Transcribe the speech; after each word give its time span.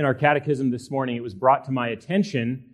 in 0.00 0.06
our 0.06 0.14
catechism 0.14 0.70
this 0.70 0.90
morning, 0.90 1.14
it 1.14 1.22
was 1.22 1.34
brought 1.34 1.66
to 1.66 1.72
my 1.72 1.88
attention 1.88 2.64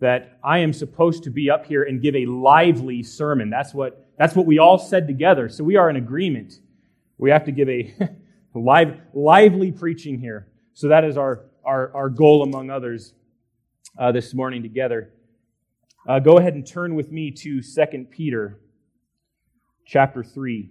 that 0.00 0.38
I 0.44 0.58
am 0.58 0.74
supposed 0.74 1.24
to 1.24 1.30
be 1.30 1.48
up 1.48 1.64
here 1.64 1.82
and 1.82 2.02
give 2.02 2.14
a 2.14 2.26
lively 2.26 3.02
sermon. 3.02 3.48
That's 3.48 3.72
what, 3.72 4.06
that's 4.18 4.36
what 4.36 4.44
we 4.44 4.58
all 4.58 4.76
said 4.76 5.06
together. 5.06 5.48
So 5.48 5.64
we 5.64 5.76
are 5.76 5.88
in 5.88 5.96
agreement. 5.96 6.60
We 7.16 7.30
have 7.30 7.46
to 7.46 7.52
give 7.52 7.70
a 7.70 7.94
live, 8.54 9.00
lively 9.14 9.72
preaching 9.72 10.18
here. 10.18 10.46
So 10.74 10.88
that 10.88 11.04
is 11.04 11.16
our, 11.16 11.46
our, 11.64 11.90
our 11.94 12.10
goal, 12.10 12.42
among 12.42 12.68
others, 12.68 13.14
uh, 13.98 14.12
this 14.12 14.34
morning 14.34 14.62
together. 14.62 15.10
Uh, 16.06 16.18
go 16.18 16.36
ahead 16.36 16.52
and 16.52 16.66
turn 16.66 16.94
with 16.94 17.10
me 17.10 17.30
to 17.30 17.62
2 17.62 18.06
Peter 18.10 18.60
chapter 19.86 20.22
3. 20.22 20.68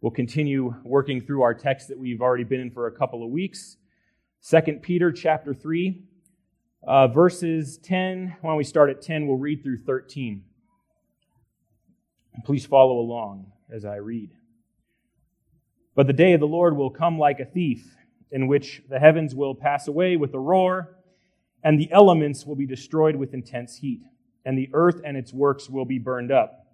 We'll 0.00 0.12
continue 0.12 0.76
working 0.84 1.20
through 1.20 1.42
our 1.42 1.54
text 1.54 1.88
that 1.88 1.98
we've 1.98 2.20
already 2.20 2.44
been 2.44 2.60
in 2.60 2.70
for 2.70 2.86
a 2.86 2.92
couple 2.92 3.24
of 3.24 3.30
weeks. 3.30 3.78
2 4.46 4.60
Peter 4.82 5.10
chapter 5.10 5.54
3, 5.54 6.02
uh, 6.86 7.08
verses 7.08 7.78
10. 7.78 8.36
Why 8.42 8.50
don't 8.50 8.58
we 8.58 8.64
start 8.64 8.90
at 8.90 9.00
10? 9.00 9.26
We'll 9.26 9.38
read 9.38 9.62
through 9.62 9.78
13. 9.78 10.44
Please 12.44 12.66
follow 12.66 12.98
along 12.98 13.50
as 13.72 13.86
I 13.86 13.96
read. 13.96 14.32
But 15.94 16.08
the 16.08 16.12
day 16.12 16.34
of 16.34 16.40
the 16.40 16.46
Lord 16.46 16.76
will 16.76 16.90
come 16.90 17.18
like 17.18 17.40
a 17.40 17.46
thief, 17.46 17.96
in 18.30 18.46
which 18.46 18.82
the 18.90 18.98
heavens 18.98 19.34
will 19.34 19.54
pass 19.54 19.88
away 19.88 20.16
with 20.16 20.34
a 20.34 20.38
roar, 20.38 20.98
and 21.62 21.80
the 21.80 21.90
elements 21.90 22.44
will 22.44 22.56
be 22.56 22.66
destroyed 22.66 23.16
with 23.16 23.32
intense 23.32 23.78
heat, 23.78 24.02
and 24.44 24.58
the 24.58 24.68
earth 24.74 25.00
and 25.06 25.16
its 25.16 25.32
works 25.32 25.70
will 25.70 25.86
be 25.86 25.98
burned 25.98 26.30
up. 26.30 26.66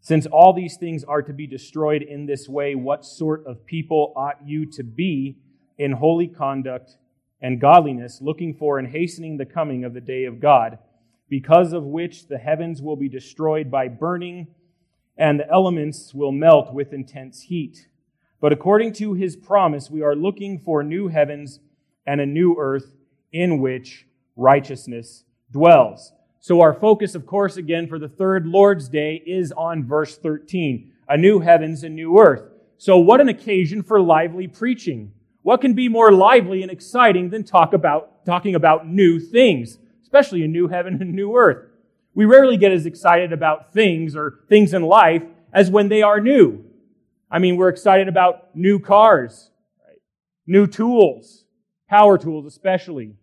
Since 0.00 0.24
all 0.24 0.54
these 0.54 0.78
things 0.78 1.04
are 1.04 1.20
to 1.20 1.34
be 1.34 1.46
destroyed 1.46 2.00
in 2.00 2.24
this 2.24 2.48
way, 2.48 2.74
what 2.74 3.04
sort 3.04 3.46
of 3.46 3.66
people 3.66 4.14
ought 4.16 4.38
you 4.46 4.64
to 4.70 4.82
be 4.82 5.36
in 5.78 5.92
holy 5.92 6.26
conduct 6.26 6.96
and 7.40 7.60
godliness, 7.60 8.20
looking 8.20 8.54
for 8.54 8.78
and 8.78 8.88
hastening 8.88 9.36
the 9.36 9.46
coming 9.46 9.84
of 9.84 9.94
the 9.94 10.00
day 10.00 10.24
of 10.24 10.40
God, 10.40 10.78
because 11.28 11.72
of 11.72 11.84
which 11.84 12.26
the 12.26 12.38
heavens 12.38 12.82
will 12.82 12.96
be 12.96 13.08
destroyed 13.08 13.70
by 13.70 13.88
burning, 13.88 14.48
and 15.16 15.38
the 15.38 15.50
elements 15.50 16.12
will 16.14 16.32
melt 16.32 16.72
with 16.72 16.92
intense 16.92 17.42
heat? 17.42 17.88
But 18.40 18.52
according 18.52 18.92
to 18.94 19.14
his 19.14 19.36
promise, 19.36 19.90
we 19.90 20.02
are 20.02 20.14
looking 20.14 20.58
for 20.58 20.82
new 20.82 21.08
heavens 21.08 21.60
and 22.06 22.20
a 22.20 22.26
new 22.26 22.56
earth 22.58 22.92
in 23.32 23.60
which 23.60 24.06
righteousness 24.36 25.24
dwells. 25.50 26.12
So, 26.40 26.60
our 26.60 26.72
focus, 26.72 27.14
of 27.14 27.26
course, 27.26 27.56
again 27.56 27.88
for 27.88 27.98
the 27.98 28.08
third 28.08 28.46
Lord's 28.46 28.88
Day 28.88 29.22
is 29.26 29.52
on 29.52 29.84
verse 29.84 30.16
13 30.16 30.92
a 31.08 31.16
new 31.16 31.40
heavens 31.40 31.82
and 31.82 31.96
new 31.96 32.18
earth. 32.18 32.42
So, 32.76 32.98
what 32.98 33.20
an 33.20 33.28
occasion 33.28 33.82
for 33.82 34.00
lively 34.00 34.46
preaching. 34.46 35.12
What 35.48 35.62
can 35.62 35.72
be 35.72 35.88
more 35.88 36.12
lively 36.12 36.60
and 36.60 36.70
exciting 36.70 37.30
than 37.30 37.42
talk 37.42 37.72
about, 37.72 38.26
talking 38.26 38.54
about 38.54 38.86
new 38.86 39.18
things, 39.18 39.78
especially 40.02 40.44
a 40.44 40.46
new 40.46 40.68
heaven 40.68 41.00
and 41.00 41.14
new 41.14 41.34
earth? 41.38 41.70
We 42.14 42.26
rarely 42.26 42.58
get 42.58 42.70
as 42.70 42.84
excited 42.84 43.32
about 43.32 43.72
things 43.72 44.14
or 44.14 44.40
things 44.50 44.74
in 44.74 44.82
life 44.82 45.22
as 45.50 45.70
when 45.70 45.88
they 45.88 46.02
are 46.02 46.20
new. 46.20 46.66
I 47.30 47.38
mean, 47.38 47.56
we're 47.56 47.70
excited 47.70 48.08
about 48.08 48.54
new 48.54 48.78
cars, 48.78 49.50
right? 49.86 49.96
new 50.46 50.66
tools, 50.66 51.46
power 51.88 52.18
tools 52.18 52.44
especially. 52.44 53.16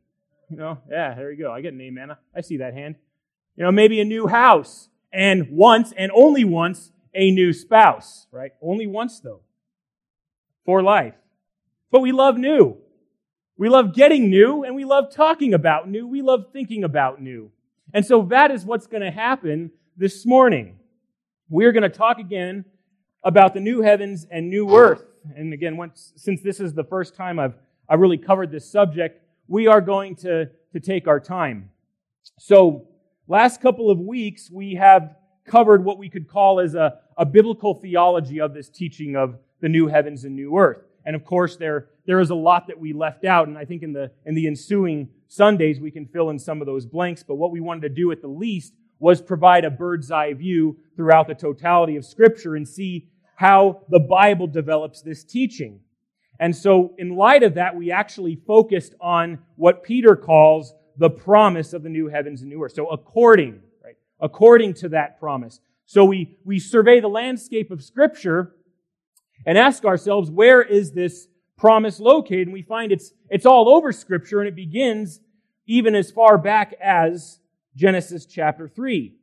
You 0.49 0.57
know, 0.57 0.79
yeah, 0.89 1.13
there 1.13 1.31
you 1.31 1.37
go. 1.37 1.51
I 1.51 1.61
get 1.61 1.73
an 1.73 1.81
amen. 1.81 2.09
I 2.35 2.41
see 2.41 2.57
that 2.57 2.73
hand. 2.73 2.95
You 3.55 3.65
know, 3.65 3.71
maybe 3.71 4.01
a 4.01 4.03
new 4.03 4.25
house, 4.25 4.89
and 5.13 5.51
once, 5.51 5.93
and 5.95 6.11
only 6.11 6.43
once, 6.43 6.91
a 7.13 7.29
new 7.29 7.53
spouse, 7.53 8.25
right? 8.31 8.53
Only 8.63 8.87
once, 8.87 9.19
though, 9.19 9.41
for 10.65 10.81
life. 10.81 11.13
But 11.95 12.01
we 12.01 12.11
love 12.11 12.37
new. 12.37 12.75
We 13.55 13.69
love 13.69 13.93
getting 13.93 14.29
new, 14.29 14.65
and 14.65 14.75
we 14.75 14.83
love 14.83 15.15
talking 15.15 15.53
about 15.53 15.87
new. 15.87 16.05
We 16.05 16.21
love 16.21 16.47
thinking 16.51 16.83
about 16.83 17.21
new. 17.21 17.51
And 17.93 18.05
so 18.05 18.23
that 18.23 18.51
is 18.51 18.65
what's 18.65 18.85
going 18.85 19.01
to 19.03 19.11
happen 19.11 19.71
this 19.95 20.25
morning. 20.25 20.77
We're 21.47 21.71
going 21.71 21.89
to 21.89 21.97
talk 21.97 22.19
again 22.19 22.65
about 23.23 23.53
the 23.53 23.61
new 23.61 23.81
heavens 23.81 24.27
and 24.29 24.49
new 24.49 24.75
earth. 24.75 25.05
And 25.37 25.53
again, 25.53 25.77
once, 25.77 26.11
since 26.17 26.41
this 26.41 26.59
is 26.59 26.73
the 26.73 26.83
first 26.83 27.15
time 27.15 27.39
I've, 27.39 27.53
I've 27.87 28.01
really 28.01 28.17
covered 28.17 28.51
this 28.51 28.69
subject, 28.69 29.21
we 29.47 29.67
are 29.67 29.79
going 29.79 30.17
to, 30.17 30.49
to 30.73 30.79
take 30.81 31.07
our 31.07 31.21
time. 31.21 31.69
So, 32.39 32.89
Last 33.27 33.59
couple 33.59 33.89
of 33.89 33.99
weeks, 33.99 34.51
we 34.51 34.75
have 34.75 35.15
covered 35.45 35.83
what 35.83 35.97
we 35.97 36.09
could 36.09 36.27
call 36.27 36.59
as 36.59 36.75
a, 36.75 36.99
a 37.17 37.25
biblical 37.25 37.73
theology 37.73 38.39
of 38.39 38.53
this 38.53 38.69
teaching 38.69 39.15
of 39.15 39.39
the 39.61 39.69
new 39.69 39.87
heavens 39.87 40.25
and 40.25 40.35
new 40.35 40.57
earth. 40.57 40.84
And 41.05 41.15
of 41.15 41.23
course, 41.23 41.55
there, 41.55 41.89
there 42.05 42.19
is 42.19 42.29
a 42.29 42.35
lot 42.35 42.67
that 42.67 42.79
we 42.79 42.93
left 42.93 43.25
out, 43.25 43.47
and 43.47 43.57
I 43.57 43.65
think 43.65 43.83
in 43.83 43.93
the, 43.93 44.11
in 44.25 44.35
the 44.35 44.47
ensuing 44.47 45.09
Sundays, 45.27 45.79
we 45.79 45.91
can 45.91 46.05
fill 46.07 46.29
in 46.29 46.39
some 46.39 46.61
of 46.61 46.67
those 46.67 46.85
blanks. 46.85 47.23
But 47.23 47.35
what 47.35 47.51
we 47.51 47.59
wanted 47.59 47.81
to 47.81 47.89
do 47.89 48.11
at 48.11 48.21
the 48.21 48.27
least 48.27 48.73
was 48.99 49.21
provide 49.21 49.65
a 49.65 49.69
bird's 49.69 50.09
eye 50.09 50.33
view 50.33 50.77
throughout 50.95 51.27
the 51.27 51.35
totality 51.35 51.95
of 51.95 52.05
Scripture 52.05 52.55
and 52.55 52.67
see 52.67 53.09
how 53.35 53.81
the 53.89 53.99
Bible 53.99 54.47
develops 54.47 55.01
this 55.01 55.23
teaching. 55.23 55.81
And 56.39 56.55
so, 56.55 56.93
in 56.97 57.15
light 57.15 57.43
of 57.43 57.53
that, 57.55 57.75
we 57.75 57.91
actually 57.91 58.35
focused 58.35 58.93
on 58.99 59.39
what 59.55 59.83
Peter 59.83 60.15
calls 60.15 60.73
the 60.97 61.09
promise 61.09 61.73
of 61.73 61.83
the 61.83 61.89
new 61.89 62.07
heavens 62.07 62.41
and 62.41 62.49
new 62.49 62.63
earth. 62.63 62.73
So 62.73 62.87
according, 62.87 63.61
right? 63.83 63.95
According 64.19 64.75
to 64.75 64.89
that 64.89 65.19
promise. 65.19 65.59
So 65.85 66.05
we, 66.05 66.37
we 66.43 66.59
survey 66.59 66.99
the 66.99 67.07
landscape 67.07 67.71
of 67.71 67.83
scripture 67.83 68.55
and 69.45 69.57
ask 69.57 69.85
ourselves, 69.85 70.29
where 70.29 70.61
is 70.61 70.91
this 70.91 71.27
promise 71.57 71.99
located? 71.99 72.47
And 72.47 72.53
we 72.53 72.61
find 72.61 72.91
it's, 72.91 73.13
it's 73.29 73.45
all 73.45 73.69
over 73.69 73.91
scripture 73.91 74.39
and 74.39 74.47
it 74.47 74.55
begins 74.55 75.19
even 75.67 75.95
as 75.95 76.11
far 76.11 76.37
back 76.37 76.73
as 76.81 77.39
Genesis 77.75 78.25
chapter 78.25 78.67
3. 78.67 79.15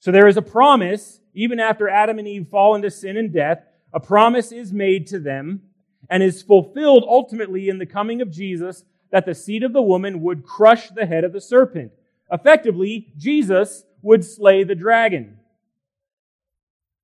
So 0.00 0.10
there 0.10 0.26
is 0.26 0.36
a 0.36 0.42
promise, 0.42 1.20
even 1.34 1.60
after 1.60 1.88
Adam 1.88 2.18
and 2.18 2.28
Eve 2.28 2.48
fall 2.48 2.74
into 2.74 2.90
sin 2.90 3.16
and 3.16 3.32
death, 3.32 3.64
a 3.92 4.00
promise 4.00 4.52
is 4.52 4.72
made 4.72 5.06
to 5.08 5.18
them 5.18 5.62
and 6.10 6.22
is 6.22 6.42
fulfilled 6.42 7.04
ultimately 7.06 7.68
in 7.68 7.78
the 7.78 7.86
coming 7.86 8.20
of 8.20 8.30
Jesus 8.30 8.84
that 9.10 9.26
the 9.26 9.34
seed 9.34 9.62
of 9.62 9.72
the 9.72 9.82
woman 9.82 10.22
would 10.22 10.44
crush 10.44 10.88
the 10.88 11.06
head 11.06 11.24
of 11.24 11.32
the 11.32 11.40
serpent. 11.40 11.92
Effectively, 12.30 13.12
Jesus 13.16 13.84
would 14.00 14.24
slay 14.24 14.64
the 14.64 14.74
dragon. 14.74 15.38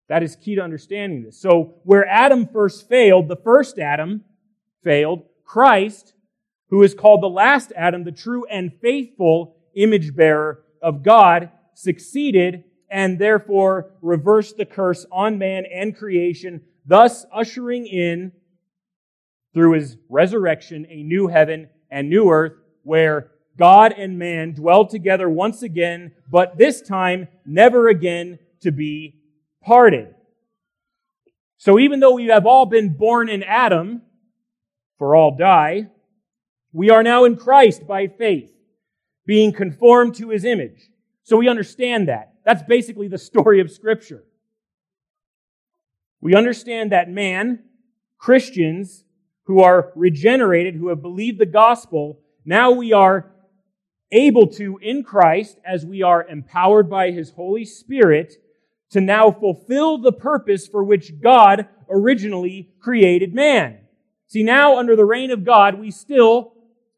That 0.09 0.23
is 0.23 0.37
key 0.37 0.55
to 0.55 0.63
understanding 0.63 1.23
this. 1.23 1.41
So, 1.41 1.75
where 1.85 2.07
Adam 2.07 2.47
first 2.47 2.89
failed, 2.89 3.29
the 3.29 3.37
first 3.37 3.79
Adam 3.79 4.25
failed, 4.83 5.25
Christ, 5.45 6.15
who 6.71 6.83
is 6.83 6.95
called 6.95 7.23
the 7.23 7.29
last 7.29 7.73
Adam, 7.77 8.05
the 8.05 8.13
true 8.13 8.47
and 8.47 8.73
faithful 8.81 9.57
image 9.75 10.15
bearer 10.15 10.63
of 10.83 11.03
God, 11.03 11.51
succeeded 11.75 12.65
and 12.91 13.19
therefore 13.19 13.91
reversed 14.01 14.57
the 14.57 14.65
curse 14.65 15.05
on 15.13 15.39
man 15.39 15.65
and 15.67 15.97
creation, 15.97 16.63
thus 16.87 17.27
ushering 17.33 17.87
in, 17.87 18.33
through 19.53 19.73
his 19.73 19.97
resurrection, 20.09 20.87
a 20.89 21.03
new 21.03 21.27
heaven 21.27 21.69
and 21.91 22.09
new 22.09 22.31
earth 22.31 22.55
where 22.83 23.31
God 23.59 23.93
and 23.93 24.19
man 24.19 24.53
dwell 24.53 24.87
together 24.87 25.29
once 25.29 25.63
again, 25.63 26.13
but 26.31 26.57
this 26.57 26.81
time 26.81 27.29
never 27.45 27.89
again 27.89 28.39
to 28.61 28.71
be 28.71 29.18
parted. 29.63 30.15
So 31.59 31.79
even 31.79 32.01
though 32.01 32.15
we 32.15 32.27
have 32.27 32.47
all 32.47 32.67
been 32.67 32.97
born 32.97 33.29
in 33.29 33.43
Adam, 33.43 34.03
for 34.99 35.15
all 35.15 35.37
die, 35.37 35.89
we 36.73 36.91
are 36.91 37.03
now 37.03 37.25
in 37.25 37.37
Christ 37.37 37.87
by 37.87 38.09
faith, 38.09 38.53
being 39.27 39.53
conformed 39.53 40.17
to 40.17 40.31
his 40.31 40.45
image. 40.45 40.91
So 41.23 41.37
we 41.37 41.49
understand 41.49 42.09
that. 42.09 42.35
That's 42.45 42.63
basically 42.63 43.09
the 43.09 43.19
story 43.19 43.61
of 43.61 43.71
Scripture. 43.71 44.25
We 46.21 46.35
understand 46.35 46.93
that 46.93 47.11
man, 47.11 47.61
Christians, 48.19 49.05
who 49.45 49.61
are 49.61 49.93
regenerated, 49.95 50.75
who 50.75 50.89
have 50.89 51.03
believed 51.03 51.39
the 51.39 51.47
gospel, 51.47 52.21
now 52.45 52.71
we 52.71 52.93
are 52.93 53.31
able 54.11 54.47
to, 54.47 54.79
in 54.83 55.03
Christ, 55.03 55.59
as 55.65 55.85
we 55.85 56.03
are 56.03 56.27
empowered 56.27 56.89
by 56.91 57.11
His 57.11 57.31
Holy 57.31 57.65
Spirit, 57.65 58.35
to 58.91 59.01
now 59.01 59.31
fulfill 59.31 59.99
the 59.99 60.13
purpose 60.13 60.67
for 60.67 60.83
which 60.83 61.21
God 61.21 61.69
originally 61.91 62.71
created 62.81 63.35
man. 63.35 63.79
See, 64.29 64.43
now 64.43 64.79
under 64.79 64.97
the 64.97 65.05
reign 65.05 65.31
of 65.31 65.45
God, 65.45 65.79
we 65.79 65.91
still 65.91 66.53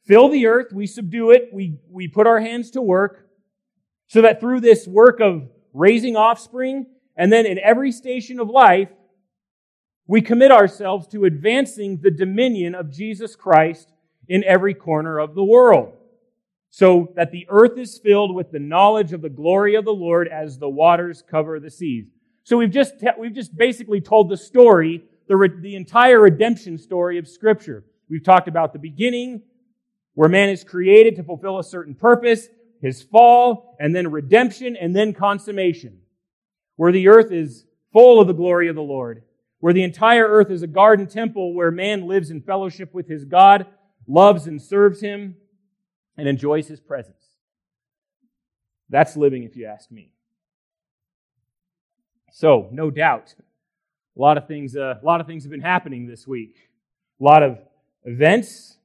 fill 0.06 0.28
the 0.28 0.46
earth, 0.46 0.72
we 0.72 0.87
subdue 0.87 1.31
it, 1.31 1.50
we, 1.52 1.78
we 1.88 2.08
put 2.08 2.26
our 2.26 2.40
hands 2.40 2.72
to 2.72 2.82
work, 2.82 3.28
so 4.08 4.22
that 4.22 4.40
through 4.40 4.60
this 4.60 4.87
work 4.87 5.20
of 5.20 5.48
raising 5.72 6.16
offspring, 6.16 6.87
and 7.16 7.32
then 7.32 7.46
in 7.46 7.58
every 7.60 7.93
station 7.93 8.40
of 8.40 8.48
life, 8.48 8.88
we 10.06 10.20
commit 10.20 10.50
ourselves 10.50 11.06
to 11.08 11.25
advancing 11.25 12.00
the 12.02 12.10
dominion 12.10 12.75
of 12.75 12.90
Jesus 12.90 13.36
Christ 13.36 13.93
in 14.28 14.43
every 14.43 14.75
corner 14.75 15.20
of 15.20 15.36
the 15.36 15.44
world, 15.44 15.93
so 16.70 17.12
that 17.17 17.32
the 17.32 17.46
earth 17.49 17.76
is 17.76 17.99
filled 17.99 18.34
with 18.34 18.52
the 18.52 18.58
knowledge 18.61 19.12
of 19.12 19.22
the 19.22 19.28
glory 19.28 19.75
of 19.75 19.84
the 19.84 19.93
Lord 19.93 20.28
as 20.28 20.58
the 20.58 20.69
waters 20.69 21.22
cover 21.28 21.58
the 21.58 21.70
seas. 21.70 22.06
So 22.44 22.56
we've 22.56 22.70
just, 22.70 22.94
we've 23.19 23.34
just 23.34 23.56
basically 23.56 24.00
told 24.00 24.28
the 24.28 24.37
story, 24.37 25.05
the, 25.28 25.49
the 25.61 25.75
entire 25.75 26.20
redemption 26.20 26.78
story 26.78 27.19
of 27.19 27.28
Scripture. 27.28 27.84
We've 28.08 28.25
talked 28.25 28.49
about 28.49 28.72
the 28.72 28.78
beginning, 28.78 29.43
where 30.14 30.28
man 30.28 30.49
is 30.49 30.64
created 30.64 31.17
to 31.17 31.25
fulfill 31.25 31.58
a 31.58 31.64
certain 31.64 31.94
purpose, 31.94 32.49
his 32.81 33.02
fall, 33.02 33.76
and 33.78 33.94
then 33.94 34.11
redemption, 34.11 34.76
and 34.76 34.94
then 34.94 35.12
consummation. 35.12 35.99
Where 36.76 36.93
the 36.93 37.08
earth 37.08 37.31
is 37.32 37.67
full 37.93 38.20
of 38.20 38.26
the 38.26 38.32
glory 38.32 38.69
of 38.69 38.76
the 38.76 38.82
Lord. 38.82 39.22
Where 39.58 39.72
the 39.72 39.82
entire 39.82 40.26
earth 40.26 40.50
is 40.50 40.62
a 40.62 40.69
garden 40.69 41.06
temple 41.06 41.52
where 41.52 41.70
man 41.70 42.06
lives 42.06 42.31
in 42.31 42.40
fellowship 42.40 42.94
with 42.94 43.08
his 43.08 43.25
God, 43.25 43.67
loves 44.06 44.46
and 44.46 44.62
serves 44.62 45.00
him, 45.00 45.37
and 46.20 46.28
enjoys 46.28 46.69
his 46.69 46.81
presence. 46.81 47.25
That's 48.90 49.17
living, 49.17 49.44
if 49.44 49.56
you 49.56 49.64
ask 49.64 49.90
me. 49.90 50.12
So, 52.31 52.69
no 52.70 52.90
doubt, 52.90 53.34
a 53.38 54.20
lot 54.20 54.37
of 54.37 54.46
things, 54.46 54.76
uh, 54.76 54.96
a 55.02 55.05
lot 55.05 55.22
of 55.22 55.26
things 55.26 55.44
have 55.44 55.50
been 55.50 55.62
happening 55.62 56.06
this 56.06 56.26
week. 56.26 56.69
A 57.20 57.25
lot 57.25 57.43
of 57.43 57.58
events. 58.05 58.76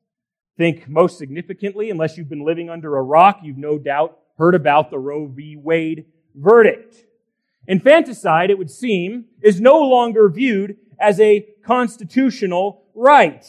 Think 0.58 0.88
most 0.88 1.18
significantly, 1.18 1.90
unless 1.90 2.18
you've 2.18 2.30
been 2.30 2.46
living 2.46 2.70
under 2.70 2.96
a 2.96 3.04
rock, 3.04 3.42
you've 3.44 3.58
no 3.58 3.78
doubt 3.78 4.18
heard 4.38 4.56
about 4.56 4.90
the 4.90 4.98
Roe 4.98 5.28
v. 5.28 5.58
Wade 5.58 6.06
verdict. 6.34 7.04
Infanticide, 7.68 8.50
it 8.50 8.58
would 8.58 8.72
seem, 8.72 9.26
is 9.42 9.60
no 9.60 9.80
longer 9.80 10.30
viewed 10.30 10.78
as 10.98 11.20
a 11.20 11.46
constitutional 11.66 12.84
right. 12.94 13.46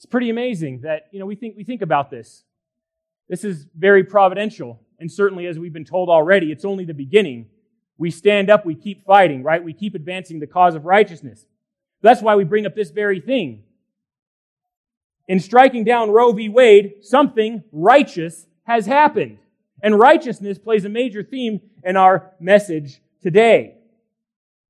It's 0.00 0.06
pretty 0.06 0.30
amazing 0.30 0.80
that, 0.80 1.08
you 1.12 1.18
know, 1.20 1.26
we 1.26 1.34
think, 1.34 1.58
we 1.58 1.64
think 1.64 1.82
about 1.82 2.10
this. 2.10 2.42
This 3.28 3.44
is 3.44 3.66
very 3.76 4.02
providential. 4.02 4.80
And 4.98 5.12
certainly, 5.12 5.46
as 5.46 5.58
we've 5.58 5.74
been 5.74 5.84
told 5.84 6.08
already, 6.08 6.50
it's 6.50 6.64
only 6.64 6.86
the 6.86 6.94
beginning. 6.94 7.50
We 7.98 8.10
stand 8.10 8.48
up, 8.48 8.64
we 8.64 8.74
keep 8.74 9.04
fighting, 9.04 9.42
right? 9.42 9.62
We 9.62 9.74
keep 9.74 9.94
advancing 9.94 10.40
the 10.40 10.46
cause 10.46 10.74
of 10.74 10.86
righteousness. 10.86 11.44
That's 12.00 12.22
why 12.22 12.34
we 12.36 12.44
bring 12.44 12.64
up 12.64 12.74
this 12.74 12.90
very 12.90 13.20
thing. 13.20 13.64
In 15.28 15.38
striking 15.38 15.84
down 15.84 16.10
Roe 16.10 16.32
v. 16.32 16.48
Wade, 16.48 17.04
something 17.04 17.62
righteous 17.70 18.46
has 18.62 18.86
happened. 18.86 19.36
And 19.82 19.98
righteousness 19.98 20.56
plays 20.58 20.86
a 20.86 20.88
major 20.88 21.22
theme 21.22 21.60
in 21.84 21.98
our 21.98 22.32
message 22.40 23.02
today. 23.22 23.74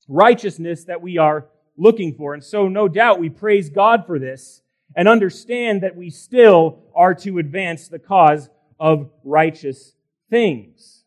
Righteousness 0.08 0.86
that 0.86 1.00
we 1.00 1.18
are 1.18 1.46
looking 1.76 2.14
for. 2.14 2.34
And 2.34 2.42
so, 2.42 2.66
no 2.66 2.88
doubt, 2.88 3.20
we 3.20 3.30
praise 3.30 3.70
God 3.70 4.08
for 4.08 4.18
this 4.18 4.62
and 4.94 5.08
understand 5.08 5.82
that 5.82 5.96
we 5.96 6.10
still 6.10 6.80
are 6.94 7.14
to 7.14 7.38
advance 7.38 7.88
the 7.88 7.98
cause 7.98 8.48
of 8.78 9.10
righteous 9.24 9.94
things. 10.30 11.04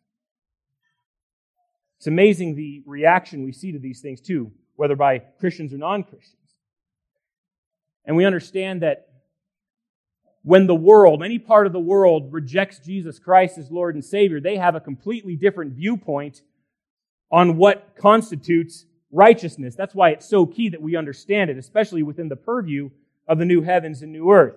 It's 1.98 2.08
amazing 2.08 2.56
the 2.56 2.84
reaction 2.86 3.44
we 3.44 3.54
see 3.54 3.72
to 3.72 3.80
these 3.80 4.02
things, 4.02 4.22
too, 4.22 4.52
whether 4.76 4.96
by 4.96 5.20
Christians 5.40 5.74
or 5.74 5.78
non 5.78 6.04
Christians. 6.04 6.38
And 8.06 8.18
we 8.18 8.26
understand 8.26 8.82
that 8.82 9.08
when 10.44 10.68
the 10.68 10.76
world, 10.76 11.24
any 11.24 11.40
part 11.40 11.66
of 11.66 11.74
the 11.74 11.80
world, 11.80 12.34
rejects 12.34 12.80
Jesus 12.80 13.18
Christ 13.18 13.58
as 13.58 13.72
Lord 13.72 13.96
and 13.96 14.04
Savior, 14.04 14.42
they 14.42 14.58
have 14.58 14.76
a 14.76 14.82
completely 14.82 15.38
different 15.38 15.74
viewpoint 15.74 16.42
on 17.32 17.56
what 17.56 17.96
constitutes 17.98 18.86
righteousness. 19.10 19.76
That's 19.76 19.96
why 19.96 20.10
it's 20.10 20.28
so 20.28 20.46
key 20.46 20.70
that 20.70 20.82
we 20.82 20.98
understand 20.98 21.50
it, 21.50 21.58
especially 21.58 22.04
within 22.04 22.28
the 22.28 22.36
purview 22.36 22.90
of 23.28 23.38
the 23.38 23.46
new 23.46 23.62
heavens 23.62 24.02
and 24.02 24.12
new 24.12 24.30
earth. 24.32 24.56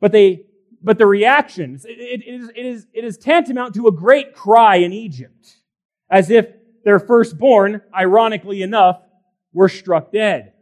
But 0.00 0.12
they, 0.12 0.46
but 0.82 0.98
the 0.98 1.06
reactions, 1.06 1.84
it, 1.84 1.98
it, 1.98 2.22
it, 2.22 2.34
is, 2.40 2.48
it, 2.48 2.66
is, 2.66 2.86
it 2.92 3.04
is 3.04 3.18
tantamount 3.18 3.74
to 3.74 3.86
a 3.86 3.92
great 3.92 4.34
cry 4.34 4.76
in 4.76 4.92
Egypt, 4.92 5.56
as 6.08 6.30
if 6.30 6.46
their 6.84 6.98
firstborn, 6.98 7.82
ironically 7.94 8.62
enough, 8.62 9.02
were 9.52 9.68
struck 9.68 10.12
dead. 10.12 10.52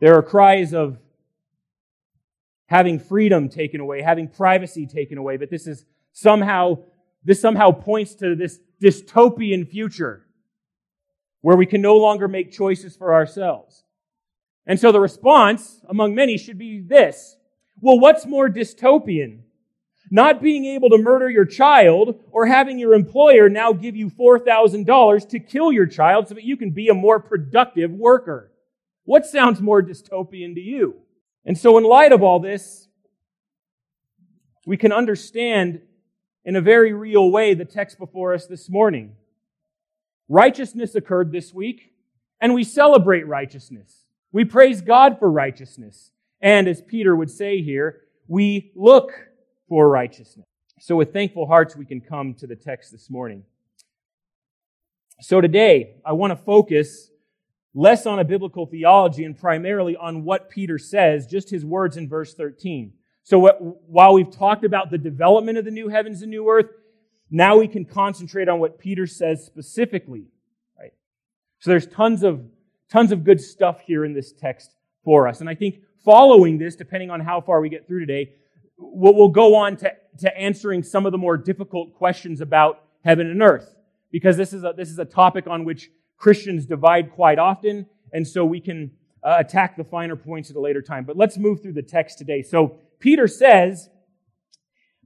There 0.00 0.16
are 0.16 0.22
cries 0.22 0.74
of 0.74 0.98
having 2.66 2.98
freedom 2.98 3.48
taken 3.48 3.80
away, 3.80 4.02
having 4.02 4.28
privacy 4.28 4.86
taken 4.86 5.16
away, 5.16 5.36
but 5.36 5.50
this 5.50 5.66
is 5.66 5.84
somehow, 6.12 6.78
this 7.24 7.40
somehow 7.40 7.70
points 7.70 8.14
to 8.16 8.34
this 8.34 8.58
dystopian 8.82 9.68
future 9.68 10.26
where 11.40 11.56
we 11.56 11.66
can 11.66 11.80
no 11.80 11.96
longer 11.96 12.26
make 12.26 12.50
choices 12.50 12.96
for 12.96 13.14
ourselves. 13.14 13.84
And 14.66 14.80
so 14.80 14.92
the 14.92 15.00
response 15.00 15.80
among 15.88 16.14
many 16.14 16.38
should 16.38 16.58
be 16.58 16.80
this. 16.80 17.36
Well, 17.80 17.98
what's 17.98 18.26
more 18.26 18.48
dystopian? 18.48 19.40
Not 20.10 20.42
being 20.42 20.64
able 20.64 20.90
to 20.90 20.98
murder 20.98 21.28
your 21.28 21.44
child 21.44 22.20
or 22.30 22.46
having 22.46 22.78
your 22.78 22.94
employer 22.94 23.48
now 23.48 23.72
give 23.72 23.96
you 23.96 24.10
$4,000 24.10 25.28
to 25.28 25.40
kill 25.40 25.72
your 25.72 25.86
child 25.86 26.28
so 26.28 26.34
that 26.34 26.44
you 26.44 26.56
can 26.56 26.70
be 26.70 26.88
a 26.88 26.94
more 26.94 27.20
productive 27.20 27.90
worker. 27.90 28.52
What 29.04 29.26
sounds 29.26 29.60
more 29.60 29.82
dystopian 29.82 30.54
to 30.54 30.60
you? 30.60 30.96
And 31.44 31.58
so, 31.58 31.76
in 31.76 31.84
light 31.84 32.12
of 32.12 32.22
all 32.22 32.40
this, 32.40 32.88
we 34.66 34.76
can 34.76 34.92
understand 34.92 35.82
in 36.44 36.56
a 36.56 36.60
very 36.60 36.92
real 36.92 37.30
way 37.30 37.54
the 37.54 37.64
text 37.64 37.98
before 37.98 38.32
us 38.34 38.46
this 38.46 38.70
morning. 38.70 39.16
Righteousness 40.28 40.94
occurred 40.94 41.32
this 41.32 41.52
week, 41.52 41.92
and 42.40 42.54
we 42.54 42.64
celebrate 42.64 43.26
righteousness. 43.26 44.03
We 44.34 44.44
praise 44.44 44.80
God 44.80 45.20
for 45.20 45.30
righteousness. 45.30 46.10
And 46.40 46.66
as 46.66 46.82
Peter 46.82 47.14
would 47.14 47.30
say 47.30 47.62
here, 47.62 48.00
we 48.26 48.72
look 48.74 49.12
for 49.68 49.88
righteousness. 49.88 50.44
So, 50.80 50.96
with 50.96 51.12
thankful 51.12 51.46
hearts, 51.46 51.76
we 51.76 51.84
can 51.84 52.00
come 52.00 52.34
to 52.34 52.46
the 52.48 52.56
text 52.56 52.90
this 52.90 53.08
morning. 53.08 53.44
So, 55.20 55.40
today, 55.40 55.98
I 56.04 56.14
want 56.14 56.32
to 56.32 56.36
focus 56.36 57.10
less 57.74 58.06
on 58.06 58.18
a 58.18 58.24
biblical 58.24 58.66
theology 58.66 59.22
and 59.22 59.38
primarily 59.38 59.94
on 59.94 60.24
what 60.24 60.50
Peter 60.50 60.78
says, 60.78 61.28
just 61.28 61.48
his 61.48 61.64
words 61.64 61.96
in 61.96 62.08
verse 62.08 62.34
13. 62.34 62.92
So 63.22 63.38
what, 63.38 63.58
while 63.88 64.14
we've 64.14 64.30
talked 64.30 64.64
about 64.64 64.90
the 64.90 64.98
development 64.98 65.58
of 65.58 65.64
the 65.64 65.70
new 65.70 65.88
heavens 65.88 66.22
and 66.22 66.30
new 66.30 66.48
earth, 66.48 66.70
now 67.30 67.56
we 67.56 67.68
can 67.68 67.84
concentrate 67.84 68.48
on 68.48 68.58
what 68.58 68.78
Peter 68.78 69.06
says 69.06 69.44
specifically, 69.44 70.26
right? 70.78 70.92
So 71.60 71.70
there's 71.70 71.86
tons 71.86 72.22
of, 72.22 72.44
tons 72.90 73.12
of 73.12 73.24
good 73.24 73.40
stuff 73.40 73.80
here 73.80 74.04
in 74.04 74.14
this 74.14 74.32
text 74.32 74.74
for 75.04 75.28
us. 75.28 75.40
And 75.40 75.48
I 75.48 75.54
think 75.54 75.76
following 76.04 76.58
this, 76.58 76.76
depending 76.76 77.10
on 77.10 77.20
how 77.20 77.40
far 77.40 77.60
we 77.60 77.68
get 77.68 77.86
through 77.86 78.00
today, 78.00 78.32
we'll, 78.78 79.14
we'll 79.14 79.28
go 79.28 79.54
on 79.54 79.76
to, 79.78 79.92
to 80.20 80.38
answering 80.38 80.82
some 80.82 81.06
of 81.06 81.12
the 81.12 81.18
more 81.18 81.36
difficult 81.36 81.94
questions 81.94 82.40
about 82.40 82.82
heaven 83.04 83.28
and 83.28 83.42
earth. 83.42 83.74
Because 84.10 84.36
this 84.36 84.52
is 84.52 84.62
a, 84.64 84.72
this 84.76 84.90
is 84.90 84.98
a 84.98 85.04
topic 85.04 85.46
on 85.46 85.64
which 85.64 85.90
Christians 86.16 86.66
divide 86.66 87.12
quite 87.12 87.38
often, 87.38 87.86
and 88.12 88.26
so 88.26 88.44
we 88.44 88.60
can 88.60 88.92
uh, 89.24 89.36
attack 89.38 89.76
the 89.76 89.84
finer 89.84 90.14
points 90.14 90.50
at 90.50 90.56
a 90.56 90.60
later 90.60 90.82
time. 90.82 91.04
But 91.04 91.16
let's 91.16 91.36
move 91.36 91.60
through 91.60 91.72
the 91.72 91.82
text 91.82 92.18
today. 92.18 92.42
So 92.42 92.78
Peter 93.00 93.26
says, 93.26 93.88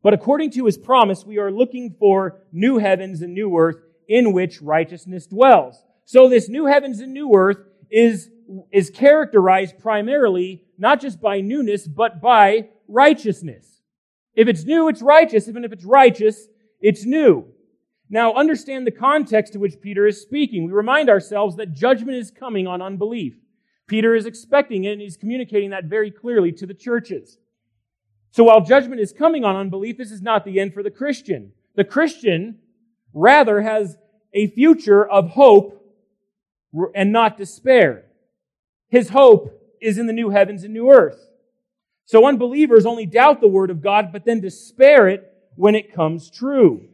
But 0.02 0.12
according 0.12 0.50
to 0.52 0.66
his 0.66 0.76
promise, 0.76 1.24
we 1.24 1.38
are 1.38 1.50
looking 1.50 1.96
for 1.98 2.42
new 2.52 2.78
heavens 2.78 3.22
and 3.22 3.32
new 3.32 3.56
earth 3.56 3.76
in 4.08 4.32
which 4.32 4.60
righteousness 4.60 5.26
dwells. 5.26 5.82
So 6.08 6.26
this 6.26 6.48
new 6.48 6.64
heavens 6.64 7.00
and 7.00 7.12
new 7.12 7.34
earth 7.34 7.58
is, 7.90 8.30
is 8.72 8.88
characterized 8.88 9.78
primarily 9.78 10.62
not 10.78 11.02
just 11.02 11.20
by 11.20 11.42
newness, 11.42 11.86
but 11.86 12.22
by 12.22 12.70
righteousness. 12.88 13.82
If 14.34 14.48
it's 14.48 14.64
new, 14.64 14.88
it's 14.88 15.02
righteous. 15.02 15.48
Even 15.48 15.64
if 15.64 15.72
it's 15.74 15.84
righteous, 15.84 16.48
it's 16.80 17.04
new. 17.04 17.44
Now, 18.08 18.32
understand 18.32 18.86
the 18.86 18.90
context 18.90 19.52
to 19.52 19.58
which 19.58 19.82
Peter 19.82 20.06
is 20.06 20.22
speaking. 20.22 20.64
We 20.64 20.72
remind 20.72 21.10
ourselves 21.10 21.56
that 21.56 21.74
judgment 21.74 22.16
is 22.16 22.30
coming 22.30 22.66
on 22.66 22.80
unbelief. 22.80 23.34
Peter 23.86 24.14
is 24.14 24.24
expecting 24.24 24.84
it 24.84 24.92
and 24.92 25.02
he's 25.02 25.18
communicating 25.18 25.68
that 25.70 25.84
very 25.84 26.10
clearly 26.10 26.52
to 26.52 26.64
the 26.64 26.72
churches. 26.72 27.36
So 28.30 28.44
while 28.44 28.62
judgment 28.62 29.02
is 29.02 29.12
coming 29.12 29.44
on 29.44 29.56
unbelief, 29.56 29.98
this 29.98 30.10
is 30.10 30.22
not 30.22 30.46
the 30.46 30.58
end 30.58 30.72
for 30.72 30.82
the 30.82 30.90
Christian. 30.90 31.52
The 31.76 31.84
Christian 31.84 32.60
rather 33.12 33.60
has 33.60 33.98
a 34.32 34.46
future 34.46 35.06
of 35.06 35.28
hope 35.28 35.77
and 36.94 37.12
not 37.12 37.36
despair. 37.36 38.04
His 38.88 39.10
hope 39.10 39.52
is 39.80 39.98
in 39.98 40.06
the 40.06 40.12
new 40.12 40.30
heavens 40.30 40.64
and 40.64 40.72
new 40.72 40.90
earth. 40.90 41.28
So 42.06 42.26
unbelievers 42.26 42.86
only 42.86 43.06
doubt 43.06 43.40
the 43.40 43.48
word 43.48 43.70
of 43.70 43.82
God, 43.82 44.12
but 44.12 44.24
then 44.24 44.40
despair 44.40 45.08
it 45.08 45.30
when 45.56 45.74
it 45.74 45.94
comes 45.94 46.30
true. 46.30 46.88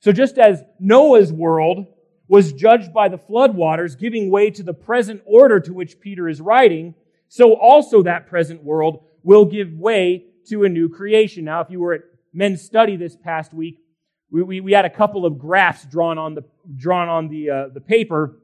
So 0.00 0.12
just 0.12 0.38
as 0.38 0.62
Noah's 0.78 1.32
world 1.32 1.86
was 2.28 2.52
judged 2.52 2.92
by 2.92 3.08
the 3.08 3.18
floodwaters, 3.18 3.98
giving 3.98 4.30
way 4.30 4.50
to 4.50 4.62
the 4.62 4.74
present 4.74 5.22
order 5.24 5.58
to 5.60 5.72
which 5.72 6.00
Peter 6.00 6.28
is 6.28 6.40
writing, 6.40 6.94
so 7.28 7.54
also 7.54 8.02
that 8.02 8.28
present 8.28 8.62
world 8.62 9.04
will 9.22 9.44
give 9.44 9.72
way 9.72 10.26
to 10.48 10.64
a 10.64 10.68
new 10.68 10.88
creation. 10.88 11.44
Now, 11.44 11.60
if 11.60 11.70
you 11.70 11.80
were 11.80 11.94
at 11.94 12.02
men's 12.32 12.62
study 12.62 12.96
this 12.96 13.16
past 13.16 13.52
week, 13.52 13.78
we, 14.30 14.42
we, 14.42 14.60
we 14.60 14.72
had 14.72 14.84
a 14.84 14.90
couple 14.90 15.26
of 15.26 15.38
graphs 15.38 15.84
drawn 15.86 16.18
on 16.18 16.34
the, 16.34 16.44
drawn 16.76 17.08
on 17.08 17.28
the, 17.28 17.50
uh, 17.50 17.68
the 17.72 17.80
paper. 17.80 18.38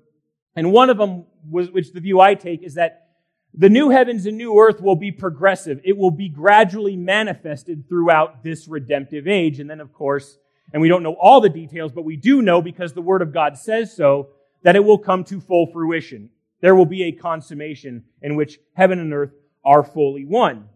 And 0.54 0.72
one 0.72 0.90
of 0.90 0.98
them 0.98 1.24
was, 1.48 1.70
which 1.70 1.92
the 1.92 2.00
view 2.00 2.20
I 2.20 2.34
take 2.34 2.62
is 2.62 2.74
that 2.74 3.08
the 3.54 3.68
new 3.68 3.90
heavens 3.90 4.26
and 4.26 4.36
new 4.36 4.58
earth 4.58 4.80
will 4.80 4.96
be 4.96 5.12
progressive. 5.12 5.80
It 5.84 5.96
will 5.96 6.10
be 6.10 6.28
gradually 6.28 6.96
manifested 6.96 7.88
throughout 7.88 8.42
this 8.42 8.66
redemptive 8.66 9.28
age. 9.28 9.60
And 9.60 9.68
then, 9.68 9.80
of 9.80 9.92
course, 9.92 10.38
and 10.72 10.80
we 10.80 10.88
don't 10.88 11.02
know 11.02 11.16
all 11.20 11.40
the 11.40 11.50
details, 11.50 11.92
but 11.92 12.04
we 12.04 12.16
do 12.16 12.40
know 12.40 12.62
because 12.62 12.92
the 12.92 13.02
Word 13.02 13.20
of 13.20 13.32
God 13.32 13.58
says 13.58 13.94
so 13.94 14.30
that 14.62 14.76
it 14.76 14.84
will 14.84 14.98
come 14.98 15.24
to 15.24 15.40
full 15.40 15.66
fruition. 15.66 16.30
There 16.60 16.74
will 16.74 16.86
be 16.86 17.04
a 17.04 17.12
consummation 17.12 18.04
in 18.22 18.36
which 18.36 18.58
heaven 18.74 18.98
and 18.98 19.12
earth 19.12 19.32
are 19.64 19.82
fully 19.82 20.24
one. 20.24 20.68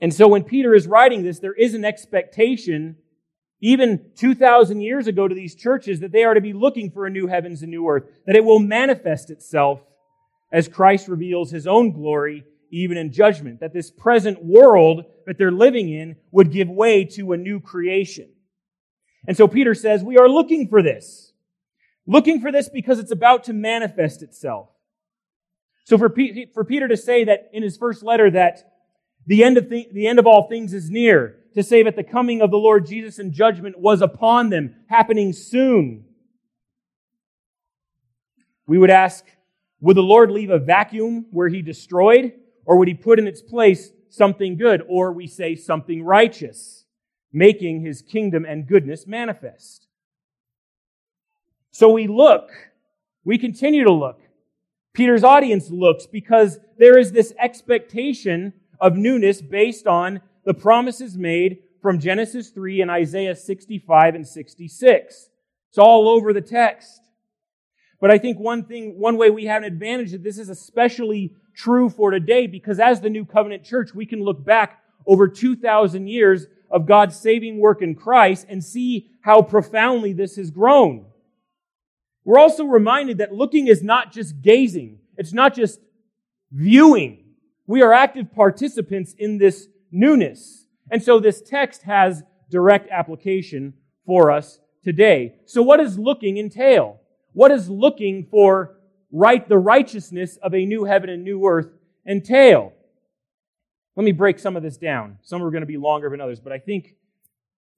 And 0.00 0.12
so 0.12 0.28
when 0.28 0.44
Peter 0.44 0.74
is 0.74 0.86
writing 0.86 1.22
this, 1.22 1.38
there 1.38 1.54
is 1.54 1.74
an 1.74 1.84
expectation, 1.84 2.96
even 3.64 4.10
2,000 4.16 4.82
years 4.82 5.06
ago 5.06 5.26
to 5.26 5.34
these 5.34 5.54
churches, 5.54 6.00
that 6.00 6.12
they 6.12 6.22
are 6.22 6.34
to 6.34 6.40
be 6.42 6.52
looking 6.52 6.90
for 6.90 7.06
a 7.06 7.10
new 7.10 7.26
heavens 7.26 7.62
and 7.62 7.70
new 7.70 7.88
earth, 7.88 8.04
that 8.26 8.36
it 8.36 8.44
will 8.44 8.58
manifest 8.58 9.30
itself 9.30 9.80
as 10.52 10.68
Christ 10.68 11.08
reveals 11.08 11.50
his 11.50 11.66
own 11.66 11.90
glory 11.92 12.44
even 12.70 12.98
in 12.98 13.10
judgment, 13.10 13.60
that 13.60 13.72
this 13.72 13.90
present 13.90 14.44
world 14.44 15.04
that 15.26 15.38
they're 15.38 15.50
living 15.50 15.88
in 15.88 16.16
would 16.30 16.52
give 16.52 16.68
way 16.68 17.06
to 17.06 17.32
a 17.32 17.38
new 17.38 17.58
creation. 17.58 18.28
And 19.26 19.34
so 19.34 19.48
Peter 19.48 19.74
says, 19.74 20.04
we 20.04 20.18
are 20.18 20.28
looking 20.28 20.68
for 20.68 20.82
this. 20.82 21.32
Looking 22.06 22.42
for 22.42 22.52
this 22.52 22.68
because 22.68 22.98
it's 22.98 23.12
about 23.12 23.44
to 23.44 23.54
manifest 23.54 24.22
itself. 24.22 24.68
So 25.84 25.96
for, 25.96 26.10
P- 26.10 26.50
for 26.52 26.64
Peter 26.64 26.86
to 26.86 26.98
say 26.98 27.24
that 27.24 27.48
in 27.54 27.62
his 27.62 27.78
first 27.78 28.02
letter 28.02 28.30
that 28.30 28.58
the 29.26 29.42
end 29.42 29.56
of 29.56 29.70
th- 29.70 29.88
the 29.94 30.06
end 30.06 30.18
of 30.18 30.26
all 30.26 30.48
things 30.48 30.74
is 30.74 30.90
near, 30.90 31.38
to 31.54 31.62
say 31.62 31.82
that 31.82 31.96
the 31.96 32.04
coming 32.04 32.40
of 32.40 32.50
the 32.50 32.56
Lord 32.56 32.86
Jesus 32.86 33.18
in 33.18 33.32
judgment 33.32 33.78
was 33.78 34.02
upon 34.02 34.50
them, 34.50 34.74
happening 34.88 35.32
soon. 35.32 36.04
We 38.66 38.78
would 38.78 38.90
ask, 38.90 39.24
would 39.80 39.96
the 39.96 40.02
Lord 40.02 40.30
leave 40.30 40.50
a 40.50 40.58
vacuum 40.58 41.26
where 41.30 41.48
he 41.48 41.62
destroyed? 41.62 42.32
Or 42.64 42.78
would 42.78 42.88
he 42.88 42.94
put 42.94 43.18
in 43.18 43.26
its 43.26 43.42
place 43.42 43.90
something 44.08 44.56
good? 44.56 44.82
Or 44.88 45.12
we 45.12 45.26
say 45.26 45.54
something 45.54 46.02
righteous, 46.02 46.86
making 47.32 47.82
his 47.82 48.00
kingdom 48.00 48.44
and 48.44 48.66
goodness 48.66 49.06
manifest. 49.06 49.86
So 51.70 51.90
we 51.90 52.06
look, 52.06 52.50
we 53.24 53.36
continue 53.36 53.84
to 53.84 53.92
look. 53.92 54.20
Peter's 54.94 55.24
audience 55.24 55.70
looks 55.70 56.06
because 56.06 56.58
there 56.78 56.96
is 56.96 57.12
this 57.12 57.34
expectation 57.38 58.52
of 58.80 58.96
newness 58.96 59.42
based 59.42 59.86
on 59.86 60.20
the 60.44 60.54
promises 60.54 61.16
made 61.16 61.58
from 61.80 61.98
Genesis 61.98 62.50
3 62.50 62.80
and 62.80 62.90
Isaiah 62.90 63.36
65 63.36 64.14
and 64.14 64.26
66. 64.26 65.28
It's 65.68 65.78
all 65.78 66.08
over 66.08 66.32
the 66.32 66.40
text. 66.40 67.00
But 68.00 68.10
I 68.10 68.18
think 68.18 68.38
one 68.38 68.64
thing, 68.64 68.98
one 68.98 69.16
way 69.16 69.30
we 69.30 69.46
have 69.46 69.62
an 69.62 69.72
advantage 69.72 70.12
that 70.12 70.22
this 70.22 70.38
is 70.38 70.48
especially 70.48 71.32
true 71.54 71.88
for 71.88 72.10
today 72.10 72.46
because 72.46 72.78
as 72.78 73.00
the 73.00 73.10
New 73.10 73.24
Covenant 73.24 73.64
Church, 73.64 73.94
we 73.94 74.06
can 74.06 74.22
look 74.22 74.44
back 74.44 74.80
over 75.06 75.28
2,000 75.28 76.06
years 76.06 76.46
of 76.70 76.86
God's 76.86 77.16
saving 77.16 77.58
work 77.58 77.82
in 77.82 77.94
Christ 77.94 78.46
and 78.48 78.62
see 78.62 79.10
how 79.22 79.42
profoundly 79.42 80.12
this 80.12 80.36
has 80.36 80.50
grown. 80.50 81.06
We're 82.24 82.38
also 82.38 82.64
reminded 82.64 83.18
that 83.18 83.32
looking 83.32 83.68
is 83.68 83.82
not 83.82 84.12
just 84.12 84.40
gazing. 84.40 84.98
It's 85.16 85.32
not 85.32 85.54
just 85.54 85.80
viewing. 86.50 87.24
We 87.66 87.82
are 87.82 87.92
active 87.92 88.32
participants 88.34 89.14
in 89.18 89.38
this 89.38 89.68
newness. 89.94 90.66
And 90.90 91.02
so 91.02 91.18
this 91.18 91.40
text 91.40 91.82
has 91.82 92.22
direct 92.50 92.90
application 92.90 93.74
for 94.04 94.30
us 94.30 94.58
today. 94.82 95.36
So 95.46 95.62
what 95.62 95.78
does 95.78 95.98
looking 95.98 96.36
entail? 96.36 97.00
What 97.32 97.48
does 97.48 97.68
looking 97.68 98.26
for 98.30 98.76
right, 99.10 99.48
the 99.48 99.58
righteousness 99.58 100.36
of 100.42 100.54
a 100.54 100.66
new 100.66 100.84
heaven 100.84 101.08
and 101.08 101.24
new 101.24 101.46
earth 101.46 101.68
entail? 102.06 102.72
Let 103.96 104.04
me 104.04 104.12
break 104.12 104.38
some 104.38 104.56
of 104.56 104.62
this 104.62 104.76
down. 104.76 105.18
Some 105.22 105.42
are 105.42 105.50
going 105.50 105.62
to 105.62 105.66
be 105.66 105.76
longer 105.76 106.10
than 106.10 106.20
others, 106.20 106.40
but 106.40 106.52
I 106.52 106.58
think 106.58 106.96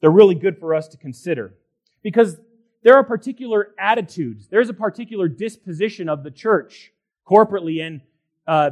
they're 0.00 0.10
really 0.10 0.34
good 0.34 0.58
for 0.58 0.74
us 0.74 0.88
to 0.88 0.96
consider. 0.96 1.54
Because 2.02 2.38
there 2.82 2.94
are 2.94 3.04
particular 3.04 3.68
attitudes, 3.78 4.48
there's 4.48 4.68
a 4.68 4.74
particular 4.74 5.28
disposition 5.28 6.08
of 6.08 6.22
the 6.22 6.30
church, 6.30 6.92
corporately 7.28 7.86
and, 7.86 8.00
uh, 8.46 8.70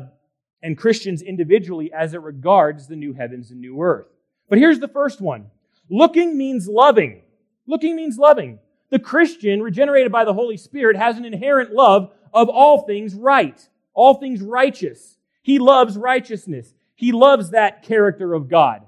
and 0.64 0.78
Christians 0.78 1.20
individually, 1.20 1.92
as 1.92 2.14
it 2.14 2.22
regards 2.22 2.88
the 2.88 2.96
new 2.96 3.12
heavens 3.12 3.50
and 3.50 3.60
new 3.60 3.80
earth. 3.82 4.06
But 4.48 4.58
here's 4.58 4.80
the 4.80 4.88
first 4.88 5.20
one 5.20 5.50
looking 5.90 6.36
means 6.36 6.66
loving. 6.66 7.20
Looking 7.66 7.94
means 7.94 8.18
loving. 8.18 8.58
The 8.90 8.98
Christian, 8.98 9.62
regenerated 9.62 10.10
by 10.10 10.24
the 10.24 10.32
Holy 10.32 10.56
Spirit, 10.56 10.96
has 10.96 11.18
an 11.18 11.24
inherent 11.24 11.72
love 11.72 12.10
of 12.32 12.48
all 12.48 12.86
things 12.86 13.14
right, 13.14 13.60
all 13.92 14.14
things 14.14 14.40
righteous. 14.40 15.18
He 15.42 15.58
loves 15.58 15.96
righteousness. 15.98 16.72
He 16.94 17.12
loves 17.12 17.50
that 17.50 17.82
character 17.82 18.32
of 18.32 18.48
God 18.48 18.82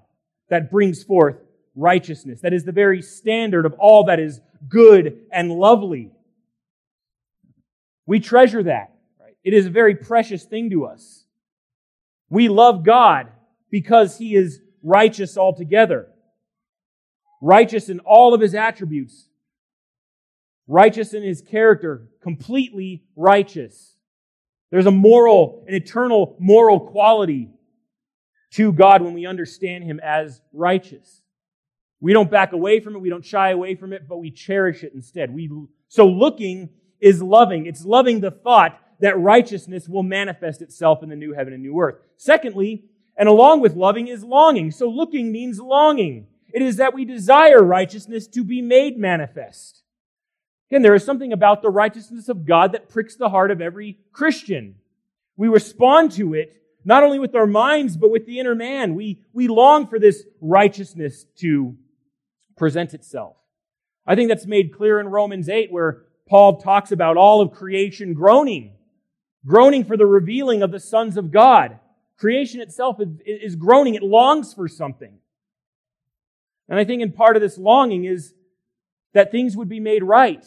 that 0.48 0.70
brings 0.70 1.04
forth 1.04 1.36
righteousness. 1.74 2.40
That 2.40 2.54
is 2.54 2.64
the 2.64 2.72
very 2.72 3.02
standard 3.02 3.66
of 3.66 3.74
all 3.74 4.04
that 4.04 4.18
is 4.18 4.40
good 4.68 5.20
and 5.30 5.52
lovely. 5.52 6.10
We 8.06 8.20
treasure 8.20 8.62
that. 8.62 8.94
It 9.44 9.52
is 9.52 9.66
a 9.66 9.70
very 9.70 9.94
precious 9.94 10.44
thing 10.44 10.70
to 10.70 10.86
us. 10.86 11.25
We 12.28 12.48
love 12.48 12.84
God 12.84 13.28
because 13.70 14.18
He 14.18 14.34
is 14.34 14.60
righteous 14.82 15.36
altogether. 15.36 16.08
Righteous 17.40 17.88
in 17.88 18.00
all 18.00 18.34
of 18.34 18.40
His 18.40 18.54
attributes 18.54 19.28
righteous 20.66 21.14
in 21.14 21.22
his 21.22 21.40
character, 21.40 22.08
completely 22.22 23.04
righteous. 23.14 23.94
There's 24.70 24.86
a 24.86 24.90
moral, 24.90 25.64
an 25.68 25.74
eternal 25.74 26.36
moral 26.40 26.80
quality 26.80 27.50
to 28.52 28.72
God 28.72 29.02
when 29.02 29.14
we 29.14 29.26
understand 29.26 29.84
him 29.84 30.00
as 30.02 30.40
righteous. 30.52 31.22
We 32.00 32.12
don't 32.12 32.30
back 32.30 32.52
away 32.52 32.80
from 32.80 32.96
it, 32.96 33.00
we 33.00 33.10
don't 33.10 33.24
shy 33.24 33.50
away 33.50 33.74
from 33.74 33.92
it, 33.92 34.08
but 34.08 34.18
we 34.18 34.30
cherish 34.30 34.82
it 34.82 34.92
instead. 34.94 35.32
We, 35.32 35.50
so 35.88 36.06
looking 36.06 36.70
is 37.00 37.22
loving. 37.22 37.66
It's 37.66 37.84
loving 37.84 38.20
the 38.20 38.30
thought 38.30 38.78
that 39.00 39.18
righteousness 39.18 39.88
will 39.88 40.02
manifest 40.02 40.62
itself 40.62 41.02
in 41.02 41.08
the 41.08 41.16
new 41.16 41.32
heaven 41.32 41.52
and 41.52 41.62
new 41.62 41.78
earth. 41.78 41.96
Secondly, 42.16 42.84
and 43.16 43.28
along 43.28 43.60
with 43.60 43.74
loving 43.74 44.08
is 44.08 44.24
longing. 44.24 44.70
So 44.70 44.88
looking 44.88 45.32
means 45.32 45.58
longing. 45.58 46.26
It 46.52 46.62
is 46.62 46.76
that 46.76 46.94
we 46.94 47.04
desire 47.04 47.62
righteousness 47.62 48.26
to 48.28 48.44
be 48.44 48.62
made 48.62 48.98
manifest. 48.98 49.82
Again, 50.70 50.82
there 50.82 50.94
is 50.94 51.04
something 51.04 51.32
about 51.32 51.62
the 51.62 51.70
righteousness 51.70 52.28
of 52.28 52.46
God 52.46 52.72
that 52.72 52.88
pricks 52.88 53.16
the 53.16 53.28
heart 53.28 53.50
of 53.50 53.60
every 53.60 53.98
Christian. 54.12 54.76
We 55.36 55.48
respond 55.48 56.12
to 56.12 56.34
it 56.34 56.56
not 56.84 57.02
only 57.02 57.18
with 57.18 57.34
our 57.34 57.46
minds, 57.46 57.96
but 57.96 58.10
with 58.10 58.26
the 58.26 58.38
inner 58.38 58.54
man. 58.54 58.94
We, 58.94 59.20
we 59.32 59.48
long 59.48 59.88
for 59.88 59.98
this 59.98 60.24
righteousness 60.40 61.26
to 61.38 61.76
present 62.56 62.94
itself. 62.94 63.36
I 64.06 64.14
think 64.14 64.28
that's 64.28 64.46
made 64.46 64.72
clear 64.72 65.00
in 65.00 65.08
Romans 65.08 65.48
8, 65.48 65.72
where 65.72 66.02
Paul 66.28 66.60
talks 66.60 66.92
about 66.92 67.16
all 67.16 67.40
of 67.40 67.52
creation 67.52 68.14
groaning, 68.14 68.75
groaning 69.44 69.84
for 69.84 69.96
the 69.96 70.06
revealing 70.06 70.62
of 70.62 70.70
the 70.70 70.80
sons 70.80 71.16
of 71.16 71.30
God. 71.30 71.78
Creation 72.18 72.60
itself 72.60 73.00
is, 73.00 73.08
is 73.26 73.56
groaning. 73.56 73.94
It 73.94 74.02
longs 74.02 74.54
for 74.54 74.68
something. 74.68 75.18
And 76.68 76.78
I 76.78 76.84
think 76.84 77.02
in 77.02 77.12
part 77.12 77.36
of 77.36 77.42
this 77.42 77.58
longing 77.58 78.04
is 78.04 78.34
that 79.12 79.30
things 79.30 79.56
would 79.56 79.68
be 79.68 79.80
made 79.80 80.02
right, 80.02 80.44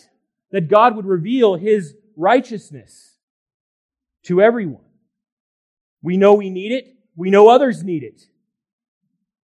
that 0.51 0.67
God 0.67 0.95
would 0.95 1.05
reveal 1.05 1.55
his 1.55 1.95
righteousness 2.15 3.15
to 4.23 4.41
everyone. 4.41 4.83
We 6.01 6.17
know 6.17 6.33
we 6.33 6.49
need 6.49 6.71
it. 6.71 6.95
We 7.15 7.29
know 7.29 7.49
others 7.49 7.83
need 7.83 8.03
it. 8.03 8.21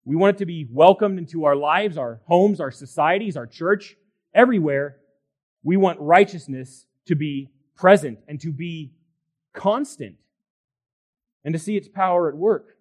We 0.06 0.16
want 0.16 0.36
it 0.36 0.40
to 0.40 0.46
be 0.46 0.68
welcomed 0.70 1.18
into 1.18 1.46
our 1.46 1.56
lives, 1.56 1.98
our 1.98 2.22
homes, 2.26 2.60
our 2.60 2.72
societies, 2.72 3.38
our 3.38 3.48
church, 3.48 3.96
everywhere. 4.34 4.98
We 5.64 5.78
want 5.78 6.00
righteousness 6.00 6.86
to 7.06 7.16
be 7.16 7.50
present 7.76 8.20
and 8.28 8.40
to 8.42 8.52
be 8.52 8.94
constant 9.54 10.16
and 11.44 11.54
to 11.54 11.60
see 11.60 11.78
its 11.78 11.88
power 11.88 12.30
at 12.30 12.36
work. 12.36 12.78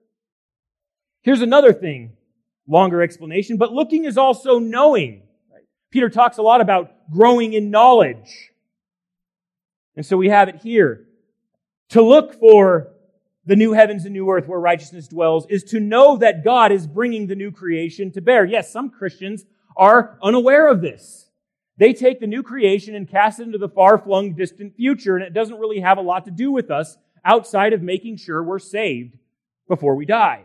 Here's 1.22 1.40
another 1.40 1.72
thing, 1.72 2.12
longer 2.66 3.02
explanation, 3.02 3.56
but 3.56 3.72
looking 3.72 4.04
is 4.04 4.18
also 4.18 4.58
knowing. 4.58 5.22
Peter 5.90 6.08
talks 6.08 6.38
a 6.38 6.42
lot 6.42 6.60
about 6.60 7.10
growing 7.10 7.52
in 7.52 7.70
knowledge. 7.70 8.50
And 9.94 10.04
so 10.04 10.16
we 10.16 10.28
have 10.28 10.48
it 10.48 10.56
here. 10.56 11.06
To 11.90 12.02
look 12.02 12.40
for 12.40 12.88
the 13.44 13.56
new 13.56 13.72
heavens 13.72 14.04
and 14.04 14.14
new 14.14 14.30
earth 14.30 14.48
where 14.48 14.58
righteousness 14.58 15.08
dwells 15.08 15.46
is 15.50 15.64
to 15.64 15.80
know 15.80 16.16
that 16.16 16.44
God 16.44 16.72
is 16.72 16.86
bringing 16.86 17.26
the 17.26 17.34
new 17.34 17.50
creation 17.50 18.10
to 18.12 18.20
bear. 18.20 18.44
Yes, 18.44 18.72
some 18.72 18.88
Christians 18.88 19.44
are 19.76 20.18
unaware 20.22 20.68
of 20.68 20.80
this. 20.80 21.28
They 21.82 21.92
take 21.92 22.20
the 22.20 22.28
new 22.28 22.44
creation 22.44 22.94
and 22.94 23.10
cast 23.10 23.40
it 23.40 23.42
into 23.42 23.58
the 23.58 23.68
far 23.68 23.98
flung 23.98 24.34
distant 24.34 24.76
future, 24.76 25.16
and 25.16 25.24
it 25.24 25.34
doesn't 25.34 25.58
really 25.58 25.80
have 25.80 25.98
a 25.98 26.00
lot 26.00 26.26
to 26.26 26.30
do 26.30 26.52
with 26.52 26.70
us 26.70 26.96
outside 27.24 27.72
of 27.72 27.82
making 27.82 28.18
sure 28.18 28.40
we're 28.40 28.60
saved 28.60 29.18
before 29.66 29.96
we 29.96 30.06
die. 30.06 30.44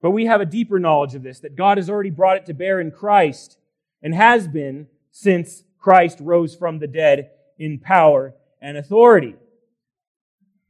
But 0.00 0.12
we 0.12 0.26
have 0.26 0.40
a 0.40 0.46
deeper 0.46 0.78
knowledge 0.78 1.16
of 1.16 1.24
this, 1.24 1.40
that 1.40 1.56
God 1.56 1.76
has 1.76 1.90
already 1.90 2.10
brought 2.10 2.36
it 2.36 2.46
to 2.46 2.54
bear 2.54 2.78
in 2.80 2.92
Christ 2.92 3.58
and 4.00 4.14
has 4.14 4.46
been 4.46 4.86
since 5.10 5.64
Christ 5.80 6.18
rose 6.20 6.54
from 6.54 6.78
the 6.78 6.86
dead 6.86 7.32
in 7.58 7.80
power 7.80 8.32
and 8.62 8.76
authority. 8.76 9.34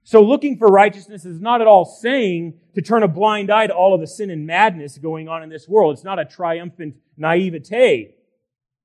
So 0.07 0.23
looking 0.23 0.57
for 0.57 0.69
righteousness 0.69 1.25
is 1.25 1.41
not 1.41 1.61
at 1.61 1.67
all 1.67 1.85
saying 1.85 2.61
to 2.77 2.81
turn 2.81 3.03
a 3.03 3.09
blind 3.09 3.51
eye 3.51 3.67
to 3.67 3.75
all 3.75 3.93
of 3.93 4.01
the 4.01 4.07
sin 4.07 4.31
and 4.31 4.47
madness 4.47 4.99
going 4.99 5.27
on 5.27 5.43
in 5.43 5.49
this 5.49 5.67
world. 5.67 5.95
It's 5.95 6.05
not 6.05 6.21
a 6.21 6.25
triumphant 6.25 6.95
naivete, 7.17 8.15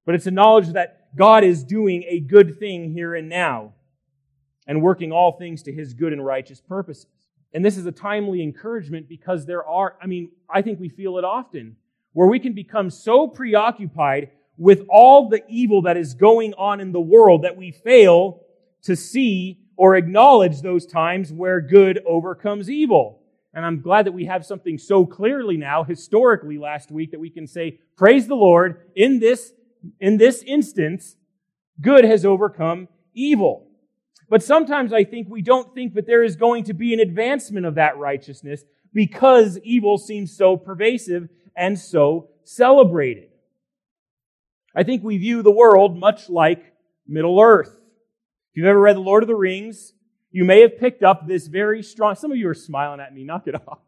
but 0.04 0.16
it's 0.16 0.25
a 0.25 0.32
knowledge 0.32 0.70
that 0.70 1.16
God 1.16 1.44
is 1.44 1.63
doing 1.63 2.04
a 2.08 2.22
good 2.22 2.58
thing 2.58 2.92
here 2.92 3.13
and 3.13 3.30
now 3.30 3.74
and 4.66 4.82
working 4.82 5.12
all 5.12 5.38
things 5.38 5.62
to 5.62 5.72
his 5.72 5.94
good 5.94 6.12
and 6.12 6.25
righteous 6.25 6.60
purposes. 6.60 7.06
And 7.54 7.63
this 7.63 7.78
is 7.78 7.86
a 7.86 7.92
timely 7.92 8.42
encouragement 8.42 9.08
because 9.08 9.46
there 9.46 9.63
are, 9.63 9.98
I 10.01 10.08
mean, 10.08 10.32
I 10.50 10.63
think 10.63 10.80
we 10.80 10.90
feel 10.90 11.20
it 11.20 11.24
often, 11.24 11.75
where 12.13 12.28
we 12.28 12.40
can 12.40 12.54
become 12.54 12.90
so 12.90 13.28
preoccupied 13.28 14.32
with 14.58 14.88
all 14.90 15.30
the 15.30 15.44
evil 15.48 15.84
that 15.84 15.98
is 15.98 16.16
going 16.16 16.56
on 16.56 16.80
in 16.80 16.92
the 16.92 17.00
world 17.00 17.44
that 17.44 17.58
we 17.58 17.72
fail 17.72 18.42
to 18.82 18.96
see 18.96 19.61
or 19.81 19.95
acknowledge 19.95 20.61
those 20.61 20.85
times 20.85 21.33
where 21.33 21.59
good 21.59 22.00
overcomes 22.05 22.69
evil. 22.69 23.19
And 23.51 23.65
I'm 23.65 23.81
glad 23.81 24.05
that 24.05 24.11
we 24.11 24.25
have 24.25 24.45
something 24.45 24.77
so 24.77 25.07
clearly 25.07 25.57
now, 25.57 25.83
historically 25.83 26.59
last 26.59 26.91
week, 26.91 27.09
that 27.09 27.19
we 27.19 27.31
can 27.31 27.47
say, 27.47 27.79
praise 27.97 28.27
the 28.27 28.35
Lord, 28.35 28.91
in 28.95 29.17
this, 29.17 29.53
in 30.00 30.17
this 30.17 30.43
instance, 30.43 31.15
good 31.81 32.03
has 32.05 32.25
overcome 32.25 32.89
evil. 33.15 33.69
But 34.29 34.43
sometimes 34.43 34.93
I 34.93 35.03
think 35.03 35.27
we 35.27 35.41
don't 35.41 35.73
think 35.73 35.95
that 35.95 36.05
there 36.05 36.23
is 36.23 36.35
going 36.35 36.65
to 36.65 36.75
be 36.75 36.93
an 36.93 37.00
advancement 37.00 37.65
of 37.65 37.73
that 37.73 37.97
righteousness 37.97 38.63
because 38.93 39.57
evil 39.63 39.97
seems 39.97 40.38
so 40.38 40.57
pervasive 40.57 41.27
and 41.55 41.79
so 41.79 42.29
celebrated. 42.43 43.29
I 44.75 44.83
think 44.83 45.03
we 45.03 45.17
view 45.17 45.41
the 45.41 45.50
world 45.50 45.97
much 45.97 46.29
like 46.29 46.71
Middle 47.07 47.41
Earth. 47.41 47.80
If 48.51 48.58
you've 48.58 48.65
ever 48.65 48.81
read 48.81 48.98
The 48.98 49.01
Lord 49.01 49.24
of 49.24 49.27
the 49.27 49.36
Rings, 49.36 49.93
you 50.29 50.43
may 50.43 50.60
have 50.60 50.77
picked 50.77 51.03
up 51.03 51.25
this 51.25 51.48
very 51.48 51.81
strong, 51.81 52.15
some 52.15 52.34
of 52.34 52.38
you 52.38 52.50
are 52.50 52.53
smiling 52.53 53.00
at 53.00 53.13
me, 53.13 53.24
knock 53.24 53.48
it 53.48 53.55
off. 53.65 53.79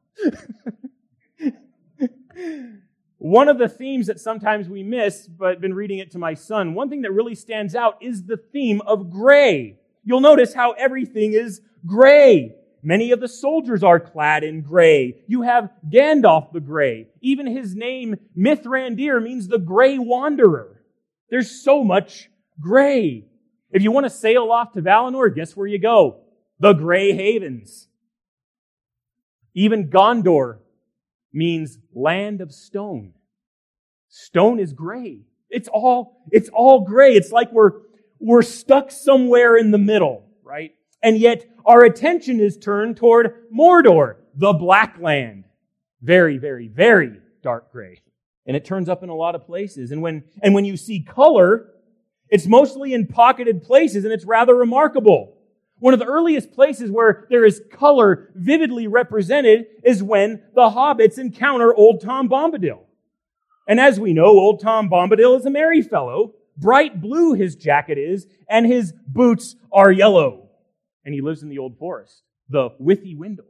one 3.17 3.49
of 3.49 3.57
the 3.57 3.67
themes 3.67 4.07
that 4.07 4.21
sometimes 4.21 4.69
we 4.69 4.81
miss, 4.81 5.27
but 5.27 5.59
been 5.59 5.73
reading 5.73 5.99
it 5.99 6.11
to 6.11 6.17
my 6.17 6.33
son, 6.33 6.75
one 6.75 6.89
thing 6.89 7.01
that 7.01 7.11
really 7.11 7.35
stands 7.35 7.75
out 7.75 7.97
is 8.01 8.23
the 8.23 8.37
theme 8.37 8.79
of 8.87 9.09
gray. 9.09 9.79
You'll 10.05 10.21
notice 10.21 10.53
how 10.53 10.71
everything 10.71 11.33
is 11.33 11.59
gray. 11.85 12.55
Many 12.81 13.11
of 13.11 13.19
the 13.19 13.27
soldiers 13.27 13.83
are 13.83 13.99
clad 13.99 14.45
in 14.45 14.61
gray. 14.61 15.23
You 15.27 15.41
have 15.41 15.71
Gandalf 15.89 16.53
the 16.53 16.61
Gray. 16.61 17.07
Even 17.19 17.47
his 17.47 17.75
name, 17.75 18.15
Mithrandir, 18.37 19.21
means 19.21 19.49
the 19.49 19.59
gray 19.59 19.99
wanderer. 19.99 20.81
There's 21.29 21.61
so 21.61 21.83
much 21.83 22.29
gray. 22.61 23.25
If 23.73 23.81
you 23.83 23.91
want 23.91 24.05
to 24.05 24.09
sail 24.09 24.51
off 24.51 24.71
to 24.73 24.81
Valinor, 24.81 25.35
guess 25.35 25.57
where 25.57 25.67
you 25.67 25.79
go? 25.79 26.21
The 26.59 26.73
Gray 26.73 27.11
Havens. 27.11 27.89
Even 29.53 29.89
Gondor 29.89 30.59
means 31.33 31.79
land 31.93 32.39
of 32.39 32.53
stone. 32.53 33.13
Stone 34.07 34.59
is 34.59 34.73
gray. 34.73 35.25
It's 35.49 35.67
all, 35.67 36.23
it's 36.31 36.49
all 36.53 36.85
gray. 36.85 37.13
It's 37.15 37.31
like 37.31 37.51
we're 37.51 37.71
we're 38.23 38.41
stuck 38.41 38.89
somewhere 38.89 39.57
in 39.57 39.71
the 39.71 39.77
middle, 39.77 40.23
right? 40.43 40.71
And 41.01 41.17
yet 41.17 41.45
our 41.65 41.83
attention 41.83 42.39
is 42.39 42.57
turned 42.57 42.95
toward 42.95 43.51
Mordor, 43.53 44.15
the 44.33 44.53
black 44.53 44.97
land. 44.99 45.43
Very, 46.01 46.37
very, 46.37 46.69
very 46.69 47.19
dark 47.41 47.73
gray. 47.73 48.01
And 48.45 48.55
it 48.55 48.63
turns 48.63 48.87
up 48.87 49.03
in 49.03 49.09
a 49.09 49.15
lot 49.15 49.35
of 49.35 49.45
places. 49.45 49.91
And 49.91 50.01
when, 50.01 50.23
and 50.41 50.53
when 50.53 50.63
you 50.63 50.77
see 50.77 51.01
color, 51.01 51.72
it's 52.33 52.47
mostly 52.47 52.93
in 52.93 53.05
pocketed 53.05 53.61
places 53.61 54.05
and 54.05 54.11
it's 54.11 54.25
rather 54.25 54.55
remarkable. 54.55 55.37
One 55.77 55.93
of 55.93 55.99
the 55.99 56.07
earliest 56.07 56.51
places 56.51 56.89
where 56.89 57.27
there 57.29 57.45
is 57.45 57.61
color 57.71 58.31
vividly 58.33 58.87
represented 58.87 59.67
is 59.83 60.01
when 60.01 60.41
the 60.55 60.69
hobbits 60.69 61.19
encounter 61.19 61.75
old 61.75 62.01
Tom 62.01 62.27
Bombadil. 62.27 62.79
And 63.67 63.79
as 63.79 63.99
we 63.99 64.13
know, 64.13 64.25
old 64.25 64.61
Tom 64.61 64.89
Bombadil 64.89 65.37
is 65.37 65.45
a 65.45 65.51
merry 65.51 65.83
fellow 65.83 66.33
Bright 66.57 67.01
blue 67.01 67.33
his 67.33 67.55
jacket 67.55 67.97
is, 67.97 68.27
and 68.47 68.65
his 68.65 68.93
boots 69.07 69.55
are 69.71 69.91
yellow. 69.91 70.49
And 71.05 71.13
he 71.13 71.21
lives 71.21 71.43
in 71.43 71.49
the 71.49 71.59
old 71.59 71.77
forest, 71.77 72.23
the 72.49 72.69
Withywindle. 72.81 73.45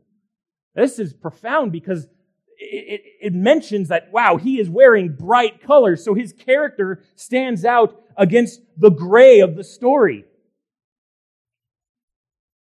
This 0.76 1.00
is 1.00 1.14
profound 1.14 1.72
because 1.72 2.08
it, 2.58 3.02
it, 3.22 3.34
mentions 3.34 3.90
that, 3.90 4.12
wow, 4.12 4.38
he 4.38 4.60
is 4.60 4.70
wearing 4.70 5.16
bright 5.16 5.62
colors, 5.62 6.04
so 6.04 6.14
his 6.14 6.34
character 6.34 7.04
stands 7.16 7.66
out 7.66 8.02
against 8.18 8.62
the 8.78 8.90
gray 8.90 9.40
of 9.40 9.56
the 9.56 9.64
story. 9.64 10.26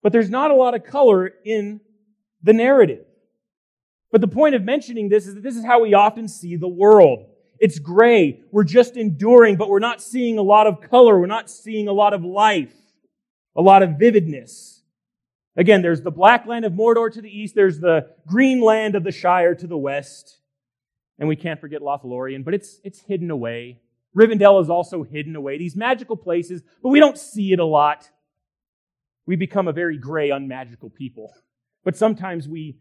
But 0.04 0.12
there's 0.12 0.30
not 0.30 0.52
a 0.52 0.56
lot 0.56 0.76
of 0.76 0.84
color 0.84 1.32
in 1.46 1.82
the 2.42 2.54
narrative. 2.54 3.06
But 4.12 4.22
the 4.22 4.28
point 4.28 4.56
of 4.56 4.64
mentioning 4.64 5.10
this 5.10 5.28
is 5.28 5.36
that 5.36 5.44
this 5.44 5.56
is 5.56 5.66
how 5.66 5.82
we 5.82 5.94
often 5.94 6.28
see 6.28 6.56
the 6.56 6.68
world. 6.68 7.28
It's 7.60 7.80
gray. 7.80 8.42
We're 8.52 8.64
just 8.64 8.98
enduring, 8.98 9.56
but 9.56 9.70
we're 9.70 9.80
not 9.80 10.02
seeing 10.02 10.38
a 10.38 10.42
lot 10.42 10.68
of 10.68 10.82
color. 10.82 11.20
We're 11.20 11.28
not 11.28 11.50
seeing 11.50 11.88
a 11.88 11.94
lot 11.94 12.14
of 12.14 12.24
life, 12.24 12.74
a 13.56 13.62
lot 13.62 13.84
of 13.84 13.92
vividness. 14.00 14.71
Again, 15.58 15.82
there's 15.82 16.02
the 16.02 16.12
black 16.12 16.46
land 16.46 16.66
of 16.66 16.74
Mordor 16.74 17.12
to 17.12 17.22
the 17.22 17.30
east. 17.30 17.56
There's 17.56 17.80
the 17.80 18.08
green 18.26 18.62
land 18.62 18.96
of 18.96 19.04
the 19.04 19.12
Shire 19.12 19.56
to 19.56 19.68
the 19.68 19.78
west. 19.78 20.40
And 21.20 21.28
we 21.28 21.36
can't 21.36 21.60
forget 21.60 21.82
Lothlorien, 21.82 22.44
but 22.44 22.54
it's, 22.54 22.80
it's 22.84 23.02
hidden 23.02 23.30
away. 23.30 23.82
Rivendell 24.18 24.62
is 24.62 24.70
also 24.70 25.04
hidden 25.04 25.36
away. 25.36 25.58
These 25.58 25.76
magical 25.76 26.18
places, 26.18 26.64
but 26.82 26.90
we 26.90 27.00
don't 27.00 27.18
see 27.18 27.54
it 27.54 27.60
a 27.60 27.66
lot. 27.66 28.10
We 29.26 29.36
become 29.36 29.68
a 29.68 29.74
very 29.74 29.98
gray, 29.98 30.30
unmagical 30.30 30.90
people. 30.90 31.34
But 31.84 31.98
sometimes 31.98 32.48
we 32.48 32.78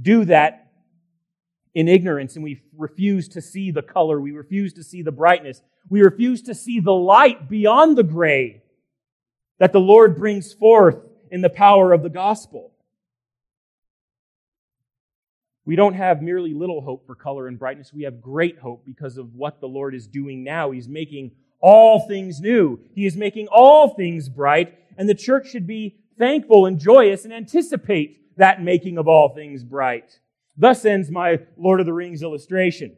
do 0.00 0.24
that 0.26 0.70
in 1.74 1.88
ignorance 1.88 2.36
and 2.36 2.44
we 2.44 2.62
refuse 2.76 3.26
to 3.30 3.42
see 3.42 3.72
the 3.72 3.82
color. 3.82 4.20
We 4.20 4.30
refuse 4.30 4.74
to 4.74 4.84
see 4.84 5.02
the 5.02 5.10
brightness. 5.10 5.60
We 5.88 6.02
refuse 6.02 6.42
to 6.42 6.54
see 6.54 6.78
the 6.78 6.92
light 6.92 7.48
beyond 7.48 7.98
the 7.98 8.04
gray 8.04 8.62
that 9.58 9.72
the 9.72 9.80
Lord 9.80 10.16
brings 10.16 10.52
forth 10.52 11.07
in 11.30 11.40
the 11.40 11.50
power 11.50 11.92
of 11.92 12.02
the 12.02 12.08
gospel. 12.08 12.72
We 15.64 15.76
don't 15.76 15.94
have 15.94 16.22
merely 16.22 16.54
little 16.54 16.80
hope 16.80 17.06
for 17.06 17.14
color 17.14 17.46
and 17.46 17.58
brightness. 17.58 17.92
We 17.92 18.04
have 18.04 18.22
great 18.22 18.58
hope 18.58 18.86
because 18.86 19.18
of 19.18 19.34
what 19.34 19.60
the 19.60 19.68
Lord 19.68 19.94
is 19.94 20.06
doing 20.06 20.42
now. 20.42 20.70
He's 20.70 20.88
making 20.88 21.32
all 21.60 22.08
things 22.08 22.40
new. 22.40 22.80
He 22.94 23.04
is 23.04 23.16
making 23.16 23.48
all 23.48 23.94
things 23.94 24.28
bright, 24.28 24.78
and 24.96 25.08
the 25.08 25.14
church 25.14 25.50
should 25.50 25.66
be 25.66 25.98
thankful 26.16 26.64
and 26.64 26.78
joyous 26.78 27.24
and 27.24 27.34
anticipate 27.34 28.36
that 28.38 28.62
making 28.62 28.96
of 28.96 29.08
all 29.08 29.34
things 29.34 29.62
bright. 29.62 30.20
Thus 30.56 30.84
ends 30.84 31.10
my 31.10 31.40
Lord 31.56 31.80
of 31.80 31.86
the 31.86 31.92
Rings 31.92 32.22
illustration. 32.22 32.96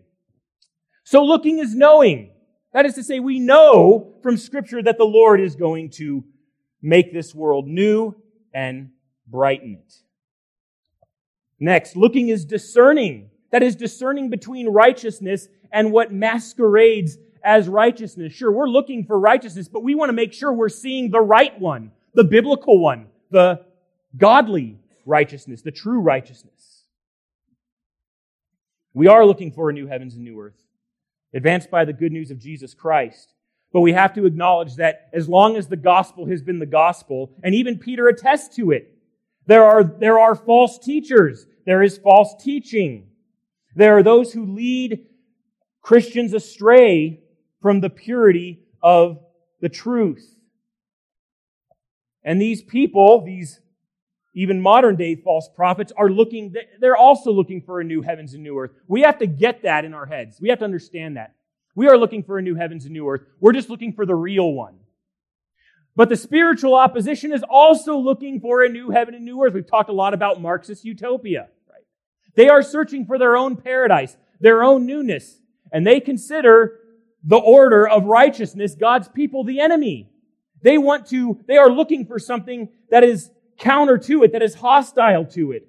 So 1.03 1.25
looking 1.25 1.59
is 1.59 1.75
knowing. 1.75 2.31
That 2.73 2.87
is 2.87 2.95
to 2.95 3.03
say, 3.03 3.19
we 3.19 3.41
know 3.41 4.15
from 4.23 4.37
Scripture 4.37 4.81
that 4.83 4.97
the 4.97 5.05
Lord 5.05 5.41
is 5.41 5.57
going 5.57 5.91
to 5.97 6.25
make 6.83 7.13
this 7.13 7.35
world 7.35 7.67
new 7.67 8.15
and 8.53 8.91
brighten 9.27 9.75
it. 9.75 9.95
Next, 11.59 11.97
looking 11.97 12.29
is 12.29 12.45
discerning. 12.45 13.31
That 13.51 13.63
is 13.63 13.77
discerning 13.77 14.31
between 14.31 14.69
righteousness 14.69 15.49
and 15.73 15.93
what 15.93 16.13
masquerades 16.13 17.19
as 17.43 17.69
righteousness. 17.69 18.33
Sure, 18.33 18.51
we're 18.51 18.69
looking 18.69 19.05
for 19.05 19.19
righteousness, 19.19 19.69
but 19.69 19.83
we 19.83 19.95
want 19.95 20.09
to 20.09 20.15
make 20.15 20.33
sure 20.33 20.53
we're 20.53 20.69
seeing 20.69 21.11
the 21.11 21.21
right 21.21 21.59
one, 21.61 21.93
the 22.15 22.25
biblical 22.25 22.79
one, 22.79 23.07
the 23.31 23.65
godly 24.17 24.79
righteousness, 25.07 25.63
the 25.63 25.71
true 25.71 26.01
righteousness. 26.01 26.85
We 28.93 29.07
are 29.07 29.25
looking 29.25 29.53
for 29.53 29.71
a 29.71 29.73
new 29.73 29.87
heavens 29.87 30.15
and 30.15 30.25
new 30.25 30.41
earth, 30.41 30.65
advanced 31.33 31.71
by 31.71 31.85
the 31.85 31.93
good 31.93 32.13
news 32.13 32.31
of 32.31 32.39
Jesus 32.39 32.75
Christ. 32.75 33.35
But 33.73 33.83
we 33.83 33.93
have 33.93 34.15
to 34.15 34.27
acknowledge 34.27 34.77
that 34.77 35.09
as 35.13 35.29
long 35.29 35.57
as 35.57 35.69
the 35.69 35.77
gospel 35.77 36.27
has 36.27 36.43
been 36.43 36.59
the 36.59 36.67
gospel, 36.67 37.33
and 37.43 37.55
even 37.55 37.79
Peter 37.79 38.09
attests 38.09 38.57
to 38.57 38.73
it, 38.73 38.97
there 39.47 39.65
are, 39.65 39.85
there 39.85 40.19
are 40.19 40.35
false 40.35 40.79
teachers. 40.79 41.47
There 41.67 41.83
is 41.83 41.99
false 41.99 42.35
teaching. 42.43 43.09
There 43.77 43.97
are 43.97 44.03
those 44.03 44.33
who 44.33 44.45
lead 44.47 45.07
Christians 45.83 46.35
astray 46.35 47.21
from 47.61 47.81
the 47.81 47.91
purity 47.91 48.61
of 48.83 49.19
the 49.61 49.69
truth. 49.69 50.37
And 52.25 52.41
these 52.41 52.63
people, 52.63 53.25
these 53.25 53.61
even 54.35 54.61
modern 54.61 54.97
day 54.97 55.17
false 55.17 55.49
prophets 55.55 55.93
are 55.97 56.09
looking, 56.09 56.55
they're 56.81 56.97
also 56.97 57.33
looking 57.33 57.63
for 57.63 57.81
a 57.81 57.85
new 57.85 58.03
heavens 58.03 58.35
and 58.35 58.43
new 58.43 58.59
earth. 58.59 58.73
We 58.87 59.03
have 59.03 59.19
to 59.19 59.27
get 59.27 59.63
that 59.63 59.85
in 59.85 59.95
our 59.95 60.07
heads. 60.07 60.39
We 60.41 60.49
have 60.51 60.59
to 60.59 60.65
understand 60.65 61.17
that. 61.17 61.35
We 61.75 61.89
are 61.89 61.97
looking 61.97 62.23
for 62.23 62.39
a 62.39 62.43
new 62.43 62.55
heavens 62.55 62.85
and 62.85 62.93
new 62.93 63.09
earth. 63.09 63.23
We're 63.41 63.53
just 63.53 63.71
looking 63.71 63.93
for 63.93 64.05
the 64.05 64.15
real 64.15 64.53
one. 64.53 64.77
But 65.97 66.09
the 66.09 66.17
spiritual 66.17 66.75
opposition 66.75 67.33
is 67.33 67.45
also 67.49 67.97
looking 67.97 68.41
for 68.41 68.63
a 68.63 68.69
new 68.69 68.91
heaven 68.91 69.15
and 69.15 69.25
new 69.25 69.43
earth. 69.43 69.55
We've 69.55 69.67
talked 69.67 69.91
a 69.91 69.95
lot 69.95 70.15
about 70.15 70.41
Marxist 70.41 70.85
utopia, 70.85 71.49
right? 71.69 71.83
They 72.37 72.49
are 72.49 72.63
searching 72.63 73.07
for 73.07 73.19
their 73.19 73.37
own 73.37 73.57
paradise, 73.57 74.17
their 74.41 74.63
own 74.63 74.87
newness, 74.87 75.41
and 75.73 75.87
they 75.87 76.01
consider 76.01 76.79
the 77.23 77.37
order 77.37 77.87
of 77.87 78.05
righteousness, 78.05 78.75
God's 78.75 79.09
people, 79.09 79.45
the 79.45 79.61
enemy. 79.61 80.09
They 80.63 80.79
want 80.79 81.07
to, 81.09 81.39
they 81.47 81.57
are 81.57 81.71
looking 81.71 82.07
for 82.07 82.19
something 82.19 82.69
that 82.91 83.05
is 83.05 83.31
counter 83.59 83.99
to 83.99 84.23
it, 84.23 84.33
that 84.33 84.43
is 84.43 84.55
hostile 84.55 85.27
to 85.27 85.53
it, 85.53 85.69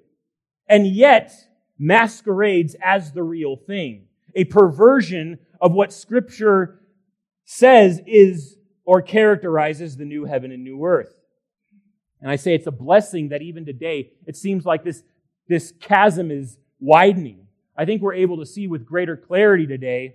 and 0.66 0.86
yet 0.86 1.32
masquerades 1.78 2.74
as 2.82 3.12
the 3.12 3.22
real 3.22 3.56
thing. 3.56 4.06
A 4.34 4.44
perversion 4.44 5.38
of 5.60 5.72
what 5.72 5.92
Scripture 5.92 6.80
says 7.44 8.00
is 8.06 8.56
or 8.84 9.02
characterizes 9.02 9.96
the 9.96 10.04
new 10.04 10.24
heaven 10.24 10.50
and 10.50 10.64
new 10.64 10.84
earth. 10.84 11.14
And 12.20 12.30
I 12.30 12.36
say 12.36 12.54
it's 12.54 12.66
a 12.66 12.72
blessing 12.72 13.28
that 13.28 13.42
even 13.42 13.64
today 13.64 14.12
it 14.26 14.36
seems 14.36 14.64
like 14.64 14.84
this, 14.84 15.02
this 15.48 15.72
chasm 15.80 16.30
is 16.30 16.56
widening. 16.80 17.46
I 17.76 17.84
think 17.84 18.02
we're 18.02 18.14
able 18.14 18.38
to 18.38 18.46
see 18.46 18.66
with 18.68 18.86
greater 18.86 19.16
clarity 19.16 19.66
today 19.66 20.14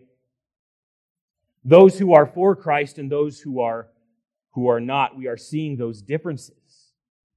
those 1.65 1.99
who 1.99 2.13
are 2.13 2.25
for 2.25 2.55
Christ 2.55 2.97
and 2.97 3.11
those 3.11 3.41
who 3.41 3.59
are 3.59 3.87
who 4.51 4.69
are 4.69 4.79
not. 4.79 5.15
We 5.15 5.27
are 5.27 5.37
seeing 5.37 5.75
those 5.75 6.01
differences. 6.01 6.55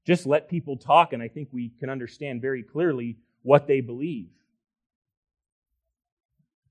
Just 0.06 0.24
let 0.24 0.48
people 0.48 0.76
talk 0.76 1.12
and 1.12 1.22
I 1.22 1.28
think 1.28 1.48
we 1.52 1.72
can 1.80 1.90
understand 1.90 2.40
very 2.40 2.62
clearly 2.62 3.16
what 3.42 3.66
they 3.66 3.80
believe. 3.80 4.28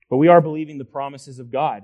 But 0.10 0.18
we 0.18 0.28
are 0.28 0.42
believing 0.42 0.78
the 0.78 0.86
promises 0.86 1.40
of 1.40 1.52
God. 1.52 1.84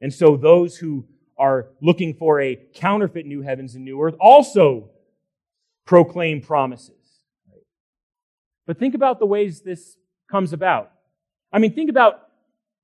And 0.00 0.12
so 0.12 0.36
those 0.36 0.76
who 0.76 1.06
are 1.38 1.68
looking 1.82 2.14
for 2.14 2.40
a 2.40 2.56
counterfeit 2.74 3.26
new 3.26 3.42
heavens 3.42 3.74
and 3.74 3.84
new 3.84 4.00
earth 4.00 4.14
also 4.20 4.90
proclaim 5.84 6.40
promises. 6.40 6.92
But 8.66 8.78
think 8.78 8.94
about 8.94 9.18
the 9.18 9.26
ways 9.26 9.60
this 9.60 9.96
comes 10.30 10.52
about. 10.52 10.90
I 11.52 11.58
mean, 11.58 11.74
think 11.74 11.90
about 11.90 12.22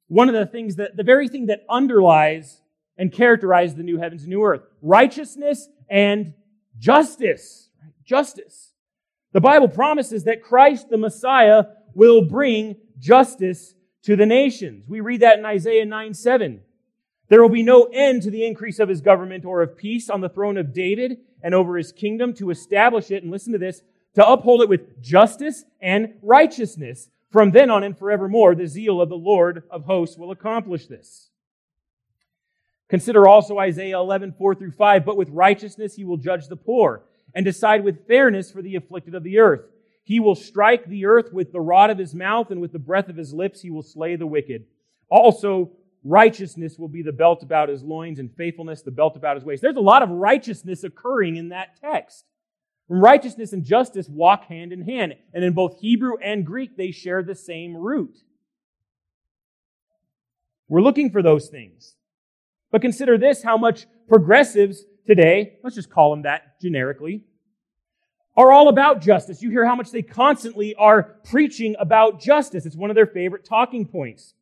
one 0.09 0.29
of 0.29 0.35
the 0.35 0.47
things 0.47 0.77
that, 0.77 0.97
the 0.97 1.03
very 1.03 1.29
thing 1.29 1.47
that 1.47 1.65
underlies 1.69 2.61
and 2.97 3.13
characterizes 3.13 3.77
the 3.77 3.83
new 3.83 3.99
heavens 3.99 4.23
and 4.23 4.31
new 4.31 4.45
earth 4.45 4.63
righteousness 4.81 5.69
and 5.89 6.35
justice. 6.79 7.69
Justice. 8.05 8.75
The 9.33 9.41
Bible 9.41 9.69
promises 9.69 10.25
that 10.25 10.43
Christ, 10.43 10.91
the 10.91 10.99
Messiah, 10.99 11.65
will 11.95 12.23
bring 12.23 12.77
justice 12.99 13.75
to 14.03 14.17
the 14.17 14.27
nations. 14.27 14.85
We 14.89 15.01
read 15.01 15.21
that 15.21 15.39
in 15.39 15.45
Isaiah 15.45 15.85
9 15.85 16.15
7. 16.15 16.61
There 17.29 17.41
will 17.41 17.49
be 17.49 17.63
no 17.63 17.85
end 17.93 18.23
to 18.23 18.31
the 18.31 18.45
increase 18.45 18.79
of 18.79 18.89
his 18.89 19.01
government 19.01 19.45
or 19.45 19.63
of 19.63 19.77
peace 19.77 20.11
on 20.11 20.21
the 20.21 20.29
throne 20.29 20.59
of 20.59 20.75
David 20.75 21.19
and 21.43 21.55
over 21.55 21.77
his 21.77 21.93
kingdom 21.93 22.35
to 22.35 22.51
establish 22.51 23.11
it, 23.11 23.23
and 23.23 23.33
listen 23.33 23.53
to 23.53 23.59
this, 23.59 23.83
to 24.15 24.27
uphold 24.27 24.61
it 24.61 24.69
with 24.69 25.03
justice 25.03 25.65
and 25.81 26.15
righteousness. 26.23 27.09
From 27.31 27.51
then 27.51 27.71
on 27.71 27.83
and 27.83 27.97
forevermore, 27.97 28.55
the 28.55 28.67
zeal 28.67 29.01
of 29.01 29.09
the 29.09 29.17
Lord 29.17 29.63
of 29.71 29.85
hosts 29.85 30.19
will 30.19 30.31
accomplish 30.31 30.87
this. 30.87 31.31
Consider 32.93 33.27
also 33.27 33.59
Isaiah 33.59 33.99
11, 33.99 34.35
4 34.37 34.55
through 34.55 34.73
5. 34.73 35.05
But 35.07 35.17
with 35.17 35.31
righteousness 35.31 35.95
he 35.95 36.05
will 36.05 36.19
judge 36.19 36.49
the 36.49 36.57
poor 36.57 37.03
and 37.35 37.43
decide 37.43 37.83
with 37.83 38.07
fairness 38.07 38.53
for 38.53 38.61
the 38.61 38.77
afflicted 38.77 39.15
of 39.15 39.23
the 39.23 39.39
earth. 39.39 39.63
He 40.13 40.21
will 40.21 40.35
strike 40.35 40.85
the 40.85 41.07
earth 41.07 41.33
with 41.33 41.53
the 41.53 41.61
rod 41.63 41.89
of 41.89 41.97
his 41.97 42.15
mouth 42.15 42.51
and 42.51 42.61
with 42.61 42.71
the 42.71 42.79
breath 42.79 43.09
of 43.09 43.17
his 43.17 43.33
lips 43.33 43.63
he 43.63 43.71
will 43.71 43.83
slay 43.83 44.15
the 44.15 44.27
wicked. 44.27 44.67
Also, 45.09 45.71
righteousness 46.05 46.79
will 46.79 46.89
be 46.89 47.01
the 47.01 47.13
belt 47.13 47.43
about 47.43 47.71
his 47.71 47.83
loins 47.83 48.19
and 48.19 48.31
faithfulness 48.37 48.83
the 48.83 48.91
belt 48.91 49.17
about 49.17 49.37
his 49.37 49.45
waist. 49.47 49.63
There's 49.63 49.75
a 49.75 49.81
lot 49.81 50.03
of 50.03 50.11
righteousness 50.11 50.85
occurring 50.85 51.37
in 51.37 51.49
that 51.49 51.81
text. 51.81 52.27
Righteousness 52.91 53.55
and 53.55 53.65
justice 53.65 54.07
walk 54.07 54.49
hand 54.49 54.71
in 54.71 54.83
hand. 54.83 55.15
And 55.33 55.43
in 55.43 55.55
both 55.55 55.81
Hebrew 55.81 56.19
and 56.23 56.45
Greek, 56.45 56.77
they 56.77 56.91
share 56.91 57.23
the 57.23 57.35
same 57.35 57.75
root. 57.75 58.19
We're 60.69 60.83
looking 60.83 61.09
for 61.09 61.23
those 61.23 61.49
things. 61.49 61.95
But 62.71 62.83
consider 62.83 63.17
this 63.17 63.43
how 63.43 63.57
much 63.57 63.87
progressives 64.09 64.85
today, 65.07 65.55
let's 65.65 65.77
just 65.77 65.89
call 65.89 66.11
them 66.11 66.25
that 66.25 66.61
generically, 66.61 67.25
are 68.37 68.51
all 68.51 68.69
about 68.69 69.01
justice. 69.01 69.43
You 69.43 69.51
hear 69.51 69.67
how 69.67 69.77
much 69.77 69.91
they 69.91 70.03
constantly 70.03 70.75
are 70.75 71.03
preaching 71.25 71.77
about 71.79 72.21
justice. 72.21 72.65
It's 72.65 72.77
one 72.77 72.91
of 72.91 72.97
their 72.97 73.07
favorite 73.07 73.45
talking 73.45 73.87
points. 73.87 74.35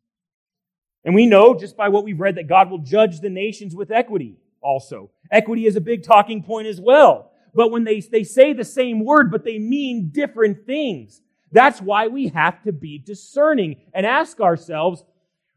And 1.05 1.14
we 1.14 1.26
know 1.26 1.55
just 1.55 1.76
by 1.76 1.88
what 1.88 2.05
we've 2.05 2.20
read 2.20 2.37
that 2.37 2.48
God 2.48 2.70
will 2.70 2.79
judge 2.79 3.20
the 3.20 3.31
nations 3.31 3.74
with 3.74 3.90
equity 3.90 4.37
also. 4.61 5.11
Equity 5.31 5.66
is 5.66 5.76
a 5.76 5.81
big 5.81 6.05
talking 6.05 6.42
point 6.42 6.66
as 6.66 6.81
well. 6.81 7.33
But 7.55 7.70
when 7.70 7.85
they, 7.85 8.00
they 8.00 8.22
say 8.22 8.53
the 8.53 8.64
same 8.64 9.05
word, 9.05 9.31
but 9.31 9.44
they 9.44 9.59
mean 9.59 10.11
different 10.12 10.66
things. 10.66 11.20
That's 11.53 11.81
why 11.81 12.07
we 12.07 12.29
have 12.29 12.62
to 12.62 12.72
be 12.72 12.98
discerning 12.98 13.76
and 13.92 14.07
ask 14.07 14.40
ourselves 14.40 15.03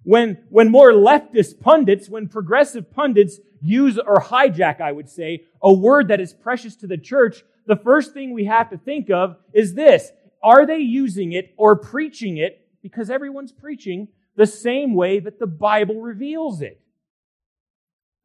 when, 0.04 0.44
when 0.50 0.70
more 0.70 0.92
leftist 0.92 1.60
pundits, 1.60 2.10
when 2.10 2.28
progressive 2.28 2.92
pundits 2.92 3.40
use 3.62 3.98
or 3.98 4.20
hijack, 4.20 4.82
I 4.82 4.92
would 4.92 5.10
say, 5.10 5.44
a 5.62 5.74
word 5.74 6.10
that 6.10 6.20
is 6.20 6.34
precious 6.34 6.76
to 6.78 6.88
the 6.88 6.98
church, 6.98 7.44
the 7.66 7.76
first 7.76 8.14
thing 8.14 8.34
we 8.34 8.46
have 8.46 8.70
to 8.72 8.78
think 8.78 9.10
of 9.10 9.38
is 9.54 9.74
this. 9.74 10.12
Are 10.42 10.66
they 10.66 10.80
using 10.80 11.34
it 11.34 11.54
or 11.58 11.76
preaching 11.76 12.38
it? 12.38 12.68
Because 12.82 13.10
everyone's 13.10 13.52
preaching 13.52 14.10
the 14.36 14.46
same 14.46 14.94
way 14.94 15.20
that 15.20 15.40
the 15.40 15.48
Bible 15.48 16.02
reveals 16.02 16.62
it? 16.62 16.82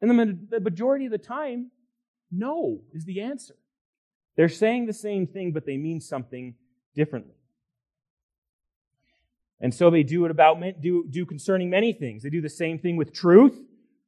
And 0.01 0.09
the 0.09 0.59
majority 0.59 1.05
of 1.05 1.11
the 1.11 1.17
time, 1.17 1.71
no 2.31 2.81
is 2.93 3.05
the 3.05 3.21
answer. 3.21 3.55
They're 4.35 4.49
saying 4.49 4.85
the 4.85 4.93
same 4.93 5.27
thing, 5.27 5.51
but 5.51 5.65
they 5.65 5.77
mean 5.77 5.99
something 5.99 6.55
differently. 6.95 7.35
And 9.61 9.73
so 9.73 9.89
they 9.89 10.03
do 10.03 10.23
it 10.25 10.31
about 10.31 10.61
do, 10.81 11.05
do 11.09 11.25
concerning 11.25 11.69
many 11.69 11.91
things. 11.91 12.23
They 12.23 12.29
do 12.29 12.41
the 12.41 12.49
same 12.49 12.79
thing 12.79 12.95
with 12.95 13.13
truth, 13.13 13.59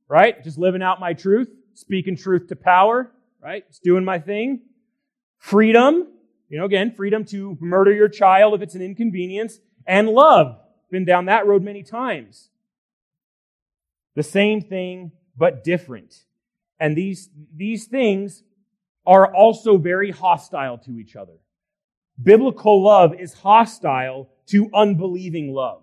right? 0.08 0.42
Just 0.44 0.58
living 0.58 0.82
out 0.82 1.00
my 1.02 1.14
truth, 1.14 1.50
speaking 1.74 2.16
truth 2.16 2.48
to 2.48 2.56
power, 2.56 3.12
right? 3.42 3.68
Just 3.68 3.84
doing 3.84 4.06
my 4.06 4.20
thing. 4.20 4.62
Freedom, 5.42 6.08
you 6.50 6.60
know, 6.60 6.66
again, 6.66 6.94
freedom 6.96 7.26
to 7.26 7.58
murder 7.60 7.92
your 7.92 8.08
child 8.08 8.54
if 8.54 8.62
it's 8.62 8.76
an 8.76 8.84
inconvenience, 8.84 9.60
and 9.88 10.08
love. 10.08 10.56
Been 10.92 11.04
down 11.04 11.26
that 11.26 11.48
road 11.48 11.64
many 11.64 11.82
times. 11.82 12.50
The 14.16 14.22
same 14.22 14.62
thing, 14.62 15.14
but 15.36 15.64
different. 15.64 16.14
And 16.80 16.96
these, 16.96 17.28
these 17.56 17.86
things 17.86 18.44
are 19.04 19.34
also 19.34 19.78
very 19.78 20.12
hostile 20.12 20.78
to 20.78 21.00
each 21.00 21.16
other. 21.16 21.40
Biblical 22.22 22.84
love 22.84 23.20
is 23.20 23.34
hostile 23.34 24.30
to 24.46 24.70
unbelieving 24.76 25.52
love. 25.54 25.82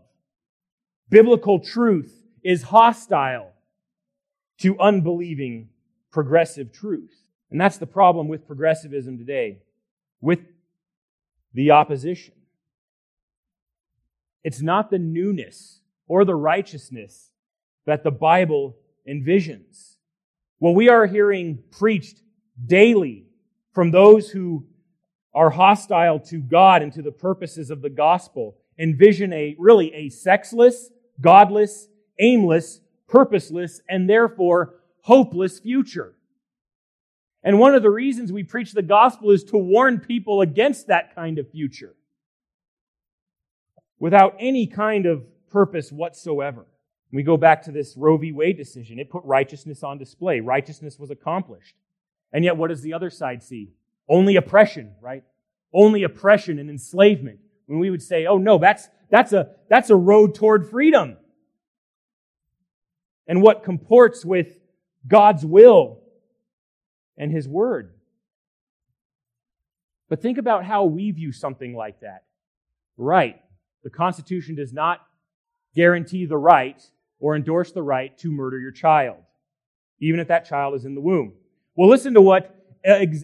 Biblical 1.11 1.59
truth 1.59 2.15
is 2.45 2.63
hostile 2.63 3.51
to 4.59 4.79
unbelieving 4.79 5.71
progressive 6.13 6.73
truth. 6.73 7.28
And 7.51 7.61
that's 7.61 7.79
the 7.79 7.87
problem 7.87 8.29
with 8.29 8.47
progressivism 8.47 9.19
today, 9.19 9.59
with 10.21 10.41
the 11.55 11.71
opposition. 11.71 12.35
It's 14.45 14.61
not 14.61 14.91
the 14.91 14.99
newness 14.99 15.81
or 16.07 16.25
the 16.25 16.35
righteousness 16.35 17.31
that 17.87 18.05
the 18.05 18.11
Bible 18.11 18.77
envisions. 19.09 19.97
What 20.59 20.75
we 20.75 20.89
are 20.89 21.07
hearing 21.07 21.63
preached 21.71 22.21
daily 22.67 23.27
from 23.73 23.91
those 23.91 24.31
who 24.31 24.67
are 25.35 25.51
hostile 25.51 26.19
to 26.19 26.39
God 26.39 26.83
and 26.83 26.93
to 26.93 27.03
the 27.03 27.13
purposes 27.13 27.71
of 27.71 27.81
the 27.81 27.91
gospel. 27.91 28.57
Envision 28.79 29.33
a 29.33 29.55
really 29.59 29.93
a 29.95 30.09
sexless, 30.09 30.91
godless, 31.21 31.89
aimless, 32.19 32.81
purposeless, 33.09 33.81
and 33.89 34.09
therefore 34.09 34.75
hopeless 35.03 35.59
future. 35.59 36.15
And 37.49 37.59
one 37.59 37.75
of 37.75 37.83
the 37.83 37.89
reasons 37.89 38.31
we 38.31 38.43
preach 38.43 38.73
the 38.73 38.83
gospel 38.83 39.31
is 39.31 39.43
to 39.45 39.57
warn 39.57 40.01
people 40.01 40.43
against 40.43 40.89
that 40.89 41.15
kind 41.15 41.39
of 41.39 41.51
future 41.51 41.95
without 43.99 44.37
any 44.39 44.67
kind 44.67 45.07
of 45.07 45.25
purpose 45.49 45.91
whatsoever. 45.91 46.67
We 47.11 47.23
go 47.23 47.39
back 47.39 47.63
to 47.63 47.73
this 47.73 47.97
Roe 47.97 48.19
v. 48.19 48.33
Wade 48.33 48.59
decision. 48.59 48.99
It 48.99 49.09
put 49.09 49.25
righteousness 49.25 49.83
on 49.83 49.97
display. 49.97 50.41
Righteousness 50.41 50.99
was 50.99 51.11
accomplished. 51.11 51.75
And 52.35 52.45
yet, 52.45 52.59
what 52.59 52.69
does 52.69 52.83
the 52.83 52.93
other 52.93 53.09
side 53.09 53.43
see? 53.43 53.71
Only 54.11 54.37
oppression, 54.37 54.93
right? 55.01 55.25
Only 55.73 56.03
oppression 56.03 56.59
and 56.59 56.69
enslavement. 56.69 57.39
When 57.65 57.79
we 57.79 57.89
would 57.89 58.03
say, 58.03 58.27
oh 58.27 58.37
no, 58.37 58.59
that's, 58.59 58.91
that's 59.11 59.33
a, 59.33 59.53
that's 59.71 59.89
a 59.89 59.97
road 59.97 60.35
toward 60.35 60.69
freedom. 60.69 61.17
And 63.27 63.41
what 63.41 63.65
comports 63.65 64.23
with 64.23 64.59
God's 65.07 65.47
will 65.47 66.03
and 67.19 67.31
His 67.33 67.47
Word. 67.47 67.93
But 70.09 70.23
think 70.23 70.39
about 70.39 70.65
how 70.65 70.85
we 70.85 71.11
view 71.11 71.33
something 71.33 71.75
like 71.75 72.01
that. 72.01 72.25
Right. 72.97 73.41
The 73.85 73.91
Constitution 73.91 74.55
does 74.55 74.73
not 74.73 75.01
guarantee 75.75 76.25
the 76.25 76.39
right 76.39 76.83
or 77.21 77.37
endorse 77.37 77.73
the 77.73 77.83
right 77.83 78.17
to 78.19 78.31
murder 78.31 78.59
your 78.59 78.73
child, 78.73 79.19
even 80.01 80.21
if 80.21 80.29
that 80.29 80.47
child 80.47 80.75
is 80.75 80.85
in 80.85 80.95
the 80.95 81.01
womb. 81.01 81.35
Well, 81.77 81.89
listen 81.89 82.15
to 82.15 82.21
what 82.21 82.55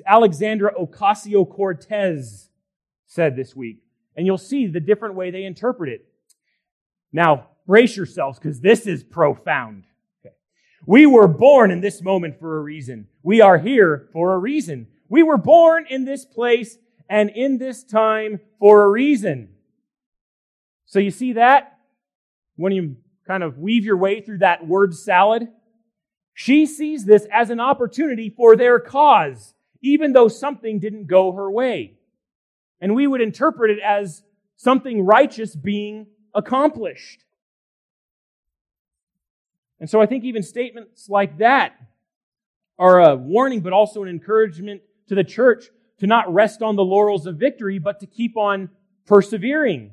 Alexandra 0.07 0.75
Ocasio 0.75 1.49
Cortez 1.49 2.51
said 3.07 3.37
this 3.37 3.57
week, 3.57 3.83
and 4.17 4.27
you'll 4.27 4.39
see 4.39 4.67
the 4.67 4.81
different 4.81 5.15
way 5.15 5.31
they 5.31 5.45
interpret 5.45 5.89
it. 5.89 6.07
Now, 7.13 7.49
brace 7.67 7.97
yourselves 7.97 8.39
because 8.39 8.61
this 8.61 8.87
is 8.87 9.03
profound. 9.03 9.85
We 10.87 11.07
were 11.07 11.29
born 11.29 11.71
in 11.71 11.81
this 11.81 12.03
moment 12.03 12.39
for 12.39 12.59
a 12.59 12.63
reason. 12.63 13.09
We 13.25 13.41
are 13.41 13.59
here 13.59 14.09
for 14.13 14.35
a 14.35 14.39
reason. 14.39 14.87
We 15.09 15.23
were 15.25 15.39
born 15.39 15.87
in 15.89 16.05
this 16.05 16.25
place 16.25 16.79
and 17.09 17.31
in 17.31 17.59
this 17.59 17.83
time 17.83 18.39
for 18.61 18.83
a 18.83 18.89
reason. 18.89 19.49
So 20.87 20.99
you 20.99 21.11
see 21.11 21.33
that? 21.33 21.79
When 22.57 22.73
you 22.73 22.97
kind 23.27 23.43
of 23.43 23.59
weave 23.59 23.85
your 23.85 23.97
way 23.97 24.21
through 24.21 24.39
that 24.39 24.67
word 24.67 24.95
salad, 24.95 25.49
She 26.35 26.67
sees 26.67 27.05
this 27.05 27.27
as 27.33 27.51
an 27.51 27.61
opportunity 27.61 28.29
for 28.29 28.57
their 28.57 28.81
cause, 28.81 29.55
even 29.81 30.13
though 30.13 30.29
something 30.29 30.81
didn't 30.81 31.07
go 31.07 31.33
her 31.33 31.49
way. 31.51 31.95
And 32.81 32.95
we 32.95 33.07
would 33.07 33.21
interpret 33.21 33.71
it 33.71 33.79
as 33.79 34.25
something 34.57 35.07
righteous 35.07 35.55
being 35.55 36.09
accomplished. 36.35 37.21
And 39.79 39.89
so 39.89 40.01
I 40.01 40.07
think 40.07 40.25
even 40.25 40.43
statements 40.43 41.09
like 41.09 41.39
that 41.39 41.77
are 42.79 43.01
a 43.01 43.17
warning, 43.17 43.61
but 43.61 43.73
also 43.73 44.03
an 44.03 44.09
encouragement 44.09 44.83
to 45.09 45.15
the 45.15 45.25
church 45.25 45.67
to 45.99 46.07
not 46.07 46.33
rest 46.33 46.63
on 46.63 46.77
the 46.77 46.85
laurels 46.85 47.27
of 47.27 47.37
victory, 47.37 47.79
but 47.79 48.01
to 48.01 48.07
keep 48.07 48.37
on 48.37 48.69
persevering 49.07 49.93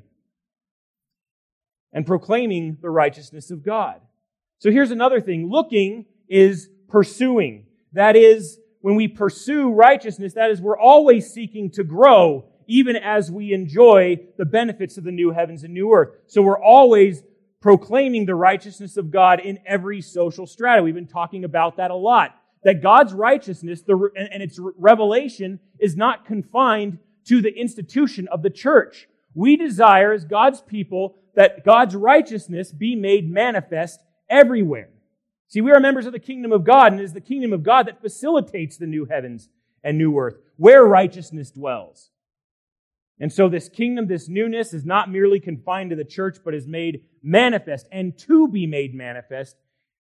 and 1.92 2.06
proclaiming 2.06 2.78
the 2.80 2.90
righteousness 2.90 3.50
of 3.50 3.64
God. 3.64 4.00
So 4.58 4.70
here's 4.70 4.90
another 4.90 5.20
thing. 5.20 5.50
Looking 5.50 6.06
is 6.28 6.68
pursuing. 6.88 7.66
That 7.92 8.16
is, 8.16 8.58
when 8.80 8.96
we 8.96 9.08
pursue 9.08 9.70
righteousness, 9.70 10.34
that 10.34 10.50
is, 10.50 10.60
we're 10.60 10.78
always 10.78 11.32
seeking 11.32 11.70
to 11.72 11.84
grow, 11.84 12.46
even 12.66 12.96
as 12.96 13.30
we 13.30 13.52
enjoy 13.52 14.18
the 14.38 14.44
benefits 14.44 14.96
of 14.96 15.04
the 15.04 15.12
new 15.12 15.30
heavens 15.30 15.62
and 15.62 15.74
new 15.74 15.92
earth. 15.92 16.10
So 16.26 16.42
we're 16.42 16.62
always 16.62 17.22
proclaiming 17.60 18.26
the 18.26 18.34
righteousness 18.34 18.96
of 18.96 19.10
God 19.10 19.40
in 19.40 19.58
every 19.66 20.00
social 20.00 20.46
strata. 20.46 20.82
We've 20.82 20.94
been 20.94 21.06
talking 21.06 21.44
about 21.44 21.76
that 21.76 21.90
a 21.90 21.96
lot. 21.96 22.34
That 22.64 22.82
God's 22.82 23.12
righteousness 23.12 23.82
the, 23.82 24.10
and 24.16 24.42
its 24.42 24.58
revelation 24.60 25.60
is 25.78 25.96
not 25.96 26.24
confined 26.24 26.98
to 27.26 27.40
the 27.40 27.52
institution 27.52 28.28
of 28.28 28.42
the 28.42 28.50
church. 28.50 29.08
We 29.34 29.56
desire, 29.56 30.12
as 30.12 30.24
God's 30.24 30.60
people, 30.60 31.16
that 31.34 31.64
God's 31.64 31.96
righteousness 31.96 32.72
be 32.72 32.94
made 32.94 33.30
manifest 33.30 34.00
everywhere. 34.28 34.90
See, 35.48 35.60
we 35.60 35.72
are 35.72 35.80
members 35.80 36.06
of 36.06 36.12
the 36.12 36.18
kingdom 36.18 36.52
of 36.52 36.64
God, 36.64 36.92
and 36.92 37.00
it 37.00 37.04
is 37.04 37.12
the 37.12 37.20
kingdom 37.20 37.52
of 37.52 37.62
God 37.62 37.86
that 37.86 38.00
facilitates 38.00 38.76
the 38.76 38.86
new 38.86 39.06
heavens 39.06 39.48
and 39.84 39.98
new 39.98 40.16
earth, 40.16 40.36
where 40.56 40.84
righteousness 40.84 41.50
dwells. 41.50 42.10
And 43.20 43.32
so 43.32 43.48
this 43.48 43.68
kingdom, 43.68 44.06
this 44.06 44.28
newness 44.28 44.72
is 44.72 44.84
not 44.84 45.10
merely 45.10 45.40
confined 45.40 45.90
to 45.90 45.96
the 45.96 46.04
church, 46.04 46.38
but 46.44 46.54
is 46.54 46.66
made 46.66 47.04
manifest 47.22 47.86
and 47.92 48.16
to 48.18 48.48
be 48.48 48.66
made 48.66 48.94
manifest 48.94 49.56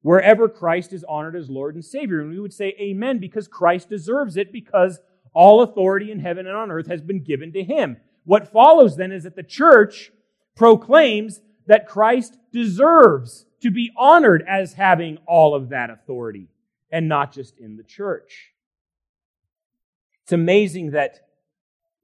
wherever 0.03 0.49
Christ 0.49 0.93
is 0.93 1.05
honored 1.05 1.37
as 1.37 1.51
Lord 1.51 1.75
and 1.75 1.85
Savior. 1.85 2.21
And 2.21 2.31
we 2.31 2.41
would 2.41 2.53
say 2.53 2.75
amen 2.81 3.19
because 3.19 3.49
Christ 3.49 3.89
deserves 3.89 4.37
it 4.37 4.53
because 4.53 5.01
all 5.33 5.63
authority 5.63 6.11
in 6.11 6.21
heaven 6.21 6.47
and 6.47 6.57
on 6.57 6.71
earth 6.71 6.87
has 6.87 7.03
been 7.03 7.23
given 7.23 7.53
to 7.53 7.63
him. 7.63 7.97
What 8.25 8.51
follows 8.51 8.97
then 8.97 9.13
is 9.13 9.25
that 9.25 9.37
the 9.37 9.43
church 9.43 10.11
proclaims 10.55 11.41
that 11.67 11.89
Christ 11.89 12.37
deserves 12.53 13.47
to 13.61 13.71
be 13.71 13.91
honored 13.97 14.45
as 14.49 14.75
having 14.75 15.19
all 15.27 15.55
of 15.55 15.71
that 15.71 15.91
authority 15.91 16.49
and 16.91 17.09
not 17.09 17.33
just 17.33 17.59
in 17.59 17.77
the 17.77 17.83
church. 17.83 18.53
It's 20.23 20.33
amazing 20.33 20.93
that 20.93 21.27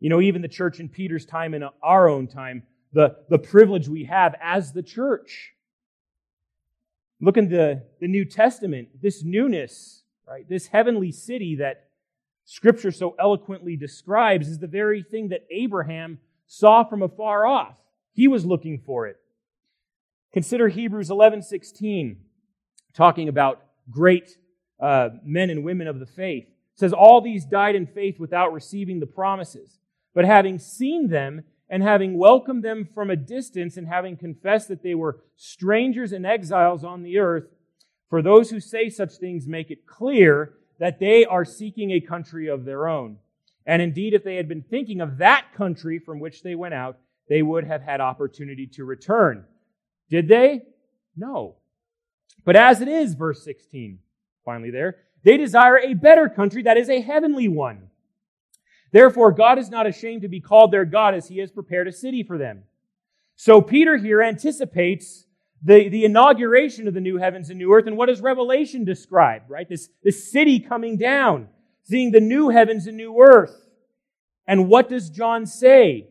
you 0.03 0.09
know, 0.09 0.21
even 0.21 0.43
the 0.43 0.49
church 0.49 0.81
in 0.81 0.89
Peter's 0.89 1.25
time 1.25 1.55
and 1.55 1.65
our 1.81 2.09
own 2.09 2.27
time, 2.27 2.65
the, 2.93 3.19
the 3.31 3.39
privilege 3.39 3.89
we 3.89 4.03
have 4.03 4.35
as 4.43 4.73
the 4.73 4.83
church. 4.83 5.53
Look 7.23 7.37
in 7.37 7.49
the, 7.49 7.85
the 8.01 8.09
New 8.09 8.25
Testament, 8.25 8.89
this 9.01 9.23
newness, 9.23 10.03
right? 10.29 10.47
This 10.49 10.67
heavenly 10.67 11.13
city 11.13 11.55
that 11.57 11.85
Scripture 12.45 12.91
so 12.91 13.15
eloquently 13.19 13.77
describes 13.77 14.49
is 14.49 14.59
the 14.59 14.67
very 14.67 15.05
thing 15.05 15.29
that 15.29 15.47
Abraham 15.49 16.19
saw 16.49 16.83
from 16.83 17.01
afar 17.01 17.47
off. 17.47 17.77
He 18.13 18.27
was 18.27 18.45
looking 18.45 18.83
for 18.85 19.07
it. 19.07 19.19
Consider 20.33 20.67
Hebrews 20.67 21.11
11 21.11 21.43
16, 21.43 22.17
talking 22.93 23.29
about 23.29 23.63
great 23.89 24.37
uh, 24.81 25.11
men 25.25 25.49
and 25.49 25.65
women 25.65 25.87
of 25.87 26.01
the 26.01 26.07
faith. 26.07 26.49
It 26.49 26.79
says, 26.79 26.93
All 26.93 27.21
these 27.21 27.45
died 27.45 27.77
in 27.77 27.87
faith 27.87 28.19
without 28.19 28.53
receiving 28.53 28.99
the 28.99 29.07
promises. 29.07 29.79
But 30.13 30.25
having 30.25 30.59
seen 30.59 31.09
them 31.09 31.45
and 31.73 31.83
having 31.83 32.19
welcomed 32.19 32.63
them 32.63 32.87
from 32.95 33.09
a 33.09 33.17
distance 33.17 33.79
and 33.79 33.89
having 33.89 34.15
confessed 34.15 34.69
that 34.69 34.83
they 34.83 34.95
were 34.95 35.21
strangers 35.37 36.13
and 36.13 36.27
exiles 36.27 36.85
on 36.85 37.03
the 37.03 37.19
earth, 37.19 37.45
for 38.11 38.21
those 38.21 38.51
who 38.51 38.61
say 38.61 38.91
such 38.91 39.15
things 39.15 39.49
make 39.49 39.71
it 39.71 39.87
clear 39.87 40.53
that 40.79 41.01
they 41.01 41.25
are 41.25 41.47
seeking 41.47 41.91
a 41.91 42.01
country 42.01 42.47
of 42.47 42.67
their 42.67 42.87
own. 42.87 43.17
And 43.65 43.81
indeed, 43.81 44.13
if 44.13 44.23
they 44.23 44.37
had 44.37 44.49
been 44.49 44.63
thinking 44.63 45.01
of 45.01 45.17
that 45.17 45.47
country 45.57 45.99
from 45.99 46.21
which 46.21 46.43
they 46.43 46.55
went 46.55 46.75
out, 46.75 46.99
they 47.31 47.41
would 47.41 47.65
have 47.65 47.81
had 47.81 48.03
opportunity 48.03 48.67
to 48.75 48.85
return. 48.85 49.47
Did 50.11 50.29
they? 50.29 50.67
No. 51.17 51.57
But 52.45 52.57
as 52.57 52.83
it 52.83 52.89
is, 52.89 53.15
verse 53.15 53.43
16, 53.45 53.99
finally 54.45 54.71
there, 54.71 54.97
they 55.25 55.39
desire 55.39 55.79
a 55.79 55.95
better 55.95 56.29
country 56.29 56.65
that 56.65 56.77
is 56.77 56.91
a 56.91 57.01
heavenly 57.01 57.49
one. 57.49 57.89
Therefore, 58.93 59.33
God 59.33 59.59
is 59.59 59.71
not 59.71 59.87
ashamed 59.87 60.23
to 60.23 60.29
be 60.29 60.41
called 60.41 60.71
their 60.71 60.85
God 60.85 61.15
as 61.15 61.29
he 61.29 61.39
has 61.39 61.51
prepared 61.51 61.89
a 61.89 61.93
city 61.93 62.23
for 62.23 62.39
them. 62.39 62.65
So 63.37 63.61
Peter 63.61 63.97
here 63.97 64.23
anticipates 64.23 65.25
the, 65.63 65.89
the 65.89 66.05
inauguration 66.05 66.87
of 66.87 66.95
the 66.95 67.01
new 67.01 67.17
heavens 67.17 67.49
and 67.49 67.59
new 67.59 67.73
earth. 67.73 67.87
And 67.87 67.97
what 67.97 68.07
does 68.07 68.21
Revelation 68.21 68.85
describe, 68.85 69.43
right? 69.49 69.69
This, 69.69 69.89
this 70.03 70.31
city 70.31 70.61
coming 70.61 70.99
down, 70.99 71.49
seeing 71.85 72.11
the 72.11 72.21
new 72.21 72.51
heavens 72.51 72.87
and 72.87 72.97
new 72.97 73.19
earth. 73.19 73.67
And 74.47 74.69
what 74.69 74.89
does 74.89 75.09
John 75.09 75.47
say? 75.47 76.09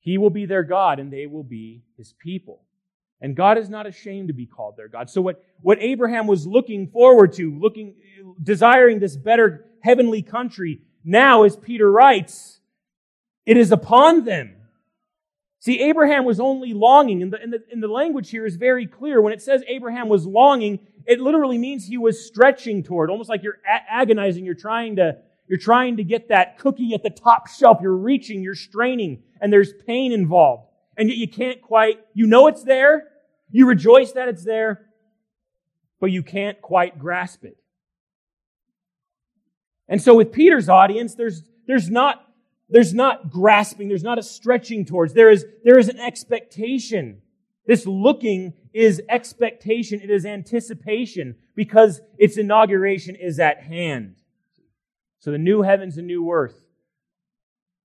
He 0.00 0.18
will 0.18 0.30
be 0.30 0.46
their 0.46 0.64
God 0.64 0.98
and 0.98 1.12
they 1.12 1.26
will 1.26 1.44
be 1.44 1.84
his 1.96 2.12
people. 2.18 2.62
And 3.20 3.36
God 3.36 3.56
is 3.56 3.68
not 3.68 3.86
ashamed 3.86 4.28
to 4.28 4.34
be 4.34 4.46
called 4.46 4.76
their 4.76 4.88
God. 4.88 5.08
So 5.08 5.22
what, 5.22 5.40
what 5.60 5.78
Abraham 5.80 6.26
was 6.26 6.44
looking 6.44 6.88
forward 6.88 7.34
to, 7.34 7.56
looking, 7.56 7.94
desiring 8.42 8.98
this 8.98 9.16
better 9.16 9.66
heavenly 9.82 10.22
country. 10.22 10.80
Now, 11.04 11.42
as 11.42 11.56
Peter 11.56 11.90
writes, 11.90 12.60
it 13.44 13.56
is 13.56 13.72
upon 13.72 14.24
them. 14.24 14.56
See, 15.58 15.80
Abraham 15.80 16.24
was 16.24 16.40
only 16.40 16.72
longing, 16.72 17.22
and 17.22 17.32
the, 17.32 17.40
and, 17.40 17.52
the, 17.52 17.62
and 17.70 17.82
the 17.82 17.88
language 17.88 18.30
here 18.30 18.44
is 18.44 18.56
very 18.56 18.86
clear. 18.86 19.20
When 19.20 19.32
it 19.32 19.40
says 19.40 19.62
Abraham 19.68 20.08
was 20.08 20.26
longing, 20.26 20.80
it 21.06 21.20
literally 21.20 21.58
means 21.58 21.86
he 21.86 21.98
was 21.98 22.26
stretching 22.26 22.82
toward, 22.82 23.10
almost 23.10 23.28
like 23.28 23.44
you're 23.44 23.58
a- 23.64 23.92
agonizing. 23.92 24.44
You're 24.44 24.54
trying 24.54 24.96
to, 24.96 25.18
you're 25.46 25.58
trying 25.60 25.98
to 25.98 26.04
get 26.04 26.30
that 26.30 26.58
cookie 26.58 26.94
at 26.94 27.04
the 27.04 27.10
top 27.10 27.48
shelf. 27.48 27.78
You're 27.80 27.94
reaching, 27.96 28.42
you're 28.42 28.56
straining, 28.56 29.22
and 29.40 29.52
there's 29.52 29.72
pain 29.86 30.10
involved. 30.10 30.66
And 30.96 31.08
yet 31.08 31.16
you 31.16 31.28
can't 31.28 31.62
quite, 31.62 32.00
you 32.12 32.26
know 32.26 32.48
it's 32.48 32.64
there. 32.64 33.08
You 33.50 33.66
rejoice 33.66 34.12
that 34.12 34.28
it's 34.28 34.44
there, 34.44 34.86
but 36.00 36.10
you 36.10 36.22
can't 36.24 36.60
quite 36.60 36.98
grasp 36.98 37.44
it. 37.44 37.56
And 39.88 40.00
so 40.00 40.14
with 40.14 40.32
Peter's 40.32 40.68
audience, 40.68 41.14
there's, 41.14 41.42
there's 41.66 41.90
not, 41.90 42.26
there's 42.68 42.94
not 42.94 43.30
grasping, 43.30 43.88
there's 43.88 44.02
not 44.02 44.18
a 44.18 44.22
stretching 44.22 44.84
towards, 44.84 45.12
there 45.12 45.30
is, 45.30 45.44
there 45.64 45.78
is 45.78 45.88
an 45.88 45.98
expectation. 45.98 47.20
This 47.66 47.86
looking 47.86 48.54
is 48.72 49.02
expectation, 49.08 50.00
it 50.00 50.10
is 50.10 50.24
anticipation 50.24 51.36
because 51.54 52.00
its 52.18 52.36
inauguration 52.36 53.14
is 53.14 53.38
at 53.38 53.62
hand. 53.62 54.16
So 55.18 55.30
the 55.30 55.38
new 55.38 55.62
heavens 55.62 55.98
and 55.98 56.06
new 56.06 56.30
earth 56.30 56.64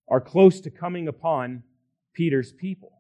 are 0.08 0.22
close 0.22 0.62
to 0.62 0.72
coming 0.72 1.08
upon 1.08 1.64
Peter's 2.14 2.52
people. 2.52 2.94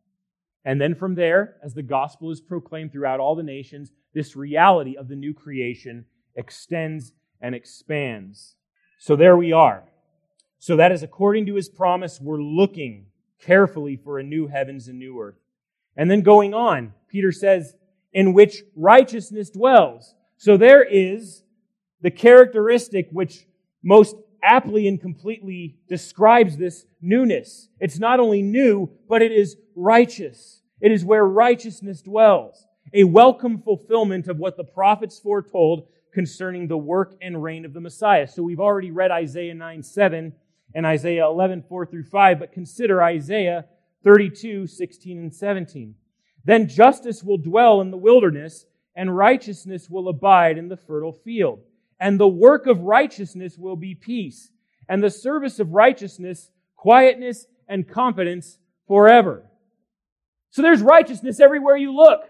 And 0.66 0.82
then 0.82 0.96
from 0.96 1.16
there, 1.16 1.56
as 1.64 1.74
the 1.74 1.82
gospel 1.82 2.30
is 2.30 2.42
proclaimed 2.42 2.92
throughout 2.92 3.22
all 3.22 3.36
the 3.36 3.44
nations, 3.44 3.94
this 4.14 4.36
reality 4.36 4.98
of 4.98 5.08
the 5.08 5.16
new 5.16 5.34
creation 5.34 6.06
extends 6.36 7.14
and 7.42 7.56
expands. 7.56 8.57
So 8.98 9.16
there 9.16 9.38
we 9.38 9.52
are. 9.52 9.84
So 10.60 10.76
that 10.76 10.92
is 10.92 11.04
according 11.04 11.46
to 11.48 11.56
his 11.56 11.70
promise, 11.70 12.20
we're 12.20 12.42
looking 12.42 13.06
carefully 13.40 13.96
for 13.96 14.20
a 14.20 14.24
new 14.24 14.48
heavens 14.48 14.88
and 14.88 14.98
new 14.98 15.20
earth. 15.22 15.38
And 15.96 16.10
then 16.10 16.22
going 16.22 16.54
on, 16.54 16.94
Peter 17.08 17.32
says, 17.32 17.76
in 18.14 18.34
which 18.34 18.64
righteousness 18.76 19.50
dwells. 19.50 20.16
So 20.38 20.58
there 20.58 20.84
is 20.84 21.44
the 22.02 22.12
characteristic 22.12 23.10
which 23.12 23.46
most 23.84 24.16
aptly 24.44 24.88
and 24.88 25.00
completely 25.00 25.78
describes 25.88 26.58
this 26.58 26.86
newness. 27.02 27.70
It's 27.80 28.00
not 28.00 28.20
only 28.20 28.42
new, 28.42 28.90
but 29.08 29.22
it 29.22 29.32
is 29.32 29.58
righteous. 29.76 30.62
It 30.82 30.92
is 30.92 31.06
where 31.06 31.26
righteousness 31.26 32.02
dwells. 32.02 32.66
A 32.94 33.04
welcome 33.04 33.60
fulfillment 33.62 34.28
of 34.28 34.38
what 34.38 34.58
the 34.58 34.64
prophets 34.64 35.20
foretold 35.20 35.88
concerning 36.18 36.68
the 36.68 36.76
work 36.76 37.16
and 37.22 37.44
reign 37.44 37.64
of 37.64 37.74
the 37.74 37.80
Messiah. 37.80 38.28
So 38.28 38.42
we've 38.42 38.60
already 38.60 38.90
read 38.90 39.12
Isaiah 39.12 39.54
9 39.54 39.84
7 39.84 40.34
and 40.74 40.84
Isaiah 40.84 41.28
11 41.28 41.66
4 41.70 41.86
through 41.86 42.06
5, 42.06 42.40
but 42.40 42.52
consider 42.52 43.04
Isaiah 43.04 43.66
32 44.04 44.66
16 44.66 45.20
and 45.20 45.32
17. 45.32 45.94
Then 46.44 46.68
justice 46.68 47.24
will 47.24 47.38
dwell 47.38 47.82
in 47.82 47.92
the 47.92 47.98
wilderness, 47.98 48.66
and 48.96 49.16
righteousness 49.16 49.92
will 49.92 50.10
abide 50.10 50.58
in 50.58 50.70
the 50.70 50.76
fertile 50.76 51.14
field. 51.14 51.60
And 52.00 52.20
the 52.20 52.28
work 52.28 52.66
of 52.66 52.82
righteousness 52.82 53.56
will 53.60 53.76
be 53.76 53.94
peace, 53.94 54.50
and 54.90 55.04
the 55.04 55.12
service 55.12 55.60
of 55.60 55.74
righteousness, 55.74 56.50
quietness, 56.78 57.46
and 57.68 57.88
confidence 57.88 58.58
forever. 58.88 59.46
So 60.50 60.64
there's 60.64 60.82
righteousness 60.82 61.40
everywhere 61.40 61.78
you 61.78 61.96
look. 61.96 62.22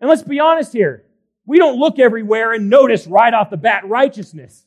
And 0.00 0.10
let's 0.10 0.24
be 0.24 0.40
honest 0.40 0.72
here. 0.72 1.05
We 1.46 1.58
don't 1.58 1.78
look 1.78 1.98
everywhere 1.98 2.52
and 2.52 2.68
notice 2.68 3.06
right 3.06 3.32
off 3.32 3.50
the 3.50 3.56
bat 3.56 3.88
righteousness. 3.88 4.66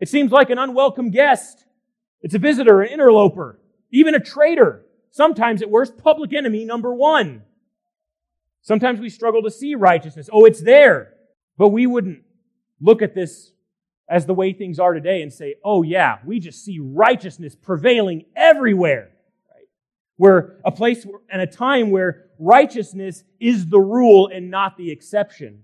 It 0.00 0.08
seems 0.08 0.32
like 0.32 0.50
an 0.50 0.58
unwelcome 0.58 1.10
guest. 1.10 1.64
It's 2.20 2.34
a 2.34 2.38
visitor, 2.38 2.82
an 2.82 2.90
interloper, 2.90 3.60
even 3.90 4.14
a 4.14 4.20
traitor. 4.20 4.84
Sometimes 5.10 5.62
at 5.62 5.70
worst, 5.70 5.96
public 5.96 6.34
enemy 6.34 6.64
number 6.64 6.92
one. 6.92 7.42
Sometimes 8.60 8.98
we 8.98 9.08
struggle 9.08 9.42
to 9.44 9.50
see 9.50 9.74
righteousness. 9.76 10.28
Oh, 10.32 10.44
it's 10.44 10.60
there. 10.60 11.14
But 11.56 11.68
we 11.68 11.86
wouldn't 11.86 12.22
look 12.80 13.00
at 13.00 13.14
this 13.14 13.52
as 14.08 14.26
the 14.26 14.34
way 14.34 14.52
things 14.52 14.78
are 14.78 14.92
today 14.92 15.22
and 15.22 15.32
say, 15.32 15.54
oh 15.64 15.82
yeah, 15.82 16.18
we 16.24 16.40
just 16.40 16.64
see 16.64 16.78
righteousness 16.80 17.54
prevailing 17.54 18.24
everywhere. 18.34 19.10
Right? 19.54 19.68
We're 20.18 20.56
a 20.64 20.72
place 20.72 21.06
and 21.30 21.40
a 21.40 21.46
time 21.46 21.90
where 21.90 22.26
righteousness 22.38 23.24
is 23.40 23.68
the 23.68 23.80
rule 23.80 24.28
and 24.32 24.50
not 24.50 24.76
the 24.76 24.90
exception. 24.90 25.62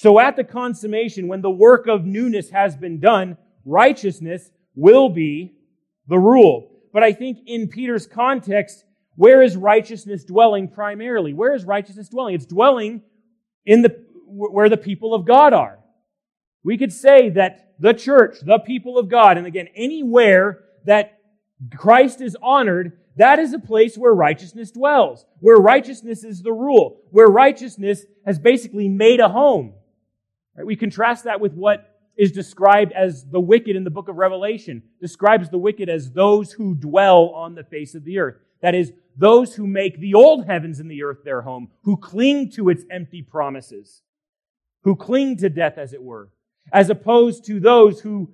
So 0.00 0.18
at 0.18 0.34
the 0.34 0.44
consummation, 0.44 1.28
when 1.28 1.42
the 1.42 1.50
work 1.50 1.86
of 1.86 2.06
newness 2.06 2.48
has 2.48 2.74
been 2.74 3.00
done, 3.00 3.36
righteousness 3.66 4.50
will 4.74 5.10
be 5.10 5.52
the 6.08 6.18
rule. 6.18 6.70
But 6.90 7.02
I 7.02 7.12
think 7.12 7.40
in 7.44 7.68
Peter's 7.68 8.06
context, 8.06 8.82
where 9.16 9.42
is 9.42 9.58
righteousness 9.58 10.24
dwelling 10.24 10.68
primarily? 10.68 11.34
Where 11.34 11.54
is 11.54 11.66
righteousness 11.66 12.08
dwelling? 12.08 12.34
It's 12.34 12.46
dwelling 12.46 13.02
in 13.66 13.82
the, 13.82 14.02
where 14.24 14.70
the 14.70 14.78
people 14.78 15.12
of 15.12 15.26
God 15.26 15.52
are. 15.52 15.78
We 16.64 16.78
could 16.78 16.94
say 16.94 17.28
that 17.28 17.74
the 17.78 17.92
church, 17.92 18.38
the 18.40 18.58
people 18.58 18.96
of 18.96 19.10
God, 19.10 19.36
and 19.36 19.46
again, 19.46 19.68
anywhere 19.74 20.60
that 20.86 21.18
Christ 21.76 22.22
is 22.22 22.38
honored, 22.42 22.96
that 23.16 23.38
is 23.38 23.52
a 23.52 23.58
place 23.58 23.98
where 23.98 24.14
righteousness 24.14 24.70
dwells, 24.70 25.26
where 25.40 25.58
righteousness 25.58 26.24
is 26.24 26.40
the 26.40 26.54
rule, 26.54 27.02
where 27.10 27.28
righteousness 27.28 28.06
has 28.24 28.38
basically 28.38 28.88
made 28.88 29.20
a 29.20 29.28
home. 29.28 29.74
We 30.64 30.76
contrast 30.76 31.24
that 31.24 31.40
with 31.40 31.54
what 31.54 31.86
is 32.16 32.32
described 32.32 32.92
as 32.92 33.24
the 33.24 33.40
wicked 33.40 33.76
in 33.76 33.84
the 33.84 33.90
book 33.90 34.08
of 34.08 34.16
Revelation, 34.16 34.82
describes 35.00 35.48
the 35.48 35.58
wicked 35.58 35.88
as 35.88 36.12
those 36.12 36.52
who 36.52 36.74
dwell 36.74 37.30
on 37.30 37.54
the 37.54 37.64
face 37.64 37.94
of 37.94 38.04
the 38.04 38.18
earth. 38.18 38.36
That 38.60 38.74
is, 38.74 38.92
those 39.16 39.54
who 39.54 39.66
make 39.66 39.98
the 39.98 40.14
old 40.14 40.46
heavens 40.46 40.80
and 40.80 40.90
the 40.90 41.02
earth 41.02 41.24
their 41.24 41.42
home, 41.42 41.68
who 41.82 41.96
cling 41.96 42.50
to 42.52 42.68
its 42.68 42.84
empty 42.90 43.22
promises, 43.22 44.02
who 44.82 44.96
cling 44.96 45.36
to 45.38 45.48
death, 45.48 45.78
as 45.78 45.92
it 45.92 46.02
were, 46.02 46.30
as 46.72 46.90
opposed 46.90 47.44
to 47.46 47.58
those 47.58 48.00
who 48.00 48.30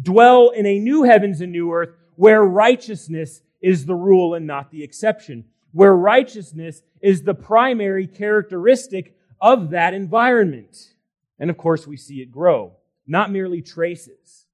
dwell 0.00 0.50
in 0.50 0.66
a 0.66 0.78
new 0.78 1.02
heavens 1.02 1.40
and 1.40 1.52
new 1.52 1.72
earth 1.72 1.90
where 2.16 2.42
righteousness 2.42 3.42
is 3.60 3.86
the 3.86 3.94
rule 3.94 4.34
and 4.34 4.46
not 4.46 4.70
the 4.70 4.82
exception, 4.82 5.44
where 5.72 5.94
righteousness 5.94 6.82
is 7.00 7.22
the 7.22 7.34
primary 7.34 8.06
characteristic 8.06 9.14
of 9.40 9.70
that 9.70 9.94
environment. 9.94 10.94
And 11.38 11.50
of 11.50 11.56
course, 11.56 11.86
we 11.86 11.96
see 11.96 12.20
it 12.20 12.30
grow, 12.30 12.72
not 13.06 13.30
merely 13.30 13.62
traces, 13.62 14.46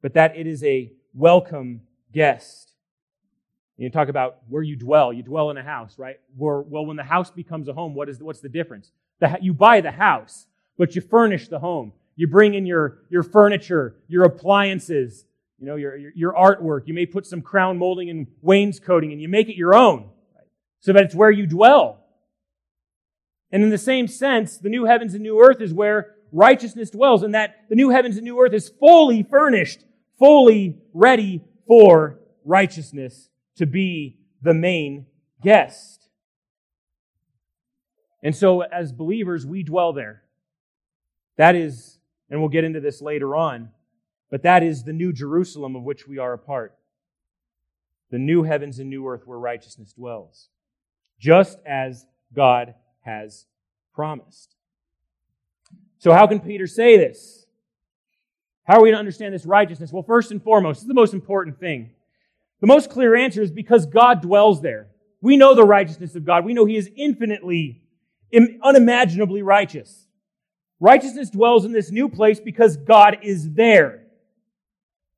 but 0.00 0.14
that 0.14 0.36
it 0.36 0.46
is 0.46 0.64
a 0.64 0.92
welcome 1.14 1.82
guest. 2.12 2.72
You 3.76 3.90
talk 3.90 4.08
about 4.08 4.38
where 4.48 4.62
you 4.62 4.76
dwell. 4.76 5.12
You 5.12 5.22
dwell 5.22 5.50
in 5.50 5.56
a 5.56 5.62
house, 5.62 5.98
right? 5.98 6.20
Well, 6.36 6.64
when 6.68 6.96
the 6.96 7.02
house 7.02 7.30
becomes 7.30 7.68
a 7.68 7.72
home, 7.72 7.94
what 7.94 8.08
is, 8.08 8.22
what's 8.22 8.40
the 8.40 8.48
difference? 8.48 8.92
You 9.40 9.54
buy 9.54 9.80
the 9.80 9.90
house, 9.90 10.46
but 10.78 10.94
you 10.94 11.00
furnish 11.00 11.48
the 11.48 11.58
home. 11.58 11.92
You 12.14 12.28
bring 12.28 12.54
in 12.54 12.66
your, 12.66 12.98
your 13.08 13.22
furniture, 13.22 13.96
your 14.06 14.24
appliances, 14.24 15.24
you 15.58 15.66
know, 15.66 15.76
your, 15.76 15.96
your, 15.96 16.12
your 16.14 16.32
artwork. 16.34 16.86
You 16.86 16.94
may 16.94 17.06
put 17.06 17.26
some 17.26 17.40
crown 17.40 17.78
molding 17.78 18.10
and 18.10 18.26
wainscoting 18.42 19.12
and 19.12 19.20
you 19.20 19.28
make 19.28 19.48
it 19.48 19.56
your 19.56 19.74
own, 19.74 20.10
right? 20.36 20.46
so 20.80 20.92
that 20.92 21.04
it's 21.04 21.14
where 21.14 21.30
you 21.30 21.46
dwell. 21.46 22.01
And 23.52 23.62
in 23.62 23.68
the 23.68 23.78
same 23.78 24.08
sense, 24.08 24.56
the 24.56 24.70
new 24.70 24.86
heavens 24.86 25.12
and 25.12 25.22
new 25.22 25.38
earth 25.38 25.60
is 25.60 25.74
where 25.74 26.14
righteousness 26.32 26.88
dwells, 26.88 27.22
and 27.22 27.34
that 27.34 27.68
the 27.68 27.76
new 27.76 27.90
heavens 27.90 28.16
and 28.16 28.24
new 28.24 28.40
earth 28.40 28.54
is 28.54 28.70
fully 28.80 29.22
furnished, 29.22 29.84
fully 30.18 30.78
ready 30.94 31.42
for 31.68 32.18
righteousness 32.44 33.28
to 33.56 33.66
be 33.66 34.18
the 34.40 34.54
main 34.54 35.06
guest. 35.42 36.08
And 38.22 38.34
so, 38.34 38.62
as 38.62 38.92
believers, 38.92 39.44
we 39.44 39.62
dwell 39.62 39.92
there. 39.92 40.22
That 41.36 41.54
is, 41.54 41.98
and 42.30 42.40
we'll 42.40 42.48
get 42.48 42.64
into 42.64 42.80
this 42.80 43.02
later 43.02 43.36
on, 43.36 43.70
but 44.30 44.42
that 44.44 44.62
is 44.62 44.84
the 44.84 44.92
new 44.92 45.12
Jerusalem 45.12 45.76
of 45.76 45.82
which 45.82 46.08
we 46.08 46.18
are 46.18 46.32
a 46.32 46.38
part. 46.38 46.74
The 48.10 48.18
new 48.18 48.44
heavens 48.44 48.78
and 48.78 48.88
new 48.88 49.06
earth 49.06 49.26
where 49.26 49.38
righteousness 49.38 49.92
dwells. 49.92 50.48
Just 51.18 51.58
as 51.66 52.06
God 52.34 52.74
has 53.02 53.46
promised. 53.94 54.56
So, 55.98 56.12
how 56.12 56.26
can 56.26 56.40
Peter 56.40 56.66
say 56.66 56.96
this? 56.96 57.46
How 58.64 58.78
are 58.78 58.82
we 58.82 58.90
to 58.90 58.96
understand 58.96 59.34
this 59.34 59.46
righteousness? 59.46 59.92
Well, 59.92 60.02
first 60.02 60.30
and 60.30 60.42
foremost, 60.42 60.78
this 60.78 60.82
is 60.82 60.88
the 60.88 60.94
most 60.94 61.14
important 61.14 61.58
thing. 61.58 61.90
The 62.60 62.66
most 62.66 62.90
clear 62.90 63.14
answer 63.14 63.42
is 63.42 63.50
because 63.50 63.86
God 63.86 64.22
dwells 64.22 64.60
there. 64.60 64.88
We 65.20 65.36
know 65.36 65.54
the 65.54 65.64
righteousness 65.64 66.14
of 66.14 66.24
God. 66.24 66.44
We 66.44 66.54
know 66.54 66.64
He 66.64 66.76
is 66.76 66.90
infinitely, 66.96 67.82
unimaginably 68.62 69.42
righteous. 69.42 70.06
Righteousness 70.80 71.30
dwells 71.30 71.64
in 71.64 71.72
this 71.72 71.90
new 71.90 72.08
place 72.08 72.40
because 72.40 72.76
God 72.76 73.18
is 73.22 73.52
there. 73.52 74.02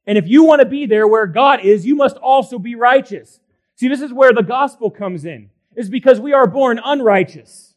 And 0.06 0.18
if 0.18 0.28
you 0.28 0.44
want 0.44 0.60
to 0.60 0.66
be 0.66 0.84
there 0.86 1.08
where 1.08 1.26
God 1.26 1.60
is, 1.60 1.86
you 1.86 1.94
must 1.94 2.16
also 2.16 2.58
be 2.58 2.74
righteous. 2.74 3.40
See, 3.76 3.88
this 3.88 4.02
is 4.02 4.12
where 4.12 4.32
the 4.32 4.42
gospel 4.42 4.90
comes 4.90 5.24
in, 5.24 5.50
is 5.74 5.88
because 5.88 6.20
we 6.20 6.32
are 6.32 6.46
born 6.46 6.78
unrighteous. 6.84 7.73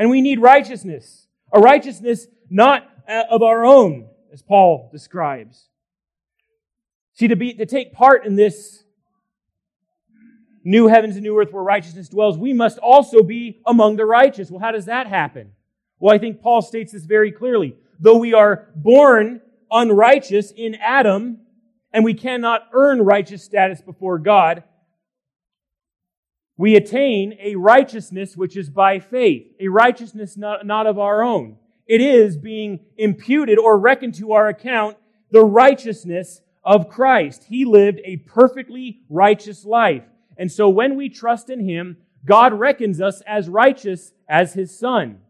And 0.00 0.08
we 0.08 0.22
need 0.22 0.40
righteousness. 0.40 1.26
A 1.52 1.60
righteousness 1.60 2.26
not 2.48 2.88
uh, 3.06 3.24
of 3.30 3.42
our 3.42 3.66
own, 3.66 4.08
as 4.32 4.40
Paul 4.40 4.88
describes. 4.90 5.68
See, 7.12 7.28
to 7.28 7.36
be, 7.36 7.52
to 7.52 7.66
take 7.66 7.92
part 7.92 8.24
in 8.24 8.34
this 8.34 8.82
new 10.64 10.88
heavens 10.88 11.16
and 11.16 11.22
new 11.22 11.38
earth 11.38 11.52
where 11.52 11.62
righteousness 11.62 12.08
dwells, 12.08 12.38
we 12.38 12.54
must 12.54 12.78
also 12.78 13.22
be 13.22 13.60
among 13.66 13.96
the 13.96 14.06
righteous. 14.06 14.50
Well, 14.50 14.60
how 14.60 14.72
does 14.72 14.86
that 14.86 15.06
happen? 15.06 15.52
Well, 15.98 16.14
I 16.14 16.18
think 16.18 16.40
Paul 16.40 16.62
states 16.62 16.92
this 16.92 17.04
very 17.04 17.30
clearly. 17.30 17.76
Though 17.98 18.16
we 18.16 18.32
are 18.32 18.70
born 18.74 19.42
unrighteous 19.70 20.50
in 20.52 20.76
Adam, 20.76 21.40
and 21.92 22.06
we 22.06 22.14
cannot 22.14 22.62
earn 22.72 23.02
righteous 23.02 23.44
status 23.44 23.82
before 23.82 24.18
God, 24.18 24.62
we 26.60 26.76
attain 26.76 27.38
a 27.40 27.56
righteousness 27.56 28.36
which 28.36 28.54
is 28.54 28.68
by 28.68 28.98
faith, 28.98 29.46
a 29.58 29.68
righteousness 29.68 30.36
not, 30.36 30.66
not 30.66 30.86
of 30.86 30.98
our 30.98 31.22
own. 31.22 31.56
It 31.86 32.02
is 32.02 32.36
being 32.36 32.80
imputed 32.98 33.58
or 33.58 33.78
reckoned 33.78 34.14
to 34.16 34.32
our 34.32 34.46
account 34.48 34.98
the 35.30 35.42
righteousness 35.42 36.42
of 36.62 36.90
Christ. 36.90 37.44
He 37.44 37.64
lived 37.64 38.02
a 38.04 38.18
perfectly 38.18 39.00
righteous 39.08 39.64
life. 39.64 40.02
And 40.36 40.52
so 40.52 40.68
when 40.68 40.96
we 40.96 41.08
trust 41.08 41.48
in 41.48 41.66
Him, 41.66 41.96
God 42.26 42.52
reckons 42.52 43.00
us 43.00 43.22
as 43.26 43.48
righteous 43.48 44.12
as 44.28 44.52
His 44.52 44.78
Son, 44.78 45.20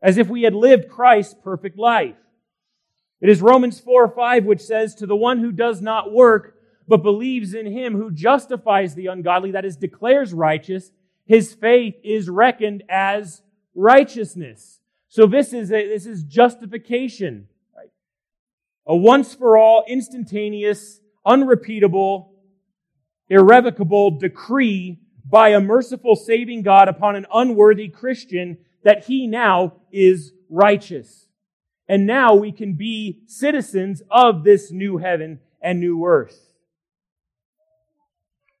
as 0.00 0.16
if 0.16 0.30
we 0.30 0.44
had 0.44 0.54
lived 0.54 0.88
Christ's 0.88 1.34
perfect 1.44 1.76
life. 1.78 2.16
It 3.20 3.28
is 3.28 3.42
Romans 3.42 3.80
4 3.80 4.08
5 4.08 4.46
which 4.46 4.62
says, 4.62 4.94
To 4.94 5.06
the 5.06 5.14
one 5.14 5.40
who 5.40 5.52
does 5.52 5.82
not 5.82 6.10
work, 6.10 6.55
but 6.88 7.02
believes 7.02 7.54
in 7.54 7.66
him 7.66 7.94
who 7.94 8.10
justifies 8.10 8.94
the 8.94 9.06
ungodly, 9.06 9.52
that 9.52 9.64
is, 9.64 9.76
declares 9.76 10.32
righteous, 10.32 10.90
his 11.24 11.52
faith 11.52 11.94
is 12.04 12.28
reckoned 12.28 12.84
as 12.88 13.42
righteousness. 13.74 14.80
So 15.08 15.26
this 15.26 15.52
is 15.52 15.72
a, 15.72 15.88
this 15.88 16.06
is 16.06 16.22
justification, 16.22 17.48
right? 17.76 17.90
A 18.86 18.96
once 18.96 19.34
for 19.34 19.58
all, 19.58 19.84
instantaneous, 19.88 21.00
unrepeatable, 21.24 22.32
irrevocable 23.28 24.12
decree 24.12 25.00
by 25.28 25.48
a 25.48 25.60
merciful 25.60 26.14
saving 26.14 26.62
God 26.62 26.88
upon 26.88 27.16
an 27.16 27.26
unworthy 27.34 27.88
Christian 27.88 28.58
that 28.84 29.06
he 29.06 29.26
now 29.26 29.74
is 29.90 30.32
righteous. 30.48 31.26
And 31.88 32.06
now 32.06 32.34
we 32.34 32.52
can 32.52 32.74
be 32.74 33.22
citizens 33.26 34.02
of 34.10 34.44
this 34.44 34.70
new 34.70 34.98
heaven 34.98 35.40
and 35.60 35.80
new 35.80 36.04
earth 36.04 36.45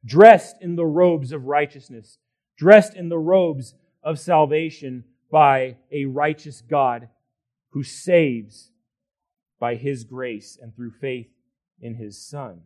dressed 0.06 0.56
in 0.60 0.76
the 0.76 0.86
robes 0.86 1.32
of 1.32 1.44
righteousness, 1.44 2.18
dressed 2.56 2.94
in 2.94 3.08
the 3.08 3.18
robes 3.18 3.74
of 4.02 4.18
salvation 4.18 5.04
by 5.30 5.76
a 5.90 6.04
righteous 6.06 6.62
God 6.62 7.08
who 7.70 7.82
saves 7.82 8.70
by 9.58 9.74
his 9.74 10.04
grace 10.04 10.56
and 10.60 10.74
through 10.74 10.92
faith 10.92 11.28
in 11.80 11.96
his 11.96 12.24
Son. 12.24 12.60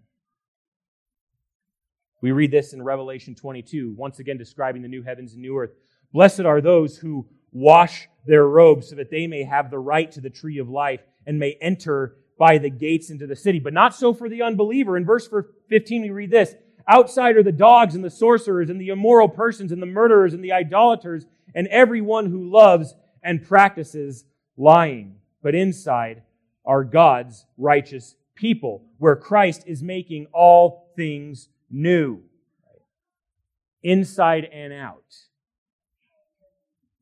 We 2.20 2.32
read 2.32 2.50
this 2.50 2.74
in 2.74 2.82
Revelation 2.82 3.34
22, 3.34 3.94
once 3.96 4.18
again 4.18 4.36
describing 4.36 4.82
the 4.82 4.88
new 4.88 5.02
heavens 5.02 5.32
and 5.32 5.40
new 5.40 5.56
earth. 5.56 5.70
Blessed 6.12 6.40
are 6.40 6.60
those 6.60 6.98
who 6.98 7.26
wash 7.52 8.08
their 8.26 8.46
robes 8.46 8.90
so 8.90 8.96
that 8.96 9.10
they 9.10 9.26
may 9.26 9.42
have 9.44 9.70
the 9.70 9.78
right 9.78 10.10
to 10.12 10.20
the 10.20 10.28
tree 10.28 10.58
of 10.58 10.68
life 10.68 11.00
and 11.26 11.38
may 11.38 11.56
enter 11.62 12.16
by 12.38 12.58
the 12.58 12.70
gates 12.70 13.10
into 13.10 13.26
the 13.26 13.36
city. 13.36 13.58
But 13.58 13.72
not 13.72 13.94
so 13.94 14.12
for 14.12 14.28
the 14.28 14.42
unbeliever. 14.42 14.96
In 14.96 15.04
verse 15.04 15.28
15, 15.68 16.02
we 16.02 16.10
read 16.10 16.30
this 16.30 16.54
Outside 16.90 17.36
are 17.36 17.42
the 17.44 17.52
dogs 17.52 17.94
and 17.94 18.04
the 18.04 18.10
sorcerers 18.10 18.68
and 18.68 18.80
the 18.80 18.88
immoral 18.88 19.28
persons 19.28 19.70
and 19.70 19.80
the 19.80 19.86
murderers 19.86 20.34
and 20.34 20.42
the 20.42 20.50
idolaters 20.50 21.24
and 21.54 21.68
everyone 21.68 22.26
who 22.26 22.50
loves 22.50 22.96
and 23.22 23.46
practices 23.46 24.24
lying. 24.56 25.14
But 25.40 25.54
inside 25.54 26.22
are 26.66 26.82
God's 26.82 27.46
righteous 27.56 28.16
people, 28.34 28.82
where 28.98 29.14
Christ 29.14 29.62
is 29.66 29.84
making 29.84 30.26
all 30.32 30.90
things 30.96 31.48
new, 31.70 32.22
inside 33.84 34.46
and 34.46 34.72
out. 34.72 35.14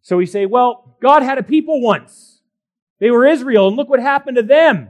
So 0.02 0.18
we 0.18 0.26
say, 0.26 0.44
well, 0.44 0.98
God 1.00 1.22
had 1.22 1.38
a 1.38 1.42
people 1.42 1.80
once. 1.80 2.42
They 2.98 3.10
were 3.10 3.26
Israel, 3.26 3.68
and 3.68 3.76
look 3.76 3.88
what 3.88 4.00
happened 4.00 4.36
to 4.36 4.42
them. 4.42 4.88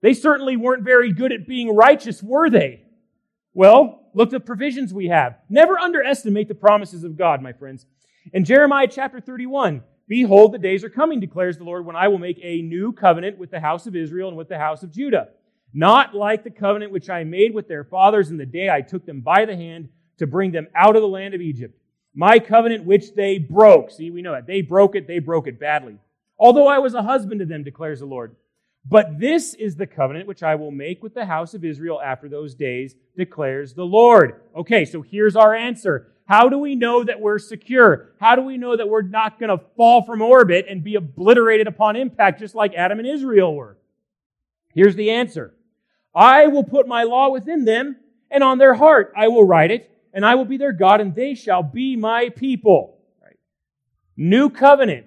They 0.00 0.14
certainly 0.14 0.56
weren't 0.56 0.82
very 0.82 1.12
good 1.12 1.30
at 1.30 1.46
being 1.46 1.76
righteous, 1.76 2.24
were 2.24 2.50
they? 2.50 2.82
Well, 3.54 4.10
look 4.14 4.28
at 4.28 4.32
the 4.32 4.40
provisions 4.40 4.92
we 4.92 5.08
have. 5.08 5.38
Never 5.48 5.78
underestimate 5.78 6.48
the 6.48 6.54
promises 6.54 7.04
of 7.04 7.16
God, 7.16 7.42
my 7.42 7.52
friends. 7.52 7.86
In 8.32 8.44
Jeremiah 8.44 8.88
chapter 8.88 9.20
31, 9.20 9.82
Behold, 10.08 10.52
the 10.52 10.58
days 10.58 10.82
are 10.84 10.90
coming, 10.90 11.20
declares 11.20 11.58
the 11.58 11.64
Lord, 11.64 11.84
when 11.84 11.94
I 11.94 12.08
will 12.08 12.18
make 12.18 12.40
a 12.42 12.62
new 12.62 12.92
covenant 12.92 13.38
with 13.38 13.50
the 13.50 13.60
house 13.60 13.86
of 13.86 13.94
Israel 13.94 14.28
and 14.28 14.38
with 14.38 14.48
the 14.48 14.58
house 14.58 14.82
of 14.82 14.90
Judah. 14.90 15.28
Not 15.74 16.14
like 16.14 16.44
the 16.44 16.50
covenant 16.50 16.92
which 16.92 17.10
I 17.10 17.24
made 17.24 17.54
with 17.54 17.68
their 17.68 17.84
fathers 17.84 18.30
in 18.30 18.38
the 18.38 18.46
day 18.46 18.70
I 18.70 18.80
took 18.80 19.04
them 19.04 19.20
by 19.20 19.44
the 19.44 19.54
hand 19.54 19.90
to 20.16 20.26
bring 20.26 20.50
them 20.50 20.66
out 20.74 20.96
of 20.96 21.02
the 21.02 21.08
land 21.08 21.34
of 21.34 21.42
Egypt. 21.42 21.78
My 22.14 22.38
covenant 22.38 22.84
which 22.84 23.14
they 23.14 23.38
broke. 23.38 23.90
See, 23.90 24.10
we 24.10 24.22
know 24.22 24.32
that. 24.32 24.46
They 24.46 24.62
broke 24.62 24.96
it, 24.96 25.06
they 25.06 25.18
broke 25.18 25.46
it 25.46 25.60
badly. 25.60 25.98
Although 26.38 26.66
I 26.66 26.78
was 26.78 26.94
a 26.94 27.02
husband 27.02 27.40
to 27.40 27.46
them, 27.46 27.62
declares 27.62 28.00
the 28.00 28.06
Lord. 28.06 28.34
But 28.88 29.18
this 29.18 29.54
is 29.54 29.76
the 29.76 29.86
covenant 29.86 30.26
which 30.26 30.42
I 30.42 30.54
will 30.54 30.70
make 30.70 31.02
with 31.02 31.12
the 31.12 31.26
house 31.26 31.52
of 31.52 31.64
Israel 31.64 32.00
after 32.00 32.28
those 32.28 32.54
days, 32.54 32.94
declares 33.16 33.74
the 33.74 33.84
Lord. 33.84 34.40
Okay, 34.56 34.86
so 34.86 35.02
here's 35.02 35.36
our 35.36 35.54
answer. 35.54 36.12
How 36.26 36.48
do 36.48 36.58
we 36.58 36.74
know 36.74 37.04
that 37.04 37.20
we're 37.20 37.38
secure? 37.38 38.12
How 38.18 38.34
do 38.34 38.42
we 38.42 38.56
know 38.56 38.76
that 38.76 38.88
we're 38.88 39.02
not 39.02 39.38
going 39.38 39.50
to 39.50 39.64
fall 39.76 40.02
from 40.02 40.22
orbit 40.22 40.66
and 40.68 40.82
be 40.82 40.94
obliterated 40.94 41.66
upon 41.66 41.96
impact 41.96 42.40
just 42.40 42.54
like 42.54 42.74
Adam 42.74 42.98
and 42.98 43.08
Israel 43.08 43.54
were? 43.54 43.76
Here's 44.74 44.96
the 44.96 45.10
answer. 45.10 45.54
I 46.14 46.46
will 46.46 46.64
put 46.64 46.88
my 46.88 47.02
law 47.02 47.28
within 47.30 47.64
them, 47.64 47.96
and 48.30 48.42
on 48.42 48.58
their 48.58 48.74
heart 48.74 49.12
I 49.16 49.28
will 49.28 49.44
write 49.44 49.70
it, 49.70 49.90
and 50.14 50.24
I 50.24 50.34
will 50.34 50.44
be 50.44 50.56
their 50.56 50.72
God, 50.72 51.00
and 51.00 51.14
they 51.14 51.34
shall 51.34 51.62
be 51.62 51.96
my 51.96 52.30
people. 52.30 52.98
Right? 53.22 53.36
New 54.16 54.48
covenant, 54.48 55.06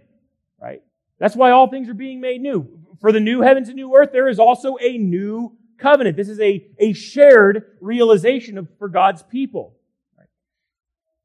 right? 0.60 0.84
That's 1.20 1.36
why 1.36 1.52
all 1.52 1.68
things 1.68 1.90
are 1.90 1.96
being 1.96 2.20
made 2.20 2.42
new 2.42 2.81
for 3.00 3.12
the 3.12 3.20
new 3.20 3.42
heavens 3.42 3.70
and 3.70 3.76
new 3.76 3.96
earth, 3.96 4.10
there 4.12 4.28
is 4.28 4.40
also 4.40 4.78
a 4.82 4.98
new 4.98 5.58
covenant. 5.78 6.18
This 6.18 6.30
is 6.30 6.40
a, 6.40 6.68
a 6.80 6.94
shared 6.94 7.78
realization 7.82 8.58
of, 8.58 8.68
for 8.78 8.90
God's 8.90 9.24
people. 9.24 9.76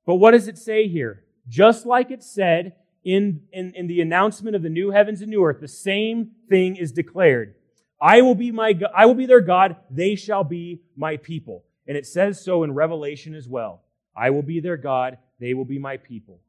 But 0.06 0.16
what 0.16 0.30
does 0.30 0.48
it 0.48 0.56
say 0.56 0.88
here? 0.88 1.24
Just 1.48 1.84
like 1.84 2.10
it 2.10 2.22
said 2.22 2.74
in, 3.04 3.42
in, 3.52 3.72
in 3.74 3.86
the 3.86 4.00
announcement 4.00 4.56
of 4.56 4.62
the 4.62 4.68
new 4.68 4.90
heavens 4.90 5.20
and 5.20 5.30
new 5.30 5.44
earth, 5.44 5.60
the 5.60 5.68
same 5.68 6.32
thing 6.48 6.76
is 6.76 6.92
declared. 6.92 7.54
I 8.00 8.22
will 8.22 8.34
be 8.34 8.52
my, 8.52 8.74
I 8.96 9.06
will 9.06 9.14
be 9.14 9.26
their 9.26 9.40
God. 9.40 9.76
They 9.90 10.14
shall 10.14 10.44
be 10.44 10.82
my 10.96 11.16
people. 11.16 11.64
And 11.86 11.96
it 11.96 12.06
says 12.06 12.42
so 12.42 12.62
in 12.62 12.72
Revelation 12.72 13.34
as 13.34 13.48
well. 13.48 13.82
I 14.16 14.30
will 14.30 14.42
be 14.42 14.60
their 14.60 14.76
God. 14.76 15.18
They 15.40 15.54
will 15.54 15.64
be 15.64 15.78
my 15.78 15.96
people. 15.96 16.40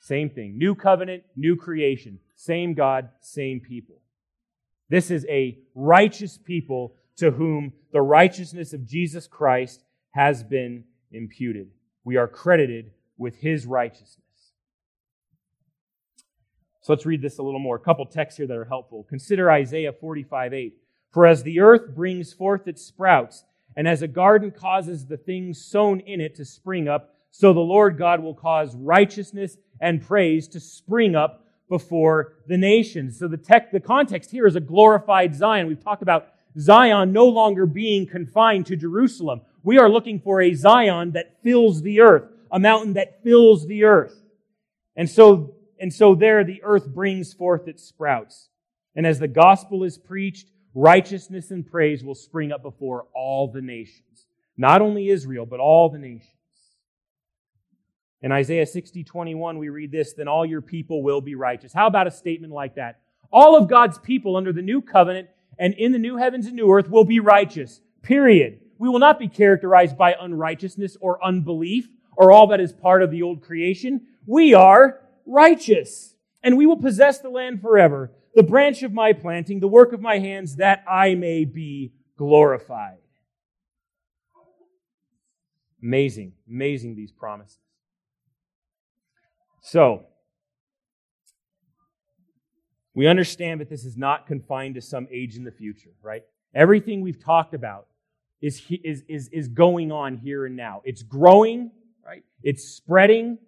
Same 0.00 0.30
thing. 0.30 0.58
New 0.58 0.74
covenant, 0.74 1.22
new 1.36 1.56
creation. 1.56 2.18
Same 2.34 2.74
God, 2.74 3.08
same 3.20 3.60
people. 3.60 4.01
This 4.92 5.10
is 5.10 5.24
a 5.30 5.56
righteous 5.74 6.36
people 6.36 6.92
to 7.16 7.30
whom 7.30 7.72
the 7.94 8.02
righteousness 8.02 8.74
of 8.74 8.86
Jesus 8.86 9.26
Christ 9.26 9.82
has 10.10 10.42
been 10.42 10.84
imputed. 11.10 11.70
We 12.04 12.18
are 12.18 12.28
credited 12.28 12.90
with 13.16 13.36
his 13.36 13.64
righteousness. 13.64 14.18
So 16.82 16.92
let's 16.92 17.06
read 17.06 17.22
this 17.22 17.38
a 17.38 17.42
little 17.42 17.58
more. 17.58 17.76
A 17.76 17.80
couple 17.80 18.04
texts 18.04 18.36
here 18.36 18.46
that 18.46 18.54
are 18.54 18.66
helpful. 18.66 19.06
Consider 19.08 19.50
Isaiah 19.50 19.94
45 19.94 20.52
8. 20.52 20.74
For 21.10 21.26
as 21.26 21.42
the 21.42 21.60
earth 21.60 21.94
brings 21.94 22.34
forth 22.34 22.68
its 22.68 22.82
sprouts, 22.82 23.44
and 23.74 23.88
as 23.88 24.02
a 24.02 24.08
garden 24.08 24.50
causes 24.50 25.06
the 25.06 25.16
things 25.16 25.64
sown 25.64 26.00
in 26.00 26.20
it 26.20 26.34
to 26.34 26.44
spring 26.44 26.86
up, 26.86 27.14
so 27.30 27.54
the 27.54 27.60
Lord 27.60 27.96
God 27.96 28.20
will 28.20 28.34
cause 28.34 28.76
righteousness 28.76 29.56
and 29.80 30.06
praise 30.06 30.48
to 30.48 30.60
spring 30.60 31.16
up 31.16 31.41
before 31.72 32.34
the 32.46 32.58
nations. 32.58 33.18
So 33.18 33.28
the 33.28 33.38
tech, 33.38 33.72
the 33.72 33.80
context 33.80 34.30
here 34.30 34.46
is 34.46 34.56
a 34.56 34.60
glorified 34.60 35.34
Zion. 35.34 35.66
We've 35.66 35.82
talked 35.82 36.02
about 36.02 36.28
Zion 36.58 37.12
no 37.12 37.24
longer 37.24 37.64
being 37.64 38.06
confined 38.06 38.66
to 38.66 38.76
Jerusalem. 38.76 39.40
We 39.62 39.78
are 39.78 39.88
looking 39.88 40.20
for 40.20 40.42
a 40.42 40.52
Zion 40.52 41.12
that 41.12 41.42
fills 41.42 41.80
the 41.80 42.02
earth, 42.02 42.24
a 42.50 42.58
mountain 42.58 42.92
that 42.92 43.22
fills 43.22 43.66
the 43.66 43.84
earth. 43.84 44.14
And 44.96 45.08
so, 45.08 45.54
and 45.80 45.90
so 45.90 46.14
there 46.14 46.44
the 46.44 46.62
earth 46.62 46.88
brings 46.88 47.32
forth 47.32 47.66
its 47.66 47.82
sprouts. 47.82 48.50
And 48.94 49.06
as 49.06 49.18
the 49.18 49.26
gospel 49.26 49.82
is 49.82 49.96
preached, 49.96 50.48
righteousness 50.74 51.50
and 51.50 51.66
praise 51.66 52.04
will 52.04 52.14
spring 52.14 52.52
up 52.52 52.62
before 52.62 53.06
all 53.14 53.50
the 53.50 53.62
nations. 53.62 54.26
Not 54.58 54.82
only 54.82 55.08
Israel, 55.08 55.46
but 55.46 55.58
all 55.58 55.88
the 55.88 55.98
nations. 55.98 56.36
In 58.22 58.30
Isaiah 58.30 58.66
60, 58.66 59.02
21, 59.02 59.58
we 59.58 59.68
read 59.68 59.90
this, 59.90 60.12
then 60.12 60.28
all 60.28 60.46
your 60.46 60.60
people 60.60 61.02
will 61.02 61.20
be 61.20 61.34
righteous. 61.34 61.72
How 61.72 61.88
about 61.88 62.06
a 62.06 62.10
statement 62.10 62.52
like 62.52 62.76
that? 62.76 63.00
All 63.32 63.56
of 63.56 63.68
God's 63.68 63.98
people 63.98 64.36
under 64.36 64.52
the 64.52 64.62
new 64.62 64.80
covenant 64.80 65.28
and 65.58 65.74
in 65.74 65.90
the 65.90 65.98
new 65.98 66.16
heavens 66.16 66.46
and 66.46 66.54
new 66.54 66.70
earth 66.70 66.88
will 66.88 67.04
be 67.04 67.18
righteous. 67.18 67.80
Period. 68.02 68.60
We 68.78 68.88
will 68.88 69.00
not 69.00 69.18
be 69.18 69.28
characterized 69.28 69.98
by 69.98 70.14
unrighteousness 70.18 70.96
or 71.00 71.24
unbelief 71.24 71.88
or 72.16 72.30
all 72.30 72.46
that 72.48 72.60
is 72.60 72.72
part 72.72 73.02
of 73.02 73.10
the 73.10 73.22
old 73.22 73.42
creation. 73.42 74.02
We 74.26 74.54
are 74.54 75.00
righteous 75.26 76.14
and 76.44 76.56
we 76.56 76.66
will 76.66 76.76
possess 76.76 77.18
the 77.18 77.28
land 77.28 77.60
forever, 77.60 78.12
the 78.34 78.42
branch 78.42 78.82
of 78.84 78.92
my 78.92 79.12
planting, 79.12 79.58
the 79.58 79.68
work 79.68 79.92
of 79.92 80.00
my 80.00 80.18
hands, 80.18 80.56
that 80.56 80.84
I 80.88 81.14
may 81.14 81.44
be 81.44 81.92
glorified. 82.16 82.98
Amazing, 85.82 86.34
amazing 86.48 86.94
these 86.94 87.10
promises. 87.10 87.58
So, 89.62 90.04
we 92.94 93.06
understand 93.06 93.60
that 93.60 93.70
this 93.70 93.84
is 93.84 93.96
not 93.96 94.26
confined 94.26 94.74
to 94.74 94.80
some 94.80 95.06
age 95.10 95.36
in 95.36 95.44
the 95.44 95.52
future, 95.52 95.92
right? 96.02 96.22
Everything 96.54 97.00
we've 97.00 97.22
talked 97.22 97.54
about 97.54 97.86
is, 98.42 98.60
is, 98.84 99.04
is, 99.08 99.28
is 99.32 99.48
going 99.48 99.92
on 99.92 100.18
here 100.18 100.44
and 100.44 100.56
now. 100.56 100.82
It's 100.84 101.02
growing, 101.02 101.70
right? 102.04 102.24
It's 102.42 102.64
spreading, 102.64 103.38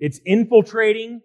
it's 0.00 0.20
infiltrating, 0.26 1.22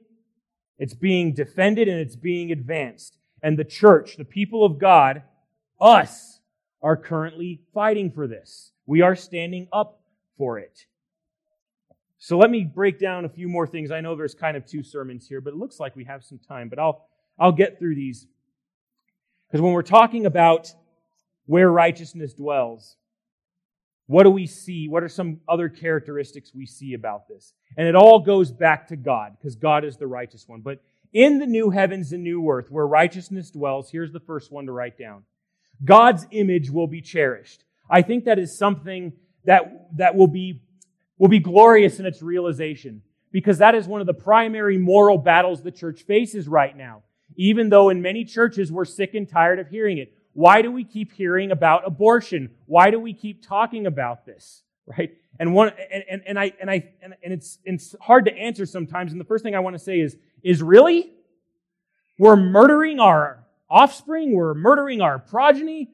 it's 0.77 0.93
being 0.93 1.33
defended, 1.33 1.87
and 1.87 1.99
it's 1.99 2.15
being 2.15 2.51
advanced. 2.51 3.17
And 3.41 3.57
the 3.57 3.65
church, 3.65 4.17
the 4.17 4.23
people 4.23 4.63
of 4.63 4.77
God, 4.77 5.23
us, 5.81 6.39
are 6.83 6.95
currently 6.95 7.61
fighting 7.73 8.11
for 8.11 8.27
this. 8.27 8.71
We 8.85 9.01
are 9.01 9.15
standing 9.15 9.67
up 9.73 9.99
for 10.37 10.59
it. 10.59 10.85
So 12.19 12.37
let 12.37 12.49
me 12.49 12.63
break 12.63 12.99
down 12.99 13.25
a 13.25 13.29
few 13.29 13.47
more 13.47 13.67
things. 13.67 13.91
I 13.91 14.01
know 14.01 14.15
there's 14.15 14.33
kind 14.33 14.57
of 14.57 14.65
two 14.65 14.83
sermons 14.83 15.27
here, 15.27 15.41
but 15.41 15.53
it 15.53 15.57
looks 15.57 15.79
like 15.79 15.95
we 15.95 16.05
have 16.05 16.23
some 16.23 16.39
time, 16.39 16.67
but 16.67 16.79
I'll, 16.79 17.05
I'll 17.39 17.51
get 17.51 17.77
through 17.77 17.95
these. 17.95 18.27
Because 19.47 19.61
when 19.61 19.73
we're 19.73 19.83
talking 19.83 20.25
about 20.25 20.73
where 21.45 21.71
righteousness 21.71 22.33
dwells, 22.33 22.97
what 24.07 24.23
do 24.23 24.29
we 24.29 24.47
see? 24.47 24.87
What 24.87 25.03
are 25.03 25.09
some 25.09 25.41
other 25.47 25.69
characteristics 25.69 26.53
we 26.55 26.65
see 26.65 26.93
about 26.93 27.27
this? 27.27 27.53
And 27.77 27.87
it 27.87 27.95
all 27.95 28.19
goes 28.19 28.51
back 28.51 28.87
to 28.87 28.95
God, 28.95 29.33
because 29.37 29.55
God 29.55 29.85
is 29.85 29.97
the 29.97 30.07
righteous 30.07 30.47
one. 30.47 30.61
But 30.61 30.81
in 31.13 31.39
the 31.39 31.45
new 31.45 31.69
heavens 31.69 32.13
and 32.13 32.23
new 32.23 32.49
earth, 32.49 32.71
where 32.71 32.87
righteousness 32.87 33.51
dwells, 33.51 33.91
here's 33.91 34.11
the 34.11 34.19
first 34.19 34.51
one 34.51 34.65
to 34.65 34.71
write 34.71 34.97
down 34.97 35.23
God's 35.83 36.25
image 36.31 36.71
will 36.71 36.87
be 36.87 37.01
cherished. 37.01 37.63
I 37.89 38.01
think 38.01 38.25
that 38.25 38.39
is 38.39 38.57
something 38.57 39.13
that, 39.45 39.87
that 39.97 40.15
will 40.15 40.27
be 40.27 40.61
will 41.17 41.27
be 41.27 41.39
glorious 41.39 41.99
in 41.99 42.05
its 42.05 42.21
realization 42.21 43.01
because 43.31 43.57
that 43.57 43.75
is 43.75 43.87
one 43.87 44.01
of 44.01 44.07
the 44.07 44.13
primary 44.13 44.77
moral 44.77 45.17
battles 45.17 45.61
the 45.61 45.71
church 45.71 46.03
faces 46.03 46.47
right 46.47 46.75
now. 46.75 47.03
Even 47.35 47.69
though 47.69 47.89
in 47.89 48.01
many 48.01 48.25
churches 48.25 48.71
we're 48.71 48.85
sick 48.85 49.13
and 49.13 49.27
tired 49.27 49.59
of 49.59 49.69
hearing 49.69 49.97
it. 49.97 50.13
Why 50.33 50.61
do 50.61 50.71
we 50.71 50.83
keep 50.83 51.11
hearing 51.13 51.51
about 51.51 51.85
abortion? 51.85 52.51
Why 52.67 52.91
do 52.91 52.99
we 52.99 53.13
keep 53.13 53.45
talking 53.45 53.85
about 53.85 54.25
this? 54.25 54.63
Right? 54.97 55.11
And 55.37 55.53
one, 55.53 55.73
and, 55.91 56.03
and, 56.09 56.21
and 56.25 56.39
I, 56.39 56.53
and 56.61 56.71
I, 56.71 56.89
and, 57.01 57.13
and 57.21 57.33
it's, 57.33 57.59
it's 57.65 57.93
hard 57.99 58.23
to 58.23 58.33
answer 58.33 58.65
sometimes. 58.65 59.11
And 59.11 59.19
the 59.19 59.25
first 59.25 59.43
thing 59.43 59.53
I 59.53 59.59
want 59.59 59.73
to 59.73 59.83
say 59.83 59.99
is, 59.99 60.15
is 60.43 60.63
really? 60.63 61.11
We're 62.17 62.37
murdering 62.37 63.01
our 63.01 63.43
offspring. 63.69 64.33
We're 64.33 64.53
murdering 64.53 65.01
our 65.01 65.19
progeny. 65.19 65.89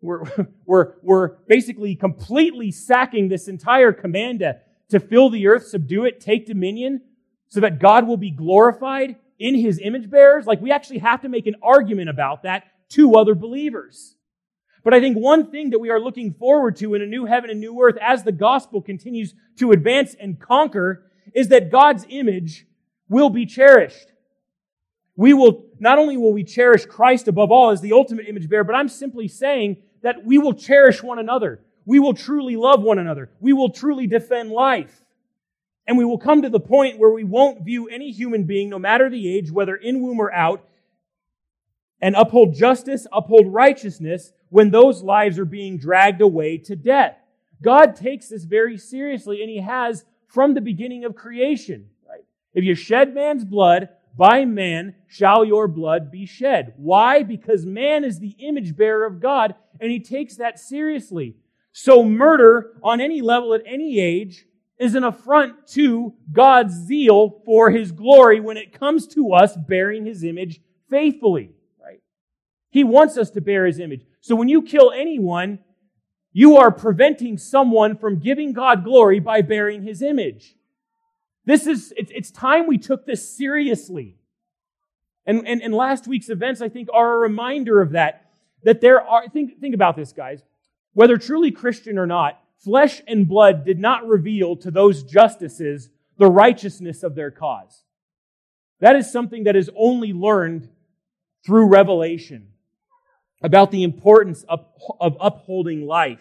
We're, 0.00 0.24
we're, 0.66 0.94
we're 1.02 1.28
basically 1.46 1.94
completely 1.94 2.70
sacking 2.70 3.28
this 3.28 3.48
entire 3.48 3.92
command 3.92 4.40
to, 4.40 4.58
to 4.90 5.00
fill 5.00 5.30
the 5.30 5.46
earth, 5.46 5.66
subdue 5.66 6.04
it, 6.04 6.20
take 6.20 6.46
dominion, 6.46 7.02
so 7.48 7.60
that 7.60 7.78
God 7.78 8.06
will 8.06 8.16
be 8.16 8.30
glorified 8.30 9.16
in 9.38 9.54
his 9.54 9.80
image 9.82 10.10
bearers. 10.10 10.46
Like 10.46 10.60
we 10.60 10.70
actually 10.70 10.98
have 10.98 11.22
to 11.22 11.28
make 11.28 11.46
an 11.46 11.56
argument 11.62 12.10
about 12.10 12.42
that 12.42 12.64
to 12.90 13.16
other 13.16 13.34
believers. 13.34 14.16
But 14.84 14.94
I 14.94 15.00
think 15.00 15.16
one 15.16 15.50
thing 15.50 15.70
that 15.70 15.78
we 15.78 15.90
are 15.90 16.00
looking 16.00 16.32
forward 16.34 16.76
to 16.76 16.94
in 16.94 17.02
a 17.02 17.06
new 17.06 17.26
heaven 17.26 17.50
and 17.50 17.60
new 17.60 17.78
earth 17.80 17.96
as 18.00 18.22
the 18.22 18.32
gospel 18.32 18.80
continues 18.80 19.34
to 19.58 19.72
advance 19.72 20.14
and 20.18 20.40
conquer 20.40 21.10
is 21.34 21.48
that 21.48 21.70
God's 21.70 22.06
image 22.08 22.66
will 23.08 23.28
be 23.28 23.44
cherished. 23.44 24.12
We 25.16 25.34
will, 25.34 25.66
not 25.80 25.98
only 25.98 26.16
will 26.16 26.32
we 26.32 26.44
cherish 26.44 26.86
Christ 26.86 27.26
above 27.28 27.50
all 27.50 27.70
as 27.70 27.80
the 27.80 27.92
ultimate 27.92 28.28
image 28.28 28.48
bearer, 28.48 28.64
but 28.64 28.76
I'm 28.76 28.88
simply 28.88 29.26
saying 29.28 29.78
that 30.02 30.24
we 30.24 30.38
will 30.38 30.54
cherish 30.54 31.02
one 31.02 31.18
another. 31.18 31.60
We 31.84 31.98
will 31.98 32.14
truly 32.14 32.56
love 32.56 32.82
one 32.82 32.98
another. 32.98 33.30
We 33.40 33.52
will 33.52 33.70
truly 33.70 34.06
defend 34.06 34.50
life. 34.50 35.02
And 35.86 35.96
we 35.96 36.04
will 36.04 36.18
come 36.18 36.42
to 36.42 36.50
the 36.50 36.60
point 36.60 36.98
where 36.98 37.10
we 37.10 37.24
won't 37.24 37.64
view 37.64 37.88
any 37.88 38.12
human 38.12 38.44
being, 38.44 38.68
no 38.68 38.78
matter 38.78 39.08
the 39.08 39.34
age, 39.34 39.50
whether 39.50 39.74
in 39.74 40.02
womb 40.02 40.20
or 40.20 40.32
out, 40.32 40.68
and 42.00 42.14
uphold 42.14 42.54
justice, 42.54 43.06
uphold 43.10 43.52
righteousness 43.52 44.32
when 44.50 44.70
those 44.70 45.02
lives 45.02 45.38
are 45.38 45.44
being 45.44 45.78
dragged 45.78 46.20
away 46.20 46.58
to 46.58 46.76
death. 46.76 47.16
God 47.62 47.96
takes 47.96 48.28
this 48.28 48.44
very 48.44 48.76
seriously, 48.76 49.40
and 49.40 49.50
He 49.50 49.60
has 49.60 50.04
from 50.26 50.54
the 50.54 50.60
beginning 50.60 51.04
of 51.04 51.14
creation. 51.14 51.88
Right? 52.06 52.24
If 52.54 52.64
you 52.64 52.74
shed 52.74 53.14
man's 53.14 53.44
blood, 53.44 53.88
by 54.18 54.44
man 54.44 54.96
shall 55.06 55.44
your 55.44 55.68
blood 55.68 56.10
be 56.10 56.26
shed. 56.26 56.74
Why? 56.76 57.22
Because 57.22 57.64
man 57.64 58.04
is 58.04 58.18
the 58.18 58.36
image 58.38 58.76
bearer 58.76 59.06
of 59.06 59.20
God, 59.20 59.54
and 59.80 59.90
He 59.90 60.00
takes 60.00 60.36
that 60.36 60.58
seriously. 60.58 61.36
So 61.72 62.02
murder 62.02 62.72
on 62.82 63.00
any 63.00 63.22
level 63.22 63.54
at 63.54 63.62
any 63.64 64.00
age 64.00 64.44
is 64.78 64.96
an 64.96 65.04
affront 65.04 65.66
to 65.68 66.14
God's 66.32 66.74
zeal 66.74 67.40
for 67.44 67.70
his 67.70 67.92
glory 67.92 68.40
when 68.40 68.56
it 68.56 68.78
comes 68.78 69.06
to 69.08 69.32
us 69.32 69.56
bearing 69.56 70.04
his 70.04 70.24
image 70.24 70.60
faithfully, 70.90 71.50
right? 71.80 72.00
He 72.70 72.84
wants 72.84 73.16
us 73.16 73.30
to 73.30 73.40
bear 73.40 73.66
his 73.66 73.78
image. 73.78 74.04
So 74.20 74.34
when 74.34 74.48
you 74.48 74.62
kill 74.62 74.92
anyone, 74.92 75.60
you 76.32 76.56
are 76.56 76.70
preventing 76.70 77.38
someone 77.38 77.96
from 77.96 78.18
giving 78.18 78.52
God 78.52 78.84
glory 78.84 79.20
by 79.20 79.42
bearing 79.42 79.82
his 79.82 80.02
image. 80.02 80.54
This 81.48 81.66
is, 81.66 81.94
it's, 81.96 82.30
time 82.30 82.66
we 82.66 82.76
took 82.76 83.06
this 83.06 83.26
seriously. 83.34 84.18
And, 85.24 85.48
and, 85.48 85.62
and 85.62 85.72
last 85.72 86.06
week's 86.06 86.28
events, 86.28 86.60
I 86.60 86.68
think, 86.68 86.90
are 86.92 87.14
a 87.14 87.18
reminder 87.18 87.80
of 87.80 87.92
that. 87.92 88.32
That 88.64 88.82
there 88.82 89.00
are, 89.00 89.26
think, 89.30 89.58
think 89.58 89.74
about 89.74 89.96
this, 89.96 90.12
guys. 90.12 90.42
Whether 90.92 91.16
truly 91.16 91.50
Christian 91.50 91.96
or 91.96 92.04
not, 92.04 92.38
flesh 92.62 93.00
and 93.08 93.26
blood 93.26 93.64
did 93.64 93.78
not 93.78 94.06
reveal 94.06 94.56
to 94.56 94.70
those 94.70 95.02
justices 95.02 95.88
the 96.18 96.30
righteousness 96.30 97.02
of 97.02 97.14
their 97.14 97.30
cause. 97.30 97.82
That 98.80 98.96
is 98.96 99.10
something 99.10 99.44
that 99.44 99.56
is 99.56 99.70
only 99.74 100.12
learned 100.12 100.68
through 101.46 101.68
revelation 101.68 102.48
about 103.42 103.70
the 103.70 103.84
importance 103.84 104.44
of, 104.50 104.66
of 105.00 105.16
upholding 105.18 105.86
life. 105.86 106.20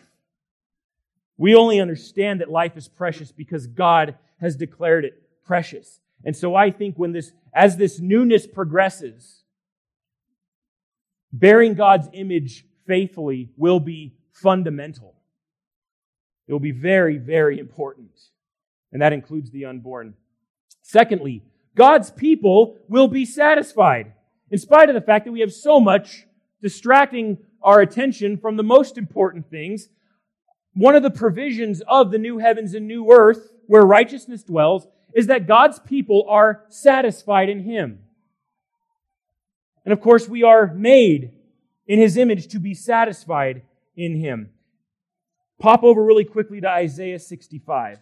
We 1.38 1.56
only 1.56 1.80
understand 1.80 2.42
that 2.42 2.50
life 2.50 2.76
is 2.76 2.88
precious 2.88 3.32
because 3.32 3.68
God 3.68 4.16
has 4.42 4.56
declared 4.56 5.06
it 5.06 5.22
precious. 5.46 6.00
And 6.26 6.36
so 6.36 6.56
I 6.56 6.72
think 6.72 6.98
when 6.98 7.12
this, 7.12 7.32
as 7.54 7.78
this 7.78 8.00
newness 8.00 8.48
progresses, 8.48 9.44
bearing 11.32 11.76
God's 11.76 12.10
image 12.14 12.66
faithfully 12.86 13.50
will 13.56 13.80
be 13.80 14.16
fundamental. 14.32 15.14
It 16.48 16.54
will 16.54 16.60
be 16.60 16.72
very, 16.72 17.18
very 17.18 17.60
important. 17.60 18.12
And 18.92 19.02
that 19.02 19.14
includes 19.14 19.52
the 19.52 19.66
unborn. 19.66 20.16
Secondly, 20.82 21.44
God's 21.76 22.10
people 22.10 22.78
will 22.88 23.08
be 23.08 23.26
satisfied, 23.26 24.14
in 24.50 24.58
spite 24.58 24.90
of 24.90 24.96
the 24.96 25.02
fact 25.02 25.26
that 25.26 25.32
we 25.32 25.42
have 25.42 25.54
so 25.54 25.80
much 25.80 26.26
distracting 26.62 27.38
our 27.62 27.82
attention 27.82 28.38
from 28.38 28.56
the 28.56 28.64
most 28.64 28.98
important 28.98 29.50
things. 29.50 29.90
One 30.78 30.94
of 30.94 31.02
the 31.02 31.10
provisions 31.10 31.82
of 31.88 32.12
the 32.12 32.20
new 32.20 32.38
heavens 32.38 32.76
and 32.76 32.88
new 32.88 33.12
earth, 33.12 33.52
where 33.66 33.82
righteousness 33.82 34.44
dwells, 34.44 34.88
is 35.12 35.26
that 35.26 35.48
God's 35.48 35.80
people 35.80 36.28
are 36.30 36.66
satisfied 36.70 37.50
in 37.50 37.62
Him. 37.62 38.04
And 39.86 39.92
of 39.92 40.00
course, 40.00 40.30
we 40.30 40.44
are 40.44 40.72
made 40.76 41.32
in 41.88 41.98
His 41.98 42.16
image 42.16 42.50
to 42.50 42.60
be 42.60 42.76
satisfied 42.76 43.64
in 43.96 44.18
Him. 44.18 44.52
Pop 45.58 45.84
over 45.84 46.04
really 46.04 46.26
quickly 46.26 46.62
to 46.62 46.70
Isaiah 46.70 47.18
65. 47.18 47.98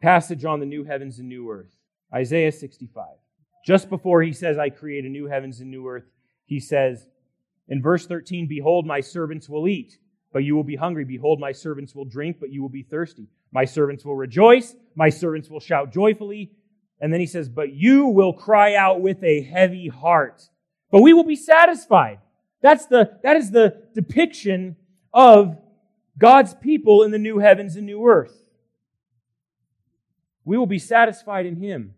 Passage 0.00 0.44
on 0.44 0.58
the 0.58 0.66
new 0.66 0.82
heavens 0.82 1.20
and 1.20 1.28
new 1.28 1.48
earth. 1.48 1.70
Isaiah 2.12 2.50
65. 2.50 3.06
Just 3.64 3.88
before 3.88 4.20
he 4.20 4.32
says, 4.32 4.58
I 4.58 4.68
create 4.68 5.04
a 5.04 5.08
new 5.08 5.28
heavens 5.28 5.60
and 5.60 5.70
new 5.70 5.86
earth, 5.86 6.10
he 6.44 6.58
says 6.58 7.06
in 7.68 7.80
verse 7.80 8.04
13, 8.04 8.48
Behold, 8.48 8.84
my 8.84 9.00
servants 9.00 9.48
will 9.48 9.68
eat, 9.68 9.98
but 10.32 10.44
you 10.44 10.54
will 10.54 10.64
be 10.64 10.76
hungry. 10.76 11.04
Behold, 11.04 11.38
my 11.38 11.52
servants 11.52 11.94
will 11.94 12.04
drink, 12.04 12.38
but 12.40 12.50
you 12.50 12.62
will 12.62 12.68
be 12.68 12.82
thirsty. 12.82 13.28
My 13.52 13.64
servants 13.64 14.04
will 14.04 14.16
rejoice. 14.16 14.74
My 14.94 15.10
servants 15.10 15.50
will 15.50 15.60
shout 15.60 15.92
joyfully. 15.92 16.52
And 17.00 17.12
then 17.12 17.20
he 17.20 17.26
says, 17.26 17.48
But 17.48 17.72
you 17.72 18.06
will 18.06 18.32
cry 18.32 18.74
out 18.74 19.00
with 19.00 19.22
a 19.22 19.42
heavy 19.42 19.88
heart. 19.88 20.42
But 20.90 21.02
we 21.02 21.12
will 21.12 21.24
be 21.24 21.36
satisfied. 21.36 22.20
That's 22.62 22.86
the, 22.86 23.18
that 23.22 23.36
is 23.36 23.50
the 23.50 23.82
depiction 23.94 24.76
of 25.12 25.58
God's 26.16 26.54
people 26.54 27.02
in 27.02 27.10
the 27.10 27.18
new 27.18 27.38
heavens 27.38 27.76
and 27.76 27.86
new 27.86 28.06
earth. 28.06 28.36
We 30.44 30.56
will 30.56 30.66
be 30.66 30.78
satisfied 30.78 31.46
in 31.46 31.56
Him. 31.56 31.94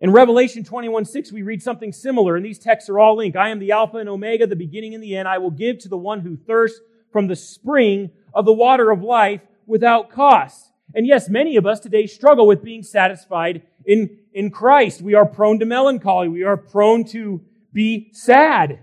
In 0.00 0.12
Revelation 0.12 0.62
21 0.62 1.04
6, 1.04 1.32
we 1.32 1.42
read 1.42 1.62
something 1.62 1.92
similar, 1.92 2.36
and 2.36 2.44
these 2.44 2.58
texts 2.58 2.88
are 2.88 2.98
all 2.98 3.16
linked. 3.16 3.36
I 3.36 3.48
am 3.48 3.58
the 3.58 3.72
Alpha 3.72 3.96
and 3.96 4.08
Omega, 4.08 4.46
the 4.46 4.56
beginning 4.56 4.94
and 4.94 5.02
the 5.02 5.16
end. 5.16 5.26
I 5.26 5.38
will 5.38 5.50
give 5.50 5.78
to 5.80 5.88
the 5.88 5.96
one 5.96 6.20
who 6.20 6.36
thirsts 6.36 6.80
from 7.12 7.26
the 7.26 7.36
spring 7.36 8.10
of 8.34 8.44
the 8.44 8.52
water 8.52 8.90
of 8.90 9.02
life 9.02 9.40
without 9.66 10.10
cost. 10.10 10.72
And 10.94 11.06
yes, 11.06 11.28
many 11.28 11.56
of 11.56 11.66
us 11.66 11.80
today 11.80 12.06
struggle 12.06 12.46
with 12.46 12.62
being 12.62 12.82
satisfied 12.82 13.62
in, 13.84 14.18
in 14.32 14.50
Christ. 14.50 15.02
We 15.02 15.14
are 15.14 15.26
prone 15.26 15.58
to 15.58 15.66
melancholy. 15.66 16.28
We 16.28 16.44
are 16.44 16.56
prone 16.56 17.04
to 17.06 17.42
be 17.72 18.10
sad 18.12 18.80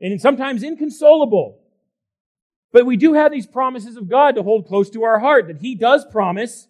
and 0.00 0.20
sometimes 0.20 0.62
inconsolable. 0.62 1.58
But 2.72 2.86
we 2.86 2.96
do 2.96 3.14
have 3.14 3.32
these 3.32 3.46
promises 3.46 3.96
of 3.96 4.08
God 4.08 4.34
to 4.34 4.42
hold 4.42 4.66
close 4.66 4.90
to 4.90 5.02
our 5.02 5.18
heart, 5.18 5.48
that 5.48 5.58
He 5.58 5.74
does 5.74 6.04
promise 6.04 6.68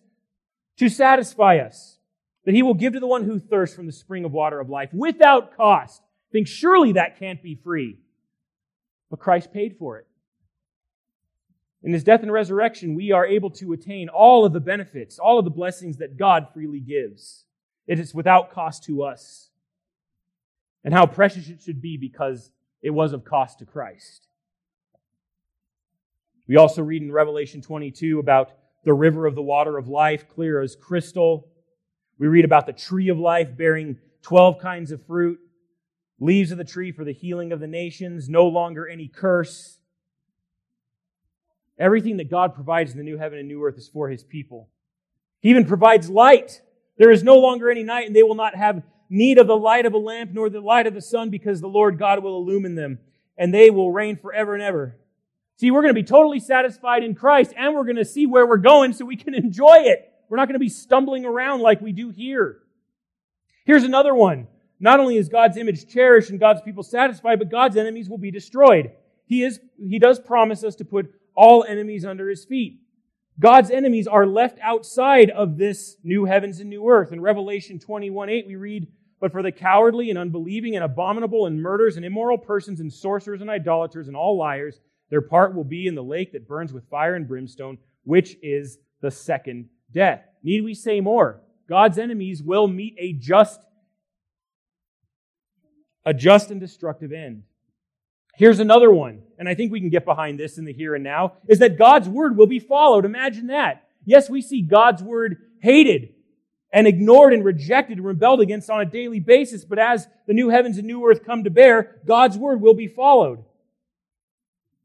to 0.79 0.89
satisfy 0.89 1.59
us, 1.59 1.99
that 2.45 2.55
He 2.55 2.63
will 2.63 2.75
give 2.75 2.95
to 2.95 3.01
the 3.01 3.07
one 3.07 3.25
who 3.25 3.39
thirsts 3.39 3.77
from 3.77 3.87
the 3.87 3.93
spring 3.93 4.25
of 4.25 4.33
water 4.33 4.61
of 4.61 4.71
life 4.71 4.91
without 4.93 5.57
cost. 5.57 6.03
Think 6.33 6.47
surely 6.47 6.93
that 6.93 7.19
can't 7.19 7.43
be 7.43 7.55
free. 7.55 7.99
But 9.11 9.21
Christ 9.21 9.53
paid 9.53 9.77
for 9.79 9.99
it. 9.99 10.07
In 11.83 11.93
His 11.93 12.05
death 12.05 12.23
and 12.23 12.33
resurrection, 12.33 12.95
we 12.95 13.13
are 13.13 13.27
able 13.27 13.51
to 13.51 13.73
attain 13.73 14.09
all 14.09 14.45
of 14.45 14.53
the 14.53 14.61
benefits, 14.61 15.19
all 15.19 15.39
of 15.39 15.45
the 15.45 15.51
blessings 15.51 15.99
that 15.99 16.17
God 16.17 16.49
freely 16.53 16.81
gives. 16.81 17.45
It 17.87 17.99
is 17.99 18.15
without 18.15 18.53
cost 18.53 18.85
to 18.85 19.03
us. 19.03 19.51
And 20.85 20.93
how 20.93 21.07
precious 21.07 21.49
it 21.49 21.61
should 21.61 21.81
be 21.81 21.97
because 21.97 22.51
it 22.83 22.91
was 22.91 23.13
of 23.13 23.25
cost 23.25 23.59
to 23.61 23.67
Christ. 23.67 24.29
We 26.47 26.57
also 26.57 26.83
read 26.83 27.03
in 27.03 27.13
Revelation 27.13 27.61
22 27.61 28.19
about 28.19 28.53
the 28.85 28.95
river 28.95 29.27
of 29.27 29.35
the 29.35 29.43
water 29.43 29.77
of 29.77 29.89
life, 29.89 30.29
clear 30.29 30.61
as 30.63 30.75
crystal. 30.75 31.49
We 32.19 32.27
read 32.27 32.45
about 32.45 32.67
the 32.67 32.73
tree 32.73 33.09
of 33.09 33.19
life 33.19 33.57
bearing 33.57 33.99
12 34.23 34.59
kinds 34.59 34.91
of 34.91 35.05
fruit, 35.07 35.39
leaves 36.19 36.51
of 36.51 36.59
the 36.59 36.65
tree 36.65 36.91
for 36.91 37.05
the 37.05 37.13
healing 37.13 37.53
of 37.53 37.61
the 37.61 37.67
nations, 37.67 38.29
no 38.29 38.47
longer 38.47 38.89
any 38.89 39.09
curse. 39.09 39.79
Everything 41.79 42.17
that 42.17 42.31
God 42.31 42.55
provides 42.55 42.93
in 42.93 42.99
the 42.99 43.05
new 43.05 43.19
heaven 43.19 43.39
and 43.39 43.47
new 43.47 43.63
earth 43.65 43.79
is 43.79 43.89
for 43.89 44.09
his 44.09 44.25
people. 44.25 44.69
He 45.41 45.51
even 45.51 45.65
provides 45.65 46.11
light. 46.11 46.61
There 46.97 47.11
is 47.11 47.23
no 47.23 47.39
longer 47.39 47.71
any 47.71 47.85
night, 47.85 48.07
and 48.07 48.17
they 48.17 48.25
will 48.25 48.35
not 48.35 48.57
have 48.57 48.83
need 49.09 49.39
of 49.39 49.47
the 49.47 49.57
light 49.57 49.87
of 49.87 49.95
a 49.95 49.99
lamp 49.99 50.33
nor 50.33 50.51
the 50.51 50.61
light 50.61 50.87
of 50.87 50.95
the 50.95 51.01
sun, 51.01 51.31
because 51.31 51.61
the 51.61 51.69
Lord 51.69 51.99
God 51.99 52.23
will 52.23 52.39
illumine 52.39 52.75
them, 52.75 52.99
and 53.37 53.55
they 53.55 53.71
will 53.71 53.93
reign 53.93 54.17
forever 54.17 54.55
and 54.55 54.63
ever. 54.63 54.97
See, 55.57 55.71
we're 55.71 55.83
going 55.83 55.95
to 55.95 56.01
be 56.01 56.07
totally 56.07 56.41
satisfied 56.41 57.05
in 57.05 57.15
Christ, 57.15 57.53
and 57.57 57.75
we're 57.75 57.85
going 57.85 57.97
to 57.97 58.05
see 58.05 58.27
where 58.27 58.47
we're 58.47 58.59
going 58.59 58.93
so 58.93 59.05
we 59.05 59.17
can 59.17 59.35
enjoy 59.35 59.83
it. 59.85 60.13
We're 60.29 60.37
not 60.37 60.47
going 60.47 60.55
to 60.55 60.61
be 60.61 60.69
stumbling 60.69 61.25
around 61.25 61.61
like 61.61 61.81
we 61.81 61.93
do 61.93 62.11
here. 62.11 62.59
Here's 63.65 63.85
another 63.85 64.15
one. 64.15 64.47
Not 64.81 65.01
only 65.01 65.17
is 65.17 65.29
God's 65.29 65.57
image 65.57 65.89
cherished 65.89 66.31
and 66.31 66.39
God's 66.39 66.61
people 66.63 66.83
satisfied, 66.83 67.39
but 67.39 67.51
God's 67.51 67.77
enemies 67.77 68.09
will 68.09 68.19
be 68.19 68.31
destroyed. 68.31 68.93
He 69.27 69.43
is, 69.43 69.61
he 69.79 69.99
does 69.99 70.19
promise 70.19 70.63
us 70.65 70.77
to 70.77 70.85
put 70.85 71.13
all 71.39 71.65
enemies 71.69 72.05
under 72.05 72.29
his 72.29 72.45
feet. 72.45 72.81
God's 73.39 73.71
enemies 73.71 74.09
are 74.09 74.27
left 74.27 74.59
outside 74.61 75.31
of 75.31 75.57
this 75.57 75.97
new 76.03 76.25
heavens 76.25 76.59
and 76.59 76.69
new 76.69 76.89
earth. 76.89 77.13
In 77.13 77.21
Revelation 77.21 77.79
21 77.79 78.29
8, 78.29 78.47
we 78.49 78.57
read, 78.57 78.89
but 79.21 79.31
for 79.31 79.41
the 79.41 79.53
cowardly 79.53 80.11
and 80.11 80.19
unbelieving 80.19 80.75
and 80.75 80.85
abominable 80.85 81.47
and 81.47 81.63
murderers 81.63 81.97
and 81.97 82.05
immoral 82.05 82.39
persons 82.39 82.81
and 82.81 82.93
sorcerers 82.93 83.41
and 83.41 83.49
idolaters 83.49 84.09
and 84.09 84.17
all 84.17 84.37
liars, 84.37 84.81
their 85.11 85.21
part 85.21 85.55
will 85.55 85.63
be 85.63 85.87
in 85.87 85.95
the 85.95 86.03
lake 86.03 86.33
that 86.33 86.49
burns 86.49 86.73
with 86.73 86.89
fire 86.91 87.15
and 87.15 87.29
brimstone, 87.29 87.79
which 88.03 88.37
is 88.43 88.79
the 89.01 89.11
second 89.11 89.69
death. 89.93 90.25
Need 90.43 90.65
we 90.65 90.75
say 90.75 91.01
more? 91.01 91.41
God's 91.69 91.99
enemies 91.99 92.43
will 92.43 92.67
meet 92.67 92.97
a 92.99 93.13
just, 93.13 93.61
a 96.05 96.13
just 96.13 96.51
and 96.51 96.61
destructive 96.61 97.13
end. 97.13 97.45
Here's 98.39 98.61
another 98.61 98.93
one, 98.93 99.23
and 99.37 99.49
I 99.49 99.57
think 99.57 99.73
we 99.73 99.81
can 99.81 99.91
get 99.91 100.05
behind 100.05 100.39
this 100.39 100.59
in 100.59 100.65
the 100.65 100.73
here 100.73 100.95
and 100.95 101.03
now, 101.03 101.33
is 101.49 101.59
that 101.59 101.77
God's 101.77 102.09
word 102.09 102.37
will 102.37 102.47
be 102.47 102.61
followed. 102.61 103.05
Imagine 103.05 103.49
that. 103.49 103.89
Yes, 104.05 104.31
we 104.31 104.43
see 104.43 104.63
God's 104.63 105.03
word 105.03 105.39
hated 105.61 106.11
and 106.73 106.87
ignored 106.87 107.33
and 107.33 107.45
rejected 107.45 107.99
and 107.99 108.07
rebelled 108.07 108.41
against 108.41 108.71
on 108.71 108.81
a 108.81 108.85
daily 108.85 109.19
basis, 109.19 109.65
but 109.65 109.81
as 109.81 110.07
the 110.29 110.35
new 110.35 110.51
heavens 110.51 110.79
and 110.79 110.87
new 110.87 111.05
earth 111.05 111.25
come 111.27 111.43
to 111.43 111.51
bear, 111.51 111.97
God's 112.07 112.39
word 112.39 112.61
will 112.61 112.75
be 112.75 112.87
followed. 112.87 113.43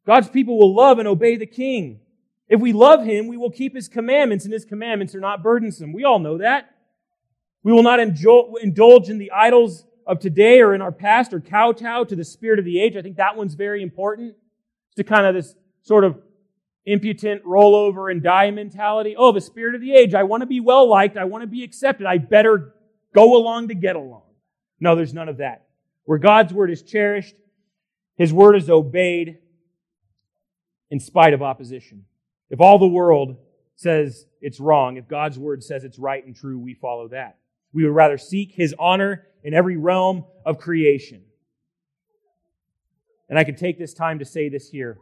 God's 0.07 0.29
people 0.29 0.57
will 0.57 0.73
love 0.73 0.97
and 0.97 1.07
obey 1.07 1.35
the 1.35 1.45
king. 1.45 1.99
If 2.49 2.59
we 2.59 2.73
love 2.73 3.05
him, 3.05 3.27
we 3.27 3.37
will 3.37 3.51
keep 3.51 3.75
his 3.75 3.87
commandments, 3.87 4.45
and 4.45 4.53
his 4.53 4.65
commandments 4.65 5.13
are 5.13 5.19
not 5.19 5.43
burdensome. 5.43 5.93
We 5.93 6.05
all 6.05 6.17
know 6.17 6.39
that. 6.39 6.71
We 7.61 7.71
will 7.71 7.83
not 7.83 7.99
indulge 7.99 9.09
in 9.09 9.19
the 9.19 9.31
idols 9.31 9.85
of 10.05 10.19
today 10.19 10.61
or 10.61 10.73
in 10.73 10.81
our 10.81 10.91
past 10.91 11.33
or 11.33 11.39
kowtow 11.39 12.03
to 12.03 12.15
the 12.15 12.23
spirit 12.23 12.59
of 12.59 12.65
the 12.65 12.81
age. 12.81 12.95
I 12.95 13.01
think 13.01 13.17
that 13.17 13.35
one's 13.35 13.55
very 13.55 13.81
important. 13.81 14.35
To 14.97 15.03
kind 15.03 15.25
of 15.25 15.33
this 15.33 15.55
sort 15.81 16.03
of 16.03 16.21
impotent 16.85 17.43
rollover 17.43 18.11
and 18.11 18.21
die 18.21 18.51
mentality. 18.51 19.15
Oh, 19.17 19.31
the 19.31 19.41
spirit 19.41 19.75
of 19.75 19.81
the 19.81 19.93
age. 19.93 20.13
I 20.13 20.23
want 20.23 20.41
to 20.41 20.47
be 20.47 20.59
well 20.59 20.87
liked. 20.87 21.17
I 21.17 21.23
want 21.23 21.41
to 21.41 21.47
be 21.47 21.63
accepted. 21.63 22.05
I 22.05 22.17
better 22.17 22.75
go 23.13 23.35
along 23.35 23.69
to 23.69 23.75
get 23.75 23.95
along. 23.95 24.23
No, 24.79 24.95
there's 24.95 25.13
none 25.13 25.29
of 25.29 25.37
that. 25.37 25.65
Where 26.05 26.19
God's 26.19 26.53
word 26.53 26.69
is 26.69 26.83
cherished, 26.83 27.35
his 28.17 28.33
word 28.33 28.55
is 28.55 28.69
obeyed 28.69 29.37
in 30.91 30.99
spite 30.99 31.33
of 31.33 31.41
opposition. 31.41 32.05
If 32.49 32.61
all 32.61 32.77
the 32.77 32.87
world 32.87 33.37
says 33.75 34.25
it's 34.41 34.59
wrong, 34.59 34.97
if 34.97 35.07
God's 35.07 35.39
word 35.39 35.63
says 35.63 35.83
it's 35.83 35.97
right 35.97 36.23
and 36.23 36.35
true, 36.35 36.59
we 36.59 36.73
follow 36.73 37.07
that. 37.07 37.37
We 37.71 37.83
would 37.83 37.95
rather 37.95 38.17
seek 38.17 38.51
his 38.51 38.75
honor 38.77 39.25
in 39.43 39.53
every 39.53 39.77
realm 39.77 40.25
of 40.45 40.57
creation. 40.57 41.21
And 43.29 43.39
I 43.39 43.43
can 43.43 43.55
take 43.55 43.79
this 43.79 43.93
time 43.93 44.19
to 44.19 44.25
say 44.25 44.49
this 44.49 44.69
here. 44.69 44.97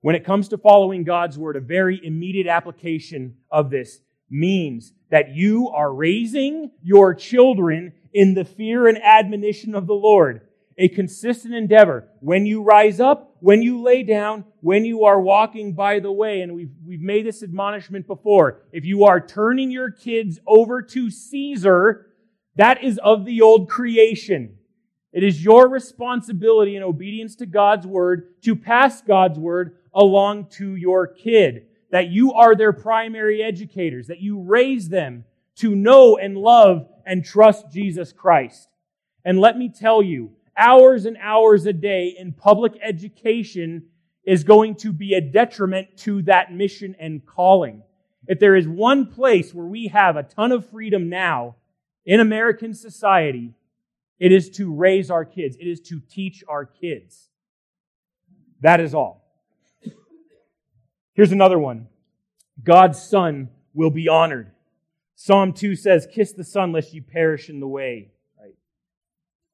When 0.00 0.14
it 0.14 0.24
comes 0.24 0.48
to 0.48 0.58
following 0.58 1.04
God's 1.04 1.38
word, 1.38 1.56
a 1.56 1.60
very 1.60 1.98
immediate 2.04 2.46
application 2.46 3.36
of 3.50 3.70
this 3.70 4.00
means 4.28 4.92
that 5.10 5.34
you 5.34 5.70
are 5.70 5.94
raising 5.94 6.70
your 6.82 7.14
children 7.14 7.92
in 8.12 8.34
the 8.34 8.44
fear 8.44 8.86
and 8.86 9.02
admonition 9.02 9.74
of 9.74 9.86
the 9.86 9.94
Lord. 9.94 10.42
A 10.76 10.88
consistent 10.88 11.54
endeavor. 11.54 12.08
When 12.20 12.46
you 12.46 12.62
rise 12.62 12.98
up, 13.00 13.36
when 13.40 13.62
you 13.62 13.80
lay 13.80 14.02
down, 14.02 14.44
when 14.60 14.84
you 14.84 15.04
are 15.04 15.20
walking 15.20 15.72
by 15.72 16.00
the 16.00 16.10
way. 16.10 16.40
And 16.40 16.54
we've, 16.54 16.72
we've 16.84 17.00
made 17.00 17.24
this 17.24 17.42
admonishment 17.42 18.06
before. 18.06 18.62
If 18.72 18.84
you 18.84 19.04
are 19.04 19.20
turning 19.20 19.70
your 19.70 19.90
kids 19.90 20.40
over 20.46 20.82
to 20.82 21.10
Caesar, 21.10 22.06
that 22.56 22.82
is 22.82 22.98
of 23.02 23.24
the 23.24 23.42
old 23.42 23.68
creation. 23.68 24.56
It 25.12 25.22
is 25.22 25.44
your 25.44 25.68
responsibility 25.68 26.76
in 26.76 26.82
obedience 26.82 27.36
to 27.36 27.46
God's 27.46 27.86
word 27.86 28.42
to 28.42 28.56
pass 28.56 29.00
God's 29.00 29.38
word 29.38 29.76
along 29.94 30.48
to 30.56 30.74
your 30.74 31.06
kid. 31.06 31.66
That 31.90 32.08
you 32.08 32.32
are 32.32 32.56
their 32.56 32.72
primary 32.72 33.42
educators, 33.42 34.08
that 34.08 34.20
you 34.20 34.40
raise 34.40 34.88
them 34.88 35.24
to 35.56 35.76
know 35.76 36.16
and 36.16 36.36
love 36.36 36.88
and 37.06 37.24
trust 37.24 37.70
Jesus 37.70 38.12
Christ. 38.12 38.68
And 39.24 39.38
let 39.38 39.56
me 39.56 39.68
tell 39.68 40.02
you, 40.02 40.32
hours 40.56 41.06
and 41.06 41.16
hours 41.20 41.66
a 41.66 41.72
day 41.72 42.14
in 42.18 42.32
public 42.32 42.72
education 42.82 43.84
is 44.24 44.42
going 44.42 44.74
to 44.76 44.92
be 44.92 45.14
a 45.14 45.20
detriment 45.20 45.96
to 45.98 46.22
that 46.22 46.52
mission 46.52 46.96
and 46.98 47.24
calling. 47.24 47.82
If 48.26 48.40
there 48.40 48.56
is 48.56 48.66
one 48.66 49.06
place 49.06 49.52
where 49.52 49.66
we 49.66 49.88
have 49.88 50.16
a 50.16 50.22
ton 50.22 50.50
of 50.50 50.68
freedom 50.68 51.08
now, 51.08 51.56
in 52.04 52.20
American 52.20 52.74
society, 52.74 53.54
it 54.18 54.32
is 54.32 54.50
to 54.50 54.72
raise 54.72 55.10
our 55.10 55.24
kids, 55.24 55.56
it 55.58 55.66
is 55.66 55.80
to 55.80 56.00
teach 56.00 56.44
our 56.48 56.64
kids. 56.64 57.28
That 58.60 58.80
is 58.80 58.94
all. 58.94 59.24
Here's 61.14 61.32
another 61.32 61.58
one 61.58 61.88
God's 62.62 63.00
Son 63.02 63.50
will 63.72 63.90
be 63.90 64.08
honored. 64.08 64.50
Psalm 65.16 65.52
2 65.52 65.76
says, 65.76 66.08
Kiss 66.12 66.32
the 66.32 66.44
Son 66.44 66.72
lest 66.72 66.92
you 66.92 67.02
perish 67.02 67.48
in 67.48 67.60
the 67.60 67.68
way. 67.68 68.10
Right? 68.40 68.54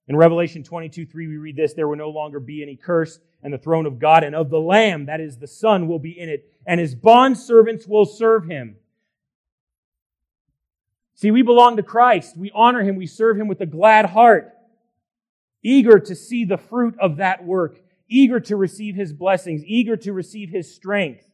In 0.09 0.17
Revelation 0.17 0.63
22 0.63 1.07
3, 1.07 1.27
we 1.27 1.37
read 1.37 1.57
this 1.57 1.75
There 1.75 1.89
will 1.89 1.97
no 1.97 2.11
longer 2.11 2.41
be 2.41 2.63
any 2.63 2.77
curse, 2.77 3.19
and 3.43 3.53
the 3.53 3.59
throne 3.59 3.87
of 3.87 3.99
God 3.99 4.25
and 4.25 4.35
of 4.35 4.51
the 4.51 4.61
Lamb, 4.61 5.07
that 5.07 5.21
is 5.21 5.39
the 5.39 5.47
Son, 5.47 5.87
will 5.87 5.99
be 5.99 6.19
in 6.19 6.29
it, 6.29 6.51
and 6.67 6.81
his 6.81 6.95
bond 6.95 7.39
servants 7.39 7.87
will 7.87 8.07
serve 8.07 8.47
him. 8.47 8.77
See, 11.21 11.31
we 11.31 11.43
belong 11.43 11.77
to 11.77 11.83
Christ. 11.83 12.35
We 12.35 12.51
honor 12.55 12.83
him. 12.83 12.97
We 12.97 13.07
serve 13.07 13.39
him 13.39 13.47
with 13.47 13.61
a 13.61 13.67
glad 13.67 14.07
heart, 14.07 14.55
eager 15.63 15.99
to 15.99 16.15
see 16.15 16.47
the 16.47 16.57
fruit 16.57 16.97
of 16.99 17.19
that 17.19 17.45
work, 17.45 17.79
eager 18.09 18.41
to 18.41 18.57
receive 18.57 18.95
his 18.95 19.13
blessings, 19.13 19.63
eager 19.67 19.99
to 19.99 20.15
receive 20.15 20.49
his 20.49 20.75
strength, 20.75 21.27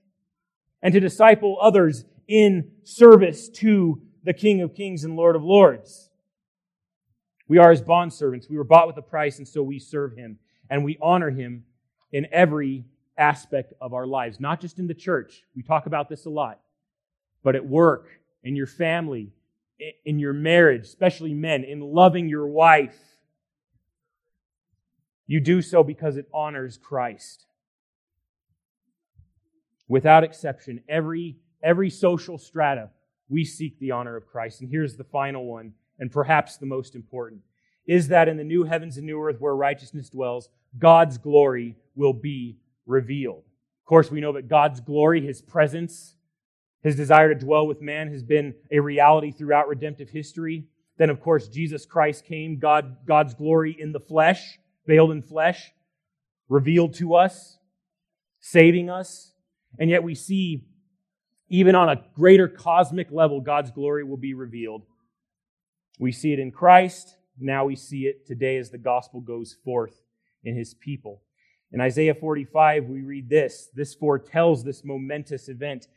and 0.83 0.93
to 0.93 0.99
disciple 0.99 1.57
others 1.61 2.05
in 2.27 2.73
service 2.83 3.49
to 3.49 4.03
the 4.25 4.35
King 4.35 4.61
of 4.61 4.75
Kings 4.75 5.05
and 5.05 5.15
Lord 5.15 5.37
of 5.37 5.45
Lords. 5.45 6.11
We 7.47 7.59
are 7.59 7.71
his 7.71 7.81
bondservants. 7.81 8.51
We 8.51 8.57
were 8.57 8.65
bought 8.65 8.89
with 8.89 8.97
a 8.97 9.03
price, 9.03 9.39
and 9.39 9.47
so 9.47 9.63
we 9.63 9.79
serve 9.79 10.17
him. 10.17 10.41
And 10.69 10.85
we 10.85 10.99
honor 11.01 11.31
him 11.31 11.63
in 12.11 12.27
every 12.33 12.87
aspect 13.17 13.73
of 13.81 13.95
our 13.95 14.09
lives, 14.09 14.41
not 14.41 14.61
just 14.61 14.81
in 14.81 14.89
the 14.89 14.95
church. 14.95 15.45
We 15.55 15.63
talk 15.63 15.87
about 15.87 16.09
this 16.09 16.27
a 16.27 16.31
lot, 16.31 16.59
but 17.45 17.55
at 17.55 17.65
work, 17.65 18.09
in 18.43 18.57
your 18.57 18.67
family, 18.67 19.31
in 20.05 20.19
your 20.19 20.33
marriage, 20.33 20.83
especially 20.83 21.35
men, 21.35 21.65
in 21.65 21.81
loving 21.81 22.29
your 22.29 22.47
wife. 22.47 22.99
You 25.27 25.41
do 25.41 25.61
so 25.61 25.83
because 25.83 26.17
it 26.17 26.29
honors 26.33 26.79
Christ. 26.79 27.47
Without 29.89 30.25
exception, 30.25 30.83
every, 30.89 31.37
every 31.63 31.91
social 31.91 32.39
strata, 32.39 32.91
we 33.29 33.45
seek 33.45 33.79
the 33.79 33.91
honor 33.91 34.17
of 34.17 34.27
Christ. 34.27 34.61
And 34.61 34.71
here's 34.71 34.97
the 34.97 35.05
final 35.05 35.45
one, 35.45 35.73
and 35.99 36.11
perhaps 36.11 36.57
the 36.57 36.67
most 36.67 36.95
important, 36.95 37.43
is 37.87 38.09
that 38.09 38.29
in 38.29 38.37
the 38.37 38.45
new 38.45 38.65
heavens 38.65 38.97
and 38.97 39.07
new 39.07 39.21
earth 39.21 39.37
where 39.41 39.55
righteousness 39.55 40.09
dwells, 40.09 40.49
God's 40.79 41.19
glory 41.19 41.77
will 41.95 42.13
be 42.13 42.59
revealed. 42.87 43.45
Of 43.83 43.89
course, 43.89 44.11
we 44.11 44.21
know 44.21 44.33
that 44.33 44.49
God's 44.49 44.81
glory, 44.81 45.21
His 45.21 45.41
presence, 45.41 46.16
his 46.83 46.97
desire 46.97 47.33
to 47.33 47.41
dwell 47.41 47.67
with 47.67 47.81
man 47.81 48.11
has 48.13 48.23
been 48.23 48.55
a 48.71 48.81
reality 48.81 49.33
throughout 49.33 49.69
redemptive 49.69 50.11
history. 50.11 50.67
Then, 50.99 51.11
of 51.11 51.21
course, 51.21 51.49
Jesus 51.49 51.85
Christ 51.85 52.25
came, 52.25 52.59
God, 52.59 52.99
God's 53.07 53.35
glory 53.35 53.77
in 53.79 53.93
the 53.93 54.01
flesh, 54.01 54.59
veiled 54.87 55.11
in 55.11 55.23
flesh, 55.23 55.73
revealed 56.49 56.95
to 56.95 57.15
us, 57.15 57.59
saving 58.41 58.89
us. 58.89 59.33
And 59.79 59.91
yet 59.91 60.03
we 60.03 60.15
see, 60.15 60.65
even 61.49 61.75
on 61.75 61.89
a 61.89 62.03
greater 62.15 62.49
cosmic 62.49 63.11
level, 63.11 63.41
God's 63.41 63.71
glory 63.71 64.05
will 64.05 64.17
be 64.17 64.35
revealed. 64.35 64.83
We 65.99 66.13
see 66.13 66.33
it 66.33 66.39
in 66.39 66.51
Christ. 66.51 67.17
Now 67.39 67.67
we 67.67 67.77
see 67.77 68.07
it 68.07 68.27
today 68.27 68.57
as 68.57 68.71
the 68.71 68.79
gospel 68.79 69.21
goes 69.21 69.57
forth 69.65 70.03
in 70.45 70.57
his 70.57 70.75
people. 70.75 71.23
In 71.73 71.81
Isaiah 71.81 72.15
45, 72.15 72.85
we 72.85 73.03
read 73.03 73.29
this. 73.29 73.69
This 73.75 73.95
foretells 73.95 74.65
this 74.65 74.85
momentous 74.85 75.49
event. 75.49 75.89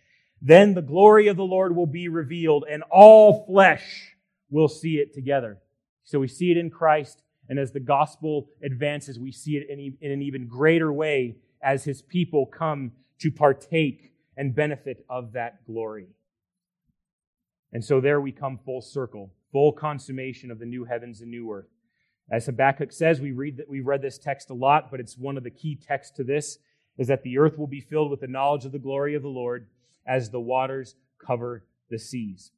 Then 0.42 0.74
the 0.74 0.82
glory 0.82 1.28
of 1.28 1.38
the 1.38 1.44
Lord 1.44 1.76
will 1.76 1.88
be 1.88 2.08
revealed, 2.08 2.66
and 2.70 2.84
all 2.90 3.46
flesh 3.46 4.16
will 4.50 4.68
see 4.68 4.96
it 4.96 5.14
together. 5.14 5.60
So 6.04 6.20
we 6.20 6.28
see 6.28 6.52
it 6.52 6.58
in 6.58 6.70
Christ, 6.70 7.22
and 7.50 7.60
as 7.60 7.72
the 7.72 7.80
gospel 7.80 8.50
advances, 8.64 9.20
we 9.20 9.32
see 9.32 9.58
it 9.58 9.70
in, 9.70 10.12
an 10.12 10.22
even 10.22 10.48
greater 10.48 10.92
way 10.94 11.38
as 11.62 11.84
his 11.84 12.02
people 12.02 12.46
come 12.46 12.94
to 13.20 13.32
partake 13.32 14.14
and 14.38 14.56
benefit 14.56 15.06
of 15.10 15.34
that 15.34 15.66
glory. 15.66 16.08
And 17.74 17.84
so 17.84 18.00
there 18.00 18.22
we 18.22 18.32
come 18.32 18.58
full 18.66 18.82
circle, 18.82 19.32
full 19.52 19.74
consummation 19.74 20.52
of 20.52 20.60
the 20.60 20.66
new 20.66 20.86
heavens 20.86 21.22
and 21.22 21.30
new 21.30 21.52
earth. 21.52 21.68
As 22.32 22.46
Habakkuk 22.46 22.92
says, 22.92 23.20
we 23.20 23.32
read 23.32 23.58
that 23.58 23.68
we 23.68 23.82
read 23.82 24.02
this 24.02 24.18
text 24.18 24.50
a 24.50 24.54
lot, 24.54 24.90
but 24.90 25.00
it's 25.00 25.18
one 25.18 25.38
of 25.38 25.44
the 25.44 25.50
key 25.50 25.76
texts 25.76 26.16
to 26.18 26.24
this 26.24 26.60
is 26.98 27.08
that 27.08 27.24
the 27.24 27.38
earth 27.38 27.58
will 27.58 27.68
be 27.68 27.82
filled 27.82 28.12
with 28.12 28.22
the 28.22 28.28
knowledge 28.28 28.66
of 28.66 28.72
the 28.72 28.80
glory 28.80 29.16
of 29.16 29.22
the 29.22 29.30
Lord 29.30 29.68
as 30.06 30.30
the 30.30 30.39
waters 30.39 30.95
cover 31.26 31.64
the 31.89 32.00
seas. 32.00 32.52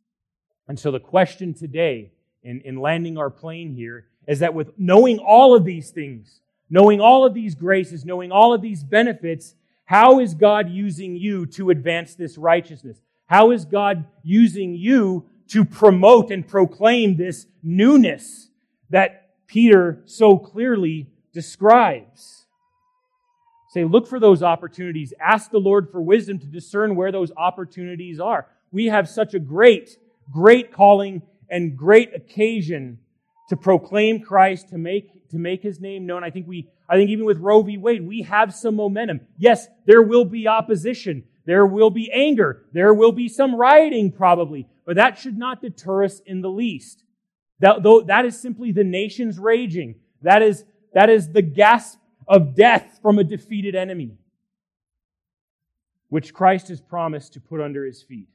And 0.68 0.80
so 0.80 0.92
the 0.92 1.00
question 1.00 1.54
today, 1.54 2.12
in, 2.44 2.62
in 2.62 2.78
landing 2.78 3.18
our 3.18 3.30
plane 3.30 3.74
here, 3.74 4.08
is 4.28 4.40
that 4.40 4.54
with 4.54 4.72
knowing 4.78 5.20
all 5.20 5.56
of 5.56 5.66
these 5.66 5.90
things, 5.90 6.42
knowing 6.70 7.02
all 7.02 7.26
of 7.26 7.34
these 7.34 7.56
graces, 7.56 8.06
knowing 8.06 8.32
all 8.32 8.54
of 8.54 8.62
these 8.62 8.84
benefits, 8.84 9.56
how 9.86 10.20
is 10.20 10.34
God 10.34 10.70
using 10.70 11.16
you 11.16 11.46
to 11.48 11.70
advance 11.70 12.16
this 12.16 12.38
righteousness? 12.38 13.02
How 13.26 13.52
is 13.52 13.66
God 13.66 14.06
using 14.24 14.74
you 14.74 15.26
to 15.50 15.66
promote 15.66 16.32
and 16.32 16.48
proclaim 16.48 17.18
this 17.18 17.46
newness 17.62 18.50
that 18.90 19.30
Peter 19.48 20.02
so 20.06 20.38
clearly 20.38 21.10
describes? 21.34 22.41
Say, 23.72 23.86
look 23.86 24.06
for 24.06 24.20
those 24.20 24.44
opportunities. 24.44 25.14
Ask 25.22 25.50
the 25.50 25.58
Lord 25.58 25.90
for 25.92 26.02
wisdom 26.02 26.38
to 26.40 26.46
discern 26.46 26.94
where 26.94 27.12
those 27.12 27.32
opportunities 27.38 28.20
are. 28.20 28.48
We 28.70 28.88
have 28.88 29.08
such 29.08 29.34
a 29.34 29.40
great, 29.40 29.98
great 30.30 30.74
calling 30.74 31.22
and 31.50 31.78
great 31.78 32.14
occasion 32.14 33.00
to 33.48 33.56
proclaim 33.56 34.20
Christ, 34.20 34.70
to 34.70 34.78
make, 34.78 35.30
to 35.30 35.38
make 35.38 35.64
his 35.64 35.80
name 35.80 36.06
known. 36.06 36.22
I 36.22 36.32
think 36.32 36.48
we, 36.48 36.68
I 36.90 36.96
think 36.96 37.12
even 37.12 37.24
with 37.24 37.38
Roe 37.38 37.62
v. 37.62 37.78
Wade, 37.78 38.06
we 38.06 38.24
have 38.24 38.54
some 38.54 38.76
momentum. 38.76 39.22
Yes, 39.38 39.68
there 39.86 40.02
will 40.02 40.26
be 40.26 40.50
opposition. 40.50 41.24
There 41.46 41.66
will 41.66 41.92
be 41.92 42.12
anger. 42.12 42.66
There 42.74 42.94
will 42.94 43.14
be 43.14 43.30
some 43.30 43.56
rioting 43.56 44.12
probably, 44.12 44.68
but 44.86 44.98
that 44.98 45.18
should 45.18 45.38
not 45.38 45.62
deter 45.62 46.04
us 46.04 46.20
in 46.26 46.42
the 46.42 46.50
least. 46.50 47.06
That, 47.60 47.84
though, 47.84 48.02
that 48.02 48.26
is 48.26 48.38
simply 48.38 48.74
the 48.74 48.84
nations 48.84 49.40
raging. 49.40 49.96
That 50.24 50.42
is, 50.42 50.66
that 50.94 51.10
is 51.10 51.30
the 51.30 51.42
gasp 51.42 52.00
of 52.32 52.56
death 52.56 52.98
from 53.02 53.20
a 53.20 53.26
defeated 53.26 53.76
enemy, 53.76 54.18
which 56.08 56.34
Christ 56.34 56.70
has 56.70 56.80
promised 56.80 57.34
to 57.34 57.42
put 57.42 57.60
under 57.60 57.86
his 57.86 58.02
feet. 58.02 58.30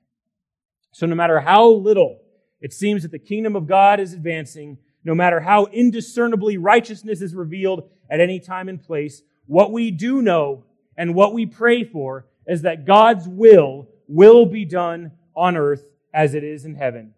So 0.92 1.06
no 1.06 1.14
matter 1.14 1.40
how 1.40 1.70
little 1.70 2.18
it 2.60 2.74
seems 2.74 3.02
that 3.02 3.10
the 3.10 3.18
kingdom 3.18 3.56
of 3.56 3.66
God 3.66 3.98
is 3.98 4.12
advancing, 4.12 4.76
no 5.02 5.14
matter 5.14 5.40
how 5.40 5.64
indiscernibly 5.66 6.58
righteousness 6.58 7.22
is 7.22 7.34
revealed 7.34 7.88
at 8.10 8.20
any 8.20 8.38
time 8.38 8.68
and 8.68 8.82
place, 8.82 9.22
what 9.46 9.72
we 9.72 9.90
do 9.90 10.20
know 10.20 10.64
and 10.98 11.14
what 11.14 11.32
we 11.32 11.46
pray 11.46 11.82
for 11.82 12.26
is 12.46 12.62
that 12.62 12.84
God's 12.84 13.26
will 13.26 13.88
will 14.08 14.44
be 14.44 14.66
done 14.66 15.12
on 15.34 15.56
earth 15.56 15.86
as 16.12 16.34
it 16.34 16.44
is 16.44 16.66
in 16.66 16.74
heaven. 16.74 17.14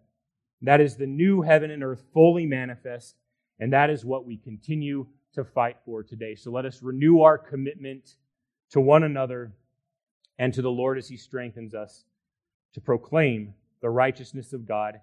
That 0.61 0.79
is 0.79 0.95
the 0.95 1.07
new 1.07 1.41
heaven 1.41 1.71
and 1.71 1.83
earth 1.83 2.03
fully 2.13 2.45
manifest, 2.45 3.17
and 3.59 3.73
that 3.73 3.89
is 3.89 4.05
what 4.05 4.25
we 4.25 4.37
continue 4.37 5.07
to 5.33 5.43
fight 5.43 5.77
for 5.85 6.03
today. 6.03 6.35
So 6.35 6.51
let 6.51 6.65
us 6.65 6.81
renew 6.81 7.21
our 7.21 7.37
commitment 7.37 8.15
to 8.71 8.81
one 8.81 9.03
another 9.03 9.53
and 10.37 10.53
to 10.53 10.61
the 10.61 10.71
Lord 10.71 10.97
as 10.97 11.07
He 11.07 11.17
strengthens 11.17 11.73
us 11.73 12.05
to 12.73 12.81
proclaim 12.81 13.53
the 13.81 13.89
righteousness 13.89 14.53
of 14.53 14.67
God 14.67 14.99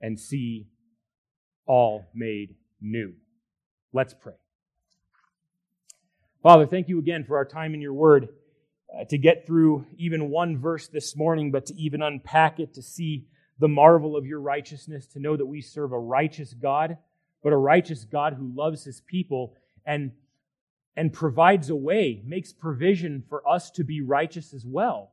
and 0.00 0.18
see 0.18 0.66
all 1.66 2.06
made 2.14 2.54
new. 2.80 3.14
Let's 3.92 4.14
pray. 4.14 4.34
Father, 6.42 6.66
thank 6.66 6.88
you 6.88 6.98
again 6.98 7.24
for 7.24 7.36
our 7.36 7.44
time 7.44 7.74
in 7.74 7.80
your 7.80 7.94
word 7.94 8.28
uh, 8.92 9.04
to 9.04 9.16
get 9.16 9.46
through 9.46 9.86
even 9.96 10.28
one 10.28 10.58
verse 10.58 10.88
this 10.88 11.16
morning, 11.16 11.52
but 11.52 11.66
to 11.66 11.74
even 11.76 12.02
unpack 12.02 12.58
it, 12.58 12.74
to 12.74 12.82
see 12.82 13.26
the 13.58 13.68
marvel 13.68 14.16
of 14.16 14.26
your 14.26 14.40
righteousness, 14.40 15.06
to 15.06 15.20
know 15.20 15.36
that 15.36 15.46
we 15.46 15.60
serve 15.60 15.92
a 15.92 15.98
righteous 15.98 16.52
God, 16.52 16.98
but 17.42 17.52
a 17.52 17.56
righteous 17.56 18.04
God 18.04 18.34
who 18.34 18.52
loves 18.54 18.84
his 18.84 19.00
people 19.00 19.54
and, 19.84 20.12
and 20.96 21.12
provides 21.12 21.70
a 21.70 21.76
way, 21.76 22.22
makes 22.24 22.52
provision 22.52 23.22
for 23.28 23.46
us 23.48 23.70
to 23.72 23.84
be 23.84 24.00
righteous 24.00 24.54
as 24.54 24.64
well. 24.64 25.12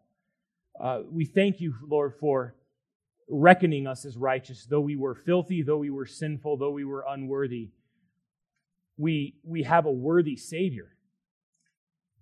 Uh, 0.80 1.02
we 1.10 1.26
thank 1.26 1.60
you, 1.60 1.74
Lord, 1.88 2.14
for 2.20 2.56
reckoning 3.28 3.88
us 3.88 4.06
as 4.06 4.18
righteous, 4.18 4.66
though 4.66 4.80
we 4.80 4.96
were 4.96 5.16
filthy, 5.16 5.62
though 5.62 5.78
we 5.78 5.90
were 5.90 6.06
sinful, 6.06 6.58
though 6.58 6.72
we 6.72 6.86
were 6.86 7.06
unworthy. 7.08 7.70
We, 8.98 9.36
we 9.44 9.64
have 9.64 9.86
a 9.86 9.92
worthy 9.92 10.36
Savior. 10.36 10.96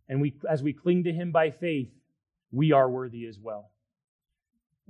And 0.10 0.22
we, 0.22 0.36
as 0.50 0.64
we 0.64 0.74
cling 0.74 1.04
to 1.04 1.14
Him 1.14 1.32
by 1.32 1.52
faith, 1.52 1.90
we 2.52 2.72
are 2.72 2.90
worthy 2.90 3.26
as 3.26 3.40
well. 3.40 3.72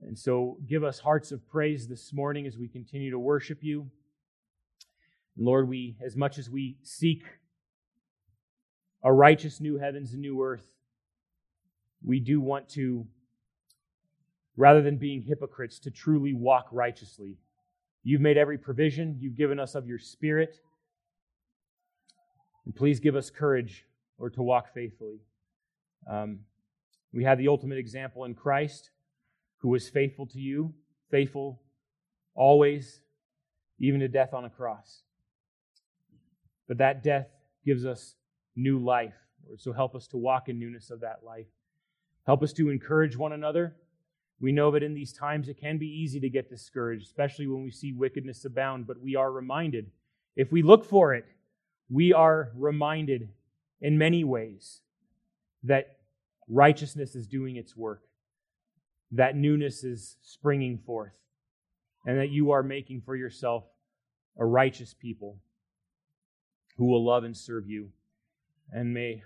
And 0.01 0.17
so 0.17 0.57
give 0.67 0.83
us 0.83 0.99
hearts 0.99 1.31
of 1.31 1.47
praise 1.47 1.87
this 1.87 2.13
morning 2.13 2.45
as 2.45 2.57
we 2.57 2.67
continue 2.67 3.11
to 3.11 3.19
worship 3.19 3.59
you. 3.63 3.89
Lord, 5.37 5.69
we, 5.69 5.97
as 6.03 6.15
much 6.15 6.37
as 6.37 6.49
we 6.49 6.77
seek 6.83 7.23
a 9.03 9.13
righteous 9.13 9.61
new 9.61 9.77
heavens 9.77 10.13
and 10.13 10.21
new 10.21 10.43
earth, 10.43 10.65
we 12.03 12.19
do 12.19 12.41
want 12.41 12.69
to 12.69 13.07
rather 14.57 14.81
than 14.81 14.97
being 14.97 15.21
hypocrites, 15.21 15.79
to 15.79 15.91
truly 15.91 16.33
walk 16.33 16.67
righteously. 16.71 17.37
You've 18.03 18.21
made 18.21 18.37
every 18.37 18.57
provision, 18.57 19.15
you've 19.19 19.37
given 19.37 19.59
us 19.59 19.75
of 19.75 19.87
your 19.87 19.99
Spirit. 19.99 20.57
And 22.65 22.75
please 22.75 22.99
give 22.99 23.15
us 23.15 23.29
courage, 23.29 23.85
or 24.17 24.31
to 24.31 24.41
walk 24.41 24.73
faithfully. 24.73 25.19
Um, 26.09 26.39
we 27.13 27.23
have 27.23 27.37
the 27.37 27.47
ultimate 27.47 27.77
example 27.77 28.25
in 28.25 28.33
Christ, 28.33 28.89
who 29.59 29.69
was 29.69 29.87
faithful 29.87 30.25
to 30.25 30.39
you, 30.39 30.73
faithful 31.11 31.61
always, 32.33 32.99
even 33.79 33.99
to 33.99 34.07
death 34.07 34.33
on 34.33 34.43
a 34.43 34.49
cross. 34.49 35.03
But 36.67 36.77
that 36.79 37.03
death 37.03 37.27
gives 37.65 37.85
us 37.85 38.15
new 38.55 38.79
life. 38.79 39.13
So 39.57 39.71
help 39.71 39.95
us 39.95 40.07
to 40.07 40.17
walk 40.17 40.49
in 40.49 40.59
newness 40.59 40.89
of 40.89 41.01
that 41.01 41.19
life. 41.23 41.47
Help 42.25 42.43
us 42.43 42.53
to 42.53 42.69
encourage 42.69 43.15
one 43.15 43.33
another 43.33 43.75
we 44.39 44.51
know 44.51 44.71
that 44.71 44.83
in 44.83 44.93
these 44.93 45.13
times 45.13 45.49
it 45.49 45.59
can 45.59 45.77
be 45.77 45.87
easy 45.87 46.19
to 46.19 46.29
get 46.29 46.49
discouraged, 46.49 47.05
especially 47.05 47.47
when 47.47 47.63
we 47.63 47.71
see 47.71 47.91
wickedness 47.91 48.45
abound, 48.45 48.85
but 48.85 49.01
we 49.01 49.15
are 49.15 49.31
reminded. 49.31 49.89
If 50.35 50.51
we 50.51 50.61
look 50.61 50.85
for 50.85 51.15
it, 51.15 51.25
we 51.89 52.13
are 52.13 52.51
reminded 52.55 53.29
in 53.81 53.97
many 53.97 54.23
ways 54.23 54.81
that 55.63 55.97
righteousness 56.47 57.15
is 57.15 57.27
doing 57.27 57.55
its 57.55 57.75
work, 57.75 58.03
that 59.11 59.35
newness 59.35 59.83
is 59.83 60.17
springing 60.21 60.77
forth, 60.77 61.13
and 62.05 62.19
that 62.19 62.29
you 62.29 62.51
are 62.51 62.63
making 62.63 63.01
for 63.01 63.15
yourself 63.15 63.63
a 64.37 64.45
righteous 64.45 64.93
people 64.93 65.39
who 66.77 66.85
will 66.85 67.03
love 67.03 67.23
and 67.23 67.35
serve 67.35 67.67
you. 67.67 67.89
And 68.71 68.93
may 68.93 69.23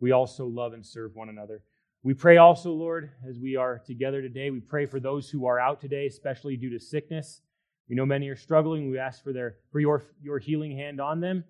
we 0.00 0.12
also 0.12 0.46
love 0.46 0.72
and 0.72 0.84
serve 0.84 1.14
one 1.14 1.28
another. 1.28 1.62
We 2.02 2.14
pray 2.14 2.36
also, 2.38 2.72
Lord, 2.72 3.10
as 3.28 3.38
we 3.38 3.54
are 3.54 3.78
together 3.78 4.20
today, 4.20 4.50
we 4.50 4.60
pray 4.60 4.86
for 4.86 4.98
those 4.98 5.30
who 5.30 5.46
are 5.46 5.60
out 5.60 5.80
today, 5.80 6.06
especially 6.06 6.56
due 6.56 6.70
to 6.70 6.80
sickness. 6.80 7.42
We 7.88 7.94
know 7.94 8.06
many 8.06 8.28
are 8.28 8.36
struggling. 8.36 8.90
We 8.90 8.98
ask 8.98 9.22
for 9.22 9.32
their 9.32 9.56
for 9.70 9.78
your 9.78 10.02
your 10.20 10.38
healing 10.38 10.76
hand 10.76 11.00
on 11.00 11.20
them 11.20 11.44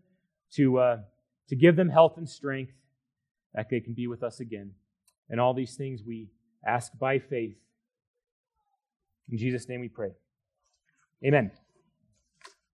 to 0.52 0.78
uh, 0.78 0.98
to 1.48 1.56
give 1.56 1.76
them 1.76 1.88
health 1.88 2.18
and 2.18 2.28
strength 2.28 2.72
that 3.54 3.70
they 3.70 3.80
can 3.80 3.94
be 3.94 4.06
with 4.06 4.22
us 4.22 4.40
again. 4.40 4.72
And 5.30 5.40
all 5.40 5.54
these 5.54 5.76
things 5.76 6.02
we 6.06 6.28
ask 6.66 6.92
by 6.98 7.18
faith. 7.18 7.56
In 9.30 9.38
Jesus' 9.38 9.68
name 9.68 9.80
we 9.80 9.88
pray. 9.88 10.10
Amen. 11.24 11.52